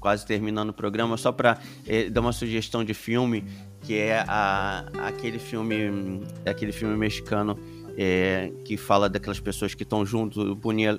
quase 0.06 0.24
terminando 0.24 0.68
o 0.68 0.72
programa, 0.72 1.16
só 1.16 1.32
para 1.32 1.58
eh, 1.84 2.08
dar 2.08 2.20
uma 2.20 2.32
sugestão 2.32 2.84
de 2.84 2.94
filme, 2.94 3.44
que 3.82 3.98
é 3.98 4.24
a, 4.28 4.86
aquele 4.98 5.36
filme, 5.36 6.22
aquele 6.48 6.70
filme 6.70 6.96
mexicano 6.96 7.58
é, 7.98 8.52
que 8.64 8.76
fala 8.76 9.08
daquelas 9.08 9.40
pessoas 9.40 9.74
que 9.74 9.82
estão 9.82 10.06
juntos, 10.06 10.44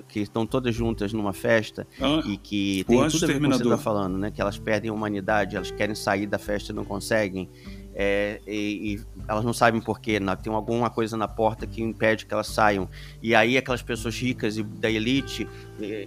que 0.06 0.20
estão 0.20 0.46
todas 0.46 0.74
juntas 0.74 1.14
numa 1.14 1.32
festa 1.32 1.86
ah, 1.98 2.20
e 2.26 2.36
que 2.36 2.84
tem 2.84 2.98
tudo 3.08 3.24
a 3.24 3.26
ver 3.28 3.40
com 3.40 3.46
o 3.46 3.50
que 3.50 3.56
você 3.56 3.62
está 3.62 3.78
falando, 3.78 4.18
né? 4.18 4.30
Que 4.30 4.42
elas 4.42 4.58
perdem 4.58 4.90
a 4.90 4.92
humanidade, 4.92 5.56
elas 5.56 5.70
querem 5.70 5.94
sair 5.94 6.26
da 6.26 6.38
festa 6.38 6.70
e 6.70 6.74
não 6.74 6.84
conseguem. 6.84 7.48
É, 7.94 8.42
e, 8.46 8.92
e, 8.92 9.00
elas 9.26 9.42
não 9.42 9.54
sabem 9.54 9.80
porquê, 9.80 10.20
né? 10.20 10.36
tem 10.36 10.52
alguma 10.52 10.90
coisa 10.90 11.16
na 11.16 11.26
porta 11.26 11.66
que 11.66 11.82
impede 11.82 12.26
que 12.26 12.34
elas 12.34 12.48
saiam. 12.48 12.86
E 13.22 13.34
aí 13.34 13.56
aquelas 13.56 13.80
pessoas 13.80 14.14
ricas 14.20 14.58
e 14.58 14.62
da 14.62 14.90
elite 14.90 15.48
e, 15.80 16.06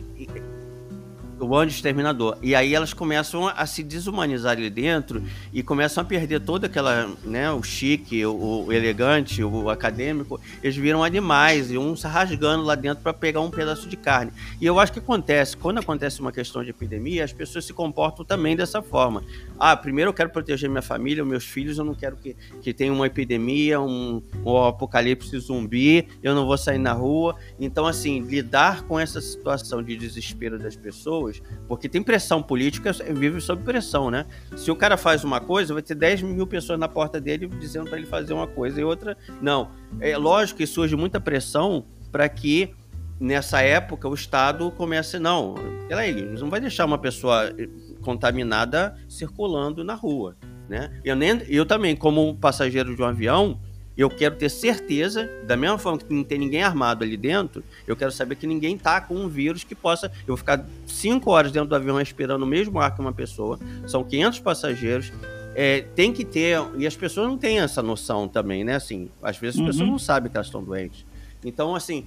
o 1.42 1.56
anjo 1.56 1.76
exterminador. 1.76 2.38
E 2.42 2.54
aí 2.54 2.76
elas 2.76 2.94
começam 2.94 3.48
a 3.48 3.66
se 3.66 3.84
desumanizar 3.84 4.54
ali 4.54 4.70
dentro 4.70 5.24
e 5.52 5.64
começam 5.64 6.02
a 6.02 6.06
perder 6.06 6.39
toda 6.42 6.68
aquela, 6.68 7.10
né, 7.24 7.52
o 7.52 7.64
chique, 7.64 8.26
o, 8.26 8.66
o 8.68 8.74
elegante, 8.74 9.44
o 9.44 9.70
acadêmico. 9.70 10.39
Eles 10.64 10.76
viram 10.76 11.04
animais 11.04 11.72
e 11.72 11.78
um 11.78 11.96
se 11.96 12.08
rasgando 12.08 12.64
lá 12.64 12.76
dentro 12.76 13.04
para 13.04 13.14
pegar 13.14 13.42
um 13.42 13.50
pedaço 13.50 13.89
de 13.89 13.98
carne. 13.98 14.32
E 14.60 14.66
eu 14.66 14.80
acho 14.80 14.94
que 14.94 15.00
acontece, 15.00 15.58
quando 15.58 15.80
acontece 15.80 16.22
uma 16.22 16.32
questão 16.32 16.64
de 16.64 16.70
epidemia, 16.70 17.24
as 17.24 17.34
pessoas 17.34 17.66
se 17.66 17.74
comportam 17.74 18.24
também 18.24 18.56
dessa 18.56 18.82
forma. 18.82 19.24
Ah, 19.60 19.76
primeiro 19.76 20.10
eu 20.10 20.14
quero 20.14 20.30
proteger 20.30 20.70
minha 20.70 20.82
família, 20.82 21.26
meus 21.26 21.46
filhos, 21.46 21.78
eu 21.78 21.86
não 21.86 21.96
quero 21.96 22.16
que, 22.16 22.36
que 22.62 22.74
tenha 22.74 22.94
uma 22.94 23.08
epidemia, 23.08 23.82
um, 23.82 24.22
um 24.46 24.58
apocalipse 24.66 25.38
zumbi, 25.39 26.08
eu 26.22 26.36
não 26.36 26.46
vou 26.46 26.58
sair 26.58 26.78
na 26.78 26.94
rua. 26.94 27.36
Então, 27.60 27.88
assim, 27.88 28.22
lidar 28.22 28.84
com 28.84 29.00
essa 29.00 29.20
situação 29.20 29.82
de 29.82 29.96
desespero 29.96 30.60
das 30.60 30.76
pessoas 30.76 31.30
pessoas, 31.39 31.41
porque 31.67 31.88
tem 31.88 32.01
pressão 32.01 32.41
política, 32.41 32.91
vive 33.13 33.39
sob 33.39 33.63
pressão, 33.63 34.11
né? 34.11 34.25
Se 34.55 34.69
o 34.69 34.75
cara 34.75 34.97
faz 34.97 35.23
uma 35.23 35.39
coisa, 35.39 35.73
vai 35.73 35.84
ter 35.84 35.95
10 35.95 36.23
mil 36.23 36.45
pessoas 36.45 36.79
na 36.79 36.88
porta 36.88 37.19
dele 37.19 37.47
dizendo 37.47 37.89
para 37.89 37.97
ele 37.97 38.07
fazer 38.07 38.34
uma 38.34 38.47
coisa 38.47 38.79
e 38.79 38.84
outra 38.84 39.17
não. 39.41 39.71
É 39.99 40.17
lógico 40.17 40.57
que 40.57 40.67
surge 40.67 40.95
muita 40.95 41.19
pressão 41.19 41.86
para 42.11 42.27
que 42.27 42.73
nessa 43.19 43.61
época 43.61 44.07
o 44.07 44.13
Estado 44.13 44.69
começa, 44.71 45.19
não, 45.19 45.55
peraí, 45.88 46.21
não 46.21 46.49
vai 46.49 46.59
deixar 46.59 46.86
uma 46.86 46.97
pessoa 46.97 47.53
contaminada 48.01 48.95
circulando 49.07 49.84
na 49.84 49.93
rua, 49.93 50.36
né? 50.67 50.99
Eu, 51.03 51.15
nem, 51.15 51.41
eu 51.47 51.65
também, 51.65 51.95
como 51.95 52.36
passageiro 52.36 52.95
de 52.95 53.01
um 53.01 53.05
avião, 53.05 53.59
eu 54.02 54.10
quero 54.10 54.36
ter 54.36 54.49
certeza, 54.49 55.30
da 55.45 55.56
mesma 55.56 55.78
forma 55.78 55.99
que 55.99 56.14
não 56.14 56.24
tem 56.24 56.39
ninguém 56.39 56.64
armado 56.64 57.04
ali 57.04 57.16
dentro, 57.16 57.64
eu 57.86 57.95
quero 57.95 58.12
saber 58.12 58.36
que 58.36 58.47
ninguém 58.47 58.78
tá 58.78 58.99
com 58.99 59.16
um 59.16 59.28
vírus 59.28 59.64
que 59.64 59.76
possa. 59.76 60.08
Eu 60.08 60.28
vou 60.28 60.38
ficar 60.38 60.66
cinco 60.88 61.32
horas 61.32 61.52
dentro 61.52 61.70
do 61.70 61.76
avião 61.76 61.97
respirando 61.97 62.43
o 62.43 62.47
mesmo 62.47 62.80
ar 62.80 62.95
que 62.95 63.02
uma 63.02 63.14
pessoa, 63.14 63.60
são 63.86 64.04
500 64.04 64.39
passageiros. 64.39 65.12
É, 65.54 65.82
tem 65.95 66.14
que 66.14 66.24
ter, 66.24 66.58
e 66.78 66.88
as 66.88 66.95
pessoas 66.95 67.28
não 67.28 67.38
têm 67.38 67.60
essa 67.60 67.84
noção 67.84 68.28
também, 68.28 68.64
né? 68.64 68.76
Assim, 68.76 69.10
às 69.22 69.38
vezes 69.38 69.58
as 69.58 69.60
uhum. 69.60 69.68
pessoas 69.68 69.89
não 69.89 69.99
sabem 69.99 70.32
que 70.32 70.38
elas 70.38 70.47
estão 70.47 70.64
doentes. 70.64 71.06
Então, 71.43 71.76
assim, 71.76 72.06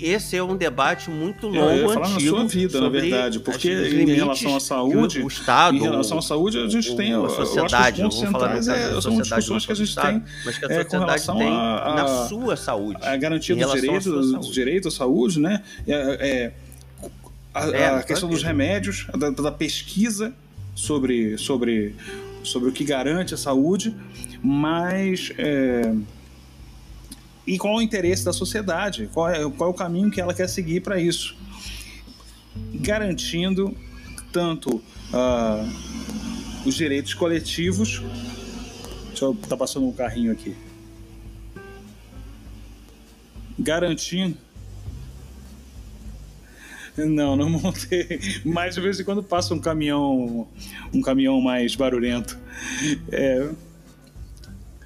esse 0.00 0.36
é 0.36 0.42
um 0.42 0.56
debate 0.56 1.10
muito 1.10 1.46
longo, 1.46 1.58
eu 1.58 1.88
ia 1.88 1.88
falar 1.88 2.08
na 2.08 2.20
sua 2.20 2.46
vida, 2.46 2.80
na 2.80 2.88
verdade, 2.88 3.40
porque 3.40 3.70
em 3.70 4.14
relação 4.14 4.56
à 4.56 4.60
saúde, 4.60 5.22
o, 5.22 5.28
Estado, 5.28 5.76
em 5.76 5.80
relação 5.80 6.18
à 6.18 6.22
saúde, 6.22 6.58
a 6.58 6.68
gente 6.68 6.90
o, 6.90 6.96
tem 6.96 7.14
a 7.14 7.28
sociedade, 7.28 8.00
eu 8.00 8.06
acho 8.08 8.18
que 8.18 8.24
os 8.24 8.30
centrais 8.30 8.68
é, 8.68 9.00
são 9.00 9.16
discussões 9.16 9.66
que 9.66 9.72
a 9.72 9.74
gente 9.74 9.96
tem, 9.96 10.22
mas 10.44 10.58
que 10.58 10.64
a 10.64 10.72
é, 10.72 10.84
com 10.84 10.98
relação 10.98 11.38
tem 11.38 11.48
a, 11.48 11.78
a, 11.78 11.94
na 11.94 12.28
sua 12.28 12.56
saúde, 12.56 12.98
a 13.02 13.16
garantia 13.16 13.56
do 13.56 13.72
direito, 13.72 14.10
do 14.10 14.52
direito 14.52 14.88
à 14.88 14.90
saúde, 14.90 15.40
né? 15.40 15.62
É, 15.86 15.94
é 15.94 16.52
a, 17.56 17.68
é, 17.70 17.86
a 17.86 18.02
questão 18.02 18.28
dos 18.28 18.42
remédios, 18.42 19.06
da, 19.16 19.30
da 19.30 19.50
pesquisa 19.50 20.34
sobre, 20.74 21.38
sobre, 21.38 21.94
sobre 22.42 22.68
o 22.68 22.72
que 22.72 22.84
garante 22.84 23.32
a 23.32 23.36
saúde, 23.36 23.96
mas 24.42 25.32
é, 25.38 25.92
e 27.46 27.58
qual 27.58 27.74
é 27.74 27.76
o 27.78 27.82
interesse 27.82 28.24
da 28.24 28.32
sociedade, 28.32 29.08
qual 29.12 29.28
é, 29.28 29.48
qual 29.50 29.70
é 29.70 29.72
o 29.72 29.74
caminho 29.74 30.10
que 30.10 30.20
ela 30.20 30.34
quer 30.34 30.48
seguir 30.48 30.80
para 30.80 31.00
isso, 31.00 31.36
garantindo 32.74 33.76
tanto 34.32 34.76
uh, 34.76 36.66
os 36.66 36.74
direitos 36.74 37.14
coletivos. 37.14 38.02
Deixa 39.08 39.24
eu 39.24 39.34
tá 39.34 39.56
passando 39.56 39.86
um 39.86 39.92
carrinho 39.92 40.32
aqui. 40.32 40.54
Garantindo 43.58 44.36
não, 47.04 47.36
não 47.36 47.50
montei. 47.50 48.20
Mas 48.44 48.74
de 48.74 48.80
vez 48.80 48.98
em 48.98 49.04
quando 49.04 49.22
passa 49.22 49.52
um 49.52 49.58
caminhão, 49.58 50.48
um 50.92 51.02
caminhão 51.02 51.40
mais 51.40 51.74
barulhento. 51.74 52.38
É, 53.12 53.50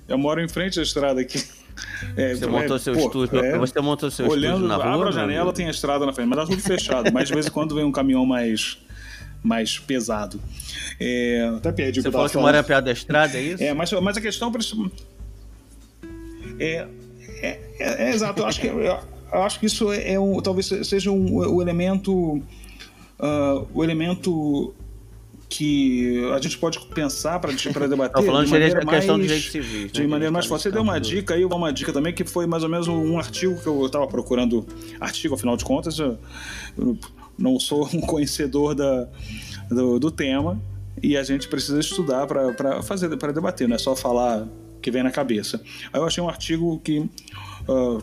eu 0.09 0.19
moro 0.19 0.41
em 0.41 0.49
frente 0.49 0.81
à 0.81 0.83
estrada 0.83 1.21
aqui. 1.21 1.41
É, 2.16 2.35
você 2.35 2.47
montou 2.47 2.78
seu 2.78 2.95
pô, 2.95 3.01
estúdio. 3.01 3.45
É, 3.45 3.59
você 3.59 3.81
montou 3.81 4.11
seu 4.11 4.28
olhando, 4.28 4.64
estúdio 4.64 4.68
na 4.68 4.76
rua. 4.76 4.95
Abra 4.95 5.09
a 5.09 5.12
janela, 5.12 5.53
tem 5.53 5.66
a 5.66 5.70
estrada 5.70 6.07
na 6.07 6.12
frente, 6.12 6.28
mas 6.28 6.39
tá 6.39 6.47
tudo 6.47 6.62
fechado. 6.62 7.12
mas 7.12 7.28
de 7.28 7.35
vez 7.35 7.47
em 7.47 7.51
quando 7.51 7.74
vem 7.74 7.85
um 7.85 7.93
caminhão 7.93 8.24
mais 8.24 8.78
mais 9.43 9.78
pesado. 9.78 10.41
É, 10.99 11.51
até 11.57 11.72
perdi 11.72 12.03
Você 12.03 12.09
o 12.09 12.11
que 12.11 12.16
falou 12.16 12.28
que 12.28 12.37
mora 12.37 12.62
perto 12.62 12.85
da 12.85 12.93
estrada, 12.93 13.39
é 13.39 13.43
isso? 13.43 13.62
É, 13.62 13.72
mas, 13.72 13.91
mas 13.93 14.16
a 14.16 14.20
questão 14.20 14.53
é, 16.59 16.87
é, 17.41 17.61
é, 17.78 18.05
é 18.05 18.11
exato. 18.11 18.43
Eu 18.43 18.47
acho 18.47 18.61
que 18.61 18.66
eu, 18.66 18.81
eu 18.81 19.43
acho 19.43 19.59
que 19.59 19.66
isso 19.66 19.91
é, 19.93 20.12
é 20.12 20.20
um, 20.20 20.41
talvez 20.41 20.66
seja 20.66 21.11
um, 21.11 21.37
o 21.37 21.62
elemento 21.62 22.43
uh, 23.20 23.66
o 23.72 23.85
elemento 23.85 24.74
que 25.51 26.25
a 26.33 26.41
gente 26.41 26.57
pode 26.57 26.79
pensar 26.95 27.41
para 27.41 27.51
debater. 27.89 28.15
Tá 28.15 28.23
falando 28.23 28.47
de, 28.47 28.53
maneira 28.53 28.85
mais, 28.85 28.99
questão 28.99 29.17
de 29.19 29.25
direitos 29.25 29.51
civis. 29.51 29.83
Né, 29.83 29.89
de 29.89 30.07
maneira 30.07 30.31
mais 30.33 30.47
fácil. 30.47 30.63
Você 30.63 30.71
deu 30.71 30.83
uma 30.83 30.99
dica 30.99 31.35
aí, 31.35 31.45
uma 31.45 31.73
dica 31.73 31.93
também, 31.93 32.15
que 32.15 32.25
foi 32.25 32.47
mais 32.47 32.63
ou 32.63 32.69
menos 32.69 32.87
um 32.87 33.19
artigo 33.19 33.61
que 33.61 33.67
eu 33.67 33.85
estava 33.85 34.07
procurando. 34.07 34.65
Artigo, 35.01 35.35
afinal 35.35 35.57
de 35.57 35.65
contas, 35.65 35.99
eu 35.99 36.17
não 37.37 37.59
sou 37.59 37.85
um 37.93 38.01
conhecedor 38.01 38.75
da, 38.77 39.09
do, 39.69 39.99
do 39.99 40.11
tema 40.11 40.61
e 41.03 41.17
a 41.17 41.23
gente 41.25 41.49
precisa 41.49 41.81
estudar 41.81 42.27
para 42.27 42.83
fazer 42.83 43.15
para 43.17 43.33
debater, 43.33 43.67
não 43.67 43.75
é 43.75 43.79
só 43.79 43.97
falar 43.97 44.47
que 44.81 44.91
vem 44.91 45.03
na 45.03 45.11
cabeça. 45.11 45.61
Aí 45.93 46.01
eu 46.01 46.07
achei 46.07 46.23
um 46.23 46.29
artigo 46.29 46.79
que 46.85 47.01
uh, 47.69 48.03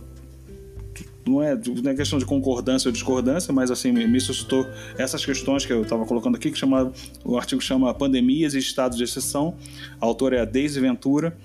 não 1.28 1.42
é, 1.42 1.56
não 1.56 1.92
é 1.92 1.96
questão 1.96 2.18
de 2.18 2.26
concordância 2.26 2.88
ou 2.88 2.92
discordância, 2.92 3.54
mas 3.54 3.70
assim, 3.70 3.92
me 3.92 4.20
suscitou 4.20 4.66
essas 4.98 5.26
questões 5.26 5.66
que 5.66 5.74
eu 5.74 5.82
estava 5.84 6.06
colocando 6.06 6.36
aqui, 6.36 6.52
que 6.52 6.58
chama, 6.58 6.92
o 7.24 7.38
artigo 7.38 7.62
chama 7.62 7.94
Pandemias 7.94 8.54
e 8.54 8.60
Estados 8.60 8.98
de 8.98 9.04
Exceção. 9.04 9.56
A 10.00 10.06
autora 10.06 10.38
é 10.38 10.42
a 10.42 10.46
Deise 10.46 10.80
Ventura. 10.80 11.38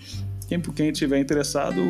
Quem, 0.48 0.60
quem 0.60 0.92
tiver 0.92 1.18
interessado, 1.18 1.80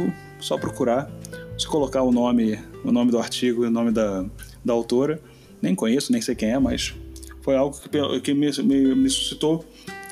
só 0.41 0.57
procurar. 0.57 1.11
Se 1.59 1.67
colocar 1.67 2.03
o 2.03 2.11
nome, 2.11 2.59
o 2.85 2.91
nome 2.91 3.11
do 3.11 3.19
artigo 3.19 3.65
e 3.65 3.69
o 3.69 3.71
nome 3.71 3.93
da, 3.93 4.25
da 4.65 4.73
autora. 4.73 5.21
Nem 5.61 5.75
conheço, 5.75 6.11
nem 6.11 6.21
sei 6.21 6.35
quem 6.35 6.51
é, 6.51 6.59
mas 6.59 6.95
foi 7.43 7.57
algo 7.57 7.77
que, 7.79 8.21
que 8.21 8.35
me, 8.35 8.51
me, 8.63 8.95
me 8.95 9.11
suscitou 9.11 9.65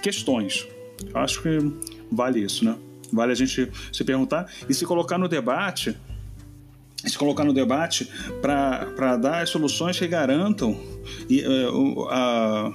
questões. 0.03 0.67
Acho 1.15 1.43
que 1.43 1.59
vale 2.11 2.41
isso, 2.41 2.65
né? 2.65 2.77
Vale 3.13 3.33
a 3.33 3.35
gente 3.35 3.71
se 3.93 4.05
perguntar 4.05 4.51
e 4.69 4.75
se 4.75 4.85
colocar 4.85 5.19
no 5.19 5.29
debate 5.29 5.97
se 7.09 7.17
colocar 7.17 7.45
no 7.45 7.53
debate 7.53 8.09
para 8.41 9.17
dar 9.17 9.43
as 9.43 9.51
soluções 9.51 9.99
que 9.99 10.07
garantam 10.07 10.79
e, 11.29 11.43
uh, 11.43 12.09
a, 12.11 12.73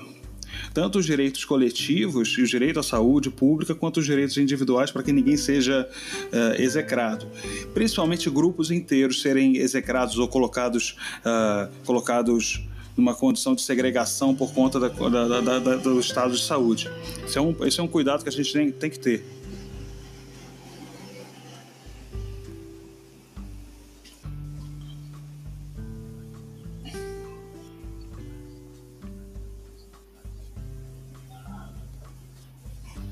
tanto 0.73 0.99
os 0.99 1.05
direitos 1.05 1.45
coletivos 1.45 2.35
e 2.37 2.41
o 2.41 2.47
direito 2.47 2.79
à 2.79 2.83
saúde 2.83 3.29
pública 3.29 3.73
quanto 3.75 3.99
os 3.99 4.05
direitos 4.05 4.37
individuais 4.37 4.91
para 4.91 5.03
que 5.03 5.11
ninguém 5.11 5.37
seja 5.37 5.87
uh, 5.87 6.61
execrado. 6.61 7.27
Principalmente 7.73 8.29
grupos 8.29 8.71
inteiros 8.71 9.21
serem 9.21 9.57
execrados 9.57 10.17
ou 10.17 10.27
colocados, 10.27 10.97
uh, 11.21 11.71
colocados 11.85 12.65
numa 12.95 13.13
condição 13.13 13.53
de 13.53 13.61
segregação 13.61 14.33
por 14.33 14.53
conta 14.53 14.79
da, 14.79 14.87
da, 14.87 15.59
da, 15.59 15.75
do 15.75 15.99
estado 15.99 16.33
de 16.33 16.41
saúde. 16.41 16.89
Esse 17.25 17.37
é 17.37 17.41
um, 17.41 17.55
esse 17.65 17.79
é 17.79 17.83
um 17.83 17.87
cuidado 17.87 18.23
que 18.23 18.29
a 18.29 18.31
gente 18.31 18.51
tem, 18.53 18.71
tem 18.71 18.89
que 18.89 18.99
ter. 18.99 19.25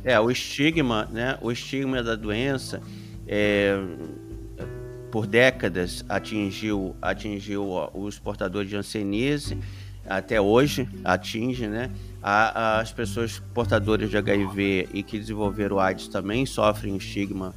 É, 0.03 0.19
o 0.19 0.29
estigma, 0.29 1.07
né? 1.11 1.37
O 1.41 1.51
estigma 1.51 2.03
da 2.03 2.15
doença 2.15 2.81
é, 3.25 3.77
por 5.11 5.25
décadas 5.25 6.03
atingiu, 6.09 6.95
atingiu 7.01 7.65
os 7.93 8.19
portadores 8.19 8.69
de 8.69 8.75
hanseníase, 8.75 9.57
até 10.05 10.41
hoje 10.41 10.89
atinge, 11.03 11.67
né? 11.67 11.89
as 12.21 12.91
pessoas 12.93 13.39
portadoras 13.53 14.09
de 14.09 14.17
HIV 14.17 14.89
e 14.93 15.03
que 15.03 15.19
desenvolveram 15.19 15.77
AIDS 15.77 16.07
também 16.07 16.45
sofrem 16.45 16.95
estigma 16.95 17.53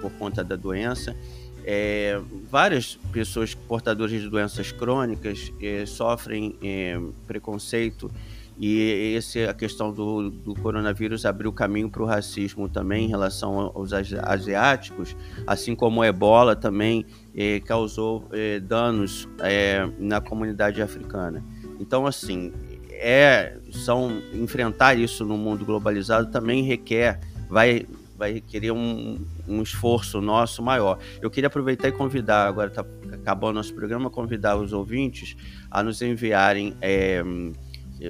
por 0.00 0.12
conta 0.12 0.44
da 0.44 0.54
doença. 0.54 1.16
É, 1.64 2.20
várias 2.48 2.96
pessoas 3.12 3.54
portadoras 3.54 4.12
de 4.12 4.28
doenças 4.28 4.70
crônicas 4.70 5.52
é, 5.60 5.84
sofrem 5.84 6.56
é, 6.62 7.00
preconceito 7.26 8.10
e 8.58 9.14
esse, 9.16 9.44
a 9.44 9.52
questão 9.52 9.92
do, 9.92 10.30
do 10.30 10.54
coronavírus 10.54 11.26
abriu 11.26 11.52
caminho 11.52 11.90
para 11.90 12.02
o 12.02 12.06
racismo 12.06 12.68
também 12.68 13.06
em 13.06 13.08
relação 13.08 13.72
aos 13.74 13.92
asiáticos, 13.92 15.16
assim 15.46 15.74
como 15.74 16.00
o 16.00 16.04
ebola 16.04 16.54
também 16.54 17.04
eh, 17.34 17.60
causou 17.60 18.28
eh, 18.32 18.60
danos 18.60 19.28
eh, 19.40 19.88
na 19.98 20.20
comunidade 20.20 20.80
africana. 20.80 21.44
Então, 21.80 22.06
assim, 22.06 22.52
é, 22.92 23.58
são, 23.72 24.22
enfrentar 24.32 24.96
isso 24.96 25.24
no 25.24 25.36
mundo 25.36 25.64
globalizado 25.64 26.30
também 26.30 26.62
requer, 26.62 27.18
vai, 27.50 27.84
vai 28.16 28.34
requerer 28.34 28.72
um, 28.72 29.18
um 29.48 29.62
esforço 29.62 30.20
nosso 30.20 30.62
maior. 30.62 31.00
Eu 31.20 31.28
queria 31.28 31.48
aproveitar 31.48 31.88
e 31.88 31.92
convidar, 31.92 32.46
agora 32.46 32.68
está 32.68 32.84
acabando 33.12 33.56
nosso 33.56 33.74
programa, 33.74 34.08
convidar 34.08 34.56
os 34.56 34.72
ouvintes 34.72 35.36
a 35.68 35.82
nos 35.82 36.00
enviarem 36.02 36.76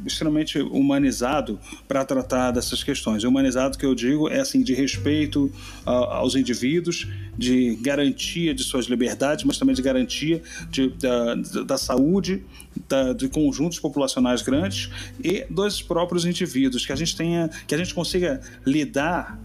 extremamente 0.07 0.59
humanizado 0.59 1.59
para 1.86 2.05
tratar 2.05 2.50
dessas 2.50 2.82
questões. 2.82 3.24
Humanizado 3.24 3.78
que 3.78 3.86
eu 3.86 3.94
digo 3.94 4.28
é 4.28 4.40
assim 4.40 4.62
de 4.62 4.74
respeito 4.74 5.50
aos 5.84 6.34
indivíduos, 6.34 7.07
de 7.36 7.76
garantia 7.76 8.55
de 8.55 8.62
suas 8.62 8.86
liberdades, 8.86 9.44
mas 9.44 9.59
também 9.59 9.74
de 9.74 9.82
garantia 9.82 10.42
de, 10.70 10.88
da, 10.90 11.34
da 11.64 11.78
saúde 11.78 12.42
da, 12.88 13.12
de 13.12 13.28
conjuntos 13.28 13.78
populacionais 13.78 14.42
grandes 14.42 14.90
e 15.22 15.44
dos 15.48 15.82
próprios 15.82 16.24
indivíduos, 16.24 16.84
que 16.84 16.92
a 16.92 16.96
gente 16.96 17.16
tenha, 17.16 17.50
que 17.66 17.74
a 17.74 17.78
gente 17.78 17.94
consiga 17.94 18.40
lidar 18.66 19.38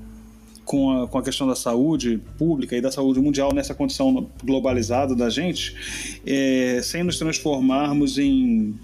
com 0.68 1.04
a, 1.04 1.08
com 1.08 1.18
a 1.18 1.24
questão 1.24 1.48
da 1.48 1.56
saúde 1.56 2.20
pública 2.38 2.76
e 2.76 2.82
da 2.82 2.92
saúde 2.92 3.20
mundial 3.20 3.54
nessa 3.54 3.74
condição 3.74 4.30
globalizada 4.44 5.16
da 5.16 5.30
gente, 5.30 6.20
é, 6.26 6.82
sem 6.84 7.04
nos 7.04 7.18
transformarmos 7.18 8.18
em, 8.18 8.76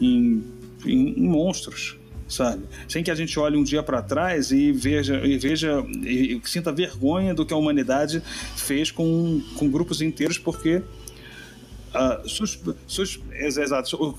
em 0.00 0.42
em, 0.86 1.18
em 1.18 1.28
monstros, 1.28 1.96
sabe? 2.28 2.64
Sem 2.88 3.02
que 3.02 3.10
a 3.10 3.14
gente 3.14 3.38
olhe 3.38 3.56
um 3.56 3.64
dia 3.64 3.82
para 3.82 4.02
trás 4.02 4.50
e 4.50 4.72
veja 4.72 5.20
e 5.24 5.38
veja 5.38 5.84
e, 6.02 6.40
e 6.44 6.48
sinta 6.48 6.72
vergonha 6.72 7.34
do 7.34 7.44
que 7.44 7.52
a 7.52 7.56
humanidade 7.56 8.22
fez 8.56 8.90
com, 8.90 9.40
com 9.56 9.70
grupos 9.70 10.00
inteiros, 10.00 10.38
porque 10.38 10.76
uh, 10.76 12.28
sus, 12.28 12.58
sus, 12.86 13.20
exato, 13.32 14.18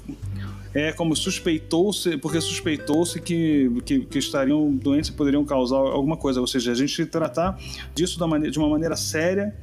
é 0.73 0.91
como 0.91 1.15
suspeitou-se, 1.15 2.17
porque 2.17 2.41
suspeitou-se 2.41 3.21
que, 3.21 3.69
que, 3.85 3.99
que, 4.01 4.17
estariam 4.17 4.73
doentes 4.73 5.11
e 5.11 5.13
poderiam 5.13 5.45
causar 5.45 5.77
alguma 5.77 6.17
coisa. 6.17 6.41
Ou 6.41 6.47
seja, 6.47 6.71
a 6.71 6.75
gente 6.75 7.05
tratar 7.05 7.59
disso 7.93 8.17
da 8.17 8.25
maneira, 8.25 8.51
de 8.51 8.57
uma 8.57 8.69
maneira 8.69 8.95
séria 8.95 9.55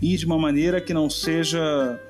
e 0.00 0.16
de 0.16 0.24
uma 0.24 0.38
maneira 0.38 0.80
que 0.80 0.94
não 0.94 1.10
seja 1.10 2.00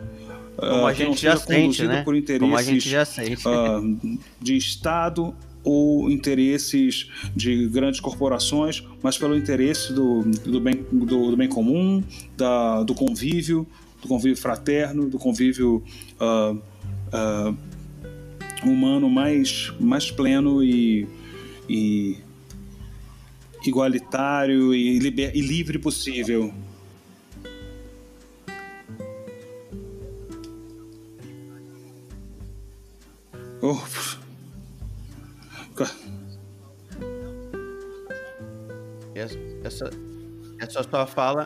como 0.57 0.87
a 0.87 0.91
ah, 0.91 0.95
gente 0.95 1.21
já 1.21 1.37
sente, 1.37 1.87
né? 1.87 2.03
Por 2.03 2.15
interesses, 2.15 2.43
Como 2.43 2.57
a 2.57 2.63
gente 2.63 2.89
já 2.89 3.05
sente. 3.05 3.47
Uh, 3.47 4.19
de 4.41 4.57
Estado 4.57 5.35
ou 5.65 6.11
interesses 6.11 7.09
de 7.35 7.69
grandes 7.69 8.01
corporações, 8.01 8.83
mas 9.03 9.17
pelo 9.17 9.37
interesse 9.37 9.93
do, 9.93 10.23
do, 10.23 10.61
bem, 10.61 10.85
do, 10.93 11.31
do 11.31 11.37
bem 11.37 11.49
comum, 11.49 12.03
da, 12.37 12.83
do 12.83 12.95
convívio, 12.95 13.67
do 14.01 14.09
convívio 14.09 14.37
fraterno, 14.37 15.09
do 15.09 15.19
convívio 15.19 15.83
uh, 16.21 16.57
uh, 16.57 17.57
humano 18.65 19.09
mais, 19.09 19.73
mais 19.81 20.11
pleno 20.11 20.63
e, 20.63 21.07
e 21.69 22.19
igualitário 23.65 24.75
e, 24.75 24.99
liber, 24.99 25.31
e 25.35 25.41
livre 25.41 25.79
possível. 25.79 26.53
Oh. 33.65 33.81
Essa, 39.15 39.91
essa, 40.61 40.83
sua 40.83 41.07
fala 41.07 41.45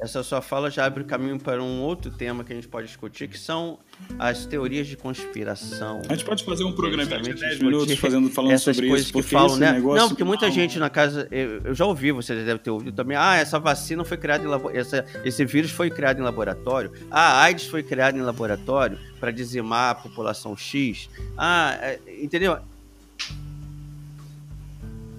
essa 0.00 0.22
sua 0.22 0.40
fala 0.40 0.70
já 0.70 0.86
abre 0.86 1.02
o 1.02 1.06
caminho 1.06 1.38
para 1.38 1.62
um 1.62 1.82
outro 1.82 2.10
tema 2.10 2.42
que 2.42 2.52
a 2.52 2.56
gente 2.56 2.66
pode 2.66 2.86
discutir, 2.86 3.28
que 3.28 3.38
são 3.38 3.78
as 4.18 4.46
teorias 4.46 4.86
de 4.86 4.96
conspiração. 4.96 6.00
A 6.08 6.14
gente 6.14 6.24
pode 6.24 6.42
fazer 6.42 6.64
um 6.64 6.72
programa 6.72 7.04
de 7.04 7.34
10 7.34 7.58
minutos 7.60 7.98
fazendo, 7.98 8.30
falando 8.30 8.52
essas 8.52 8.74
sobre 8.74 8.88
coisas 8.88 9.06
isso, 9.06 9.12
que 9.12 9.22
falam, 9.22 9.56
né? 9.56 9.72
Negócio... 9.72 10.00
Não, 10.00 10.08
porque 10.08 10.24
muita 10.24 10.50
gente 10.50 10.78
na 10.78 10.88
casa, 10.88 11.28
eu, 11.30 11.60
eu, 11.64 11.74
já 11.74 11.84
ouvi, 11.84 12.12
você 12.12 12.34
já 12.34 12.44
deve 12.44 12.60
ter 12.60 12.70
ouvido 12.70 12.94
também, 12.94 13.16
ah, 13.16 13.36
essa 13.36 13.58
vacina 13.58 14.02
foi 14.04 14.16
criada 14.16 14.42
em 14.42 14.46
laboratório, 14.46 15.04
esse 15.24 15.44
vírus 15.44 15.70
foi 15.70 15.90
criado 15.90 16.18
em 16.18 16.22
laboratório, 16.22 16.92
ah, 17.10 17.40
a 17.40 17.42
AIDS 17.42 17.66
foi 17.66 17.82
criada 17.82 18.16
em 18.16 18.22
laboratório 18.22 18.98
para 19.18 19.30
dizimar 19.30 19.90
a 19.90 19.94
população 19.94 20.56
X. 20.56 21.10
Ah, 21.36 21.76
é, 21.80 22.00
entendeu? 22.20 22.58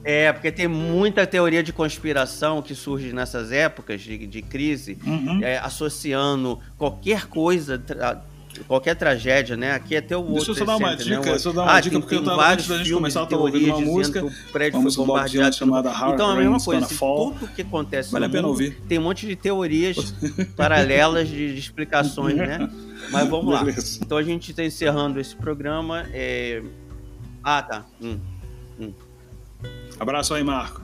É, 0.03 0.33
porque 0.33 0.51
tem 0.51 0.67
muita 0.67 1.27
teoria 1.27 1.61
de 1.61 1.71
conspiração 1.71 2.61
que 2.61 2.73
surge 2.73 3.13
nessas 3.13 3.51
épocas 3.51 4.01
de, 4.01 4.25
de 4.25 4.41
crise, 4.41 4.97
uhum. 5.05 5.43
é, 5.43 5.57
associando 5.59 6.59
qualquer 6.77 7.27
coisa, 7.27 7.77
tra 7.77 8.23
qualquer 8.67 8.95
tragédia, 8.95 9.55
né? 9.55 9.73
Aqui 9.73 9.95
até 9.95 10.15
o 10.15 10.19
outro. 10.19 10.35
Deixa 10.35 10.51
eu 10.51 10.55
só 10.55 10.65
dar 10.65 10.77
uma 10.77 10.95
dica, 10.95 11.19
né? 11.19 11.21
deixa 11.21 11.49
eu 11.49 11.53
dar 11.53 11.63
uma 11.63 11.73
ah, 11.73 11.79
dica, 11.79 11.91
tem, 11.91 12.01
porque 12.01 12.15
tem 12.15 12.23
eu 12.23 12.29
tava, 12.29 12.51
antes 12.51 12.67
da 12.67 12.77
gente 12.77 12.93
começar, 12.93 13.19
eu 13.21 13.27
tava 13.27 13.41
ouvindo 13.41 13.65
uma 13.67 13.81
música. 13.81 14.25
O 14.25 14.31
prédio 14.51 14.79
uma 14.79 14.91
foi 14.91 15.05
bombardeado. 15.05 15.55
Chamada 15.55 15.89
Hard 15.91 16.13
então, 16.13 16.29
a 16.29 16.35
mesma 16.35 16.59
coisa, 16.59 16.85
assim, 16.85 16.97
tudo 16.97 17.47
que 17.55 17.61
acontece 17.61 18.11
vale 18.11 18.27
no 18.27 18.33
mundo, 18.33 18.47
ouvir. 18.49 18.81
tem 18.87 18.99
um 18.99 19.03
monte 19.03 19.25
de 19.25 19.35
teorias 19.35 20.13
paralelas 20.55 21.27
de, 21.27 21.53
de, 21.53 21.59
explicações, 21.59 22.35
né? 22.35 22.69
Mas 23.11 23.29
vamos 23.29 23.53
lá. 23.53 23.63
Então 24.01 24.17
a 24.17 24.23
gente 24.23 24.51
está 24.51 24.63
encerrando 24.63 25.19
esse 25.19 25.35
programa. 25.35 26.05
É... 26.11 26.61
Ah, 27.43 27.61
tá. 27.61 27.85
Hum. 28.01 28.19
Abraço 30.01 30.33
aí, 30.33 30.43
Marco. 30.43 30.81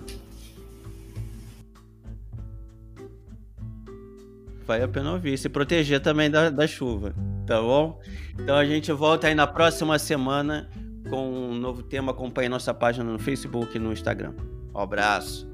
Vai 4.64 4.84
a 4.84 4.88
pena 4.88 5.14
ouvir. 5.14 5.36
Se 5.40 5.50
proteger 5.50 6.00
também 6.00 6.30
da, 6.30 6.52
da 6.52 6.68
chuva, 6.68 7.16
tá 7.48 7.60
bom? 7.60 8.00
Então 8.38 8.56
a 8.56 8.64
gente 8.64 8.92
volta 8.92 9.26
aí 9.26 9.34
na 9.34 9.48
próxima 9.48 9.98
semana 9.98 10.70
com 11.10 11.32
um 11.32 11.56
novo 11.56 11.82
tema. 11.82 12.12
Acompanhe 12.12 12.48
nossa 12.48 12.76
página 12.76 13.12
no 13.12 13.18
Facebook 13.18 13.76
e 13.76 13.80
no 13.80 13.92
Instagram. 13.92 14.36
Um 14.72 14.80
abraço. 14.80 15.50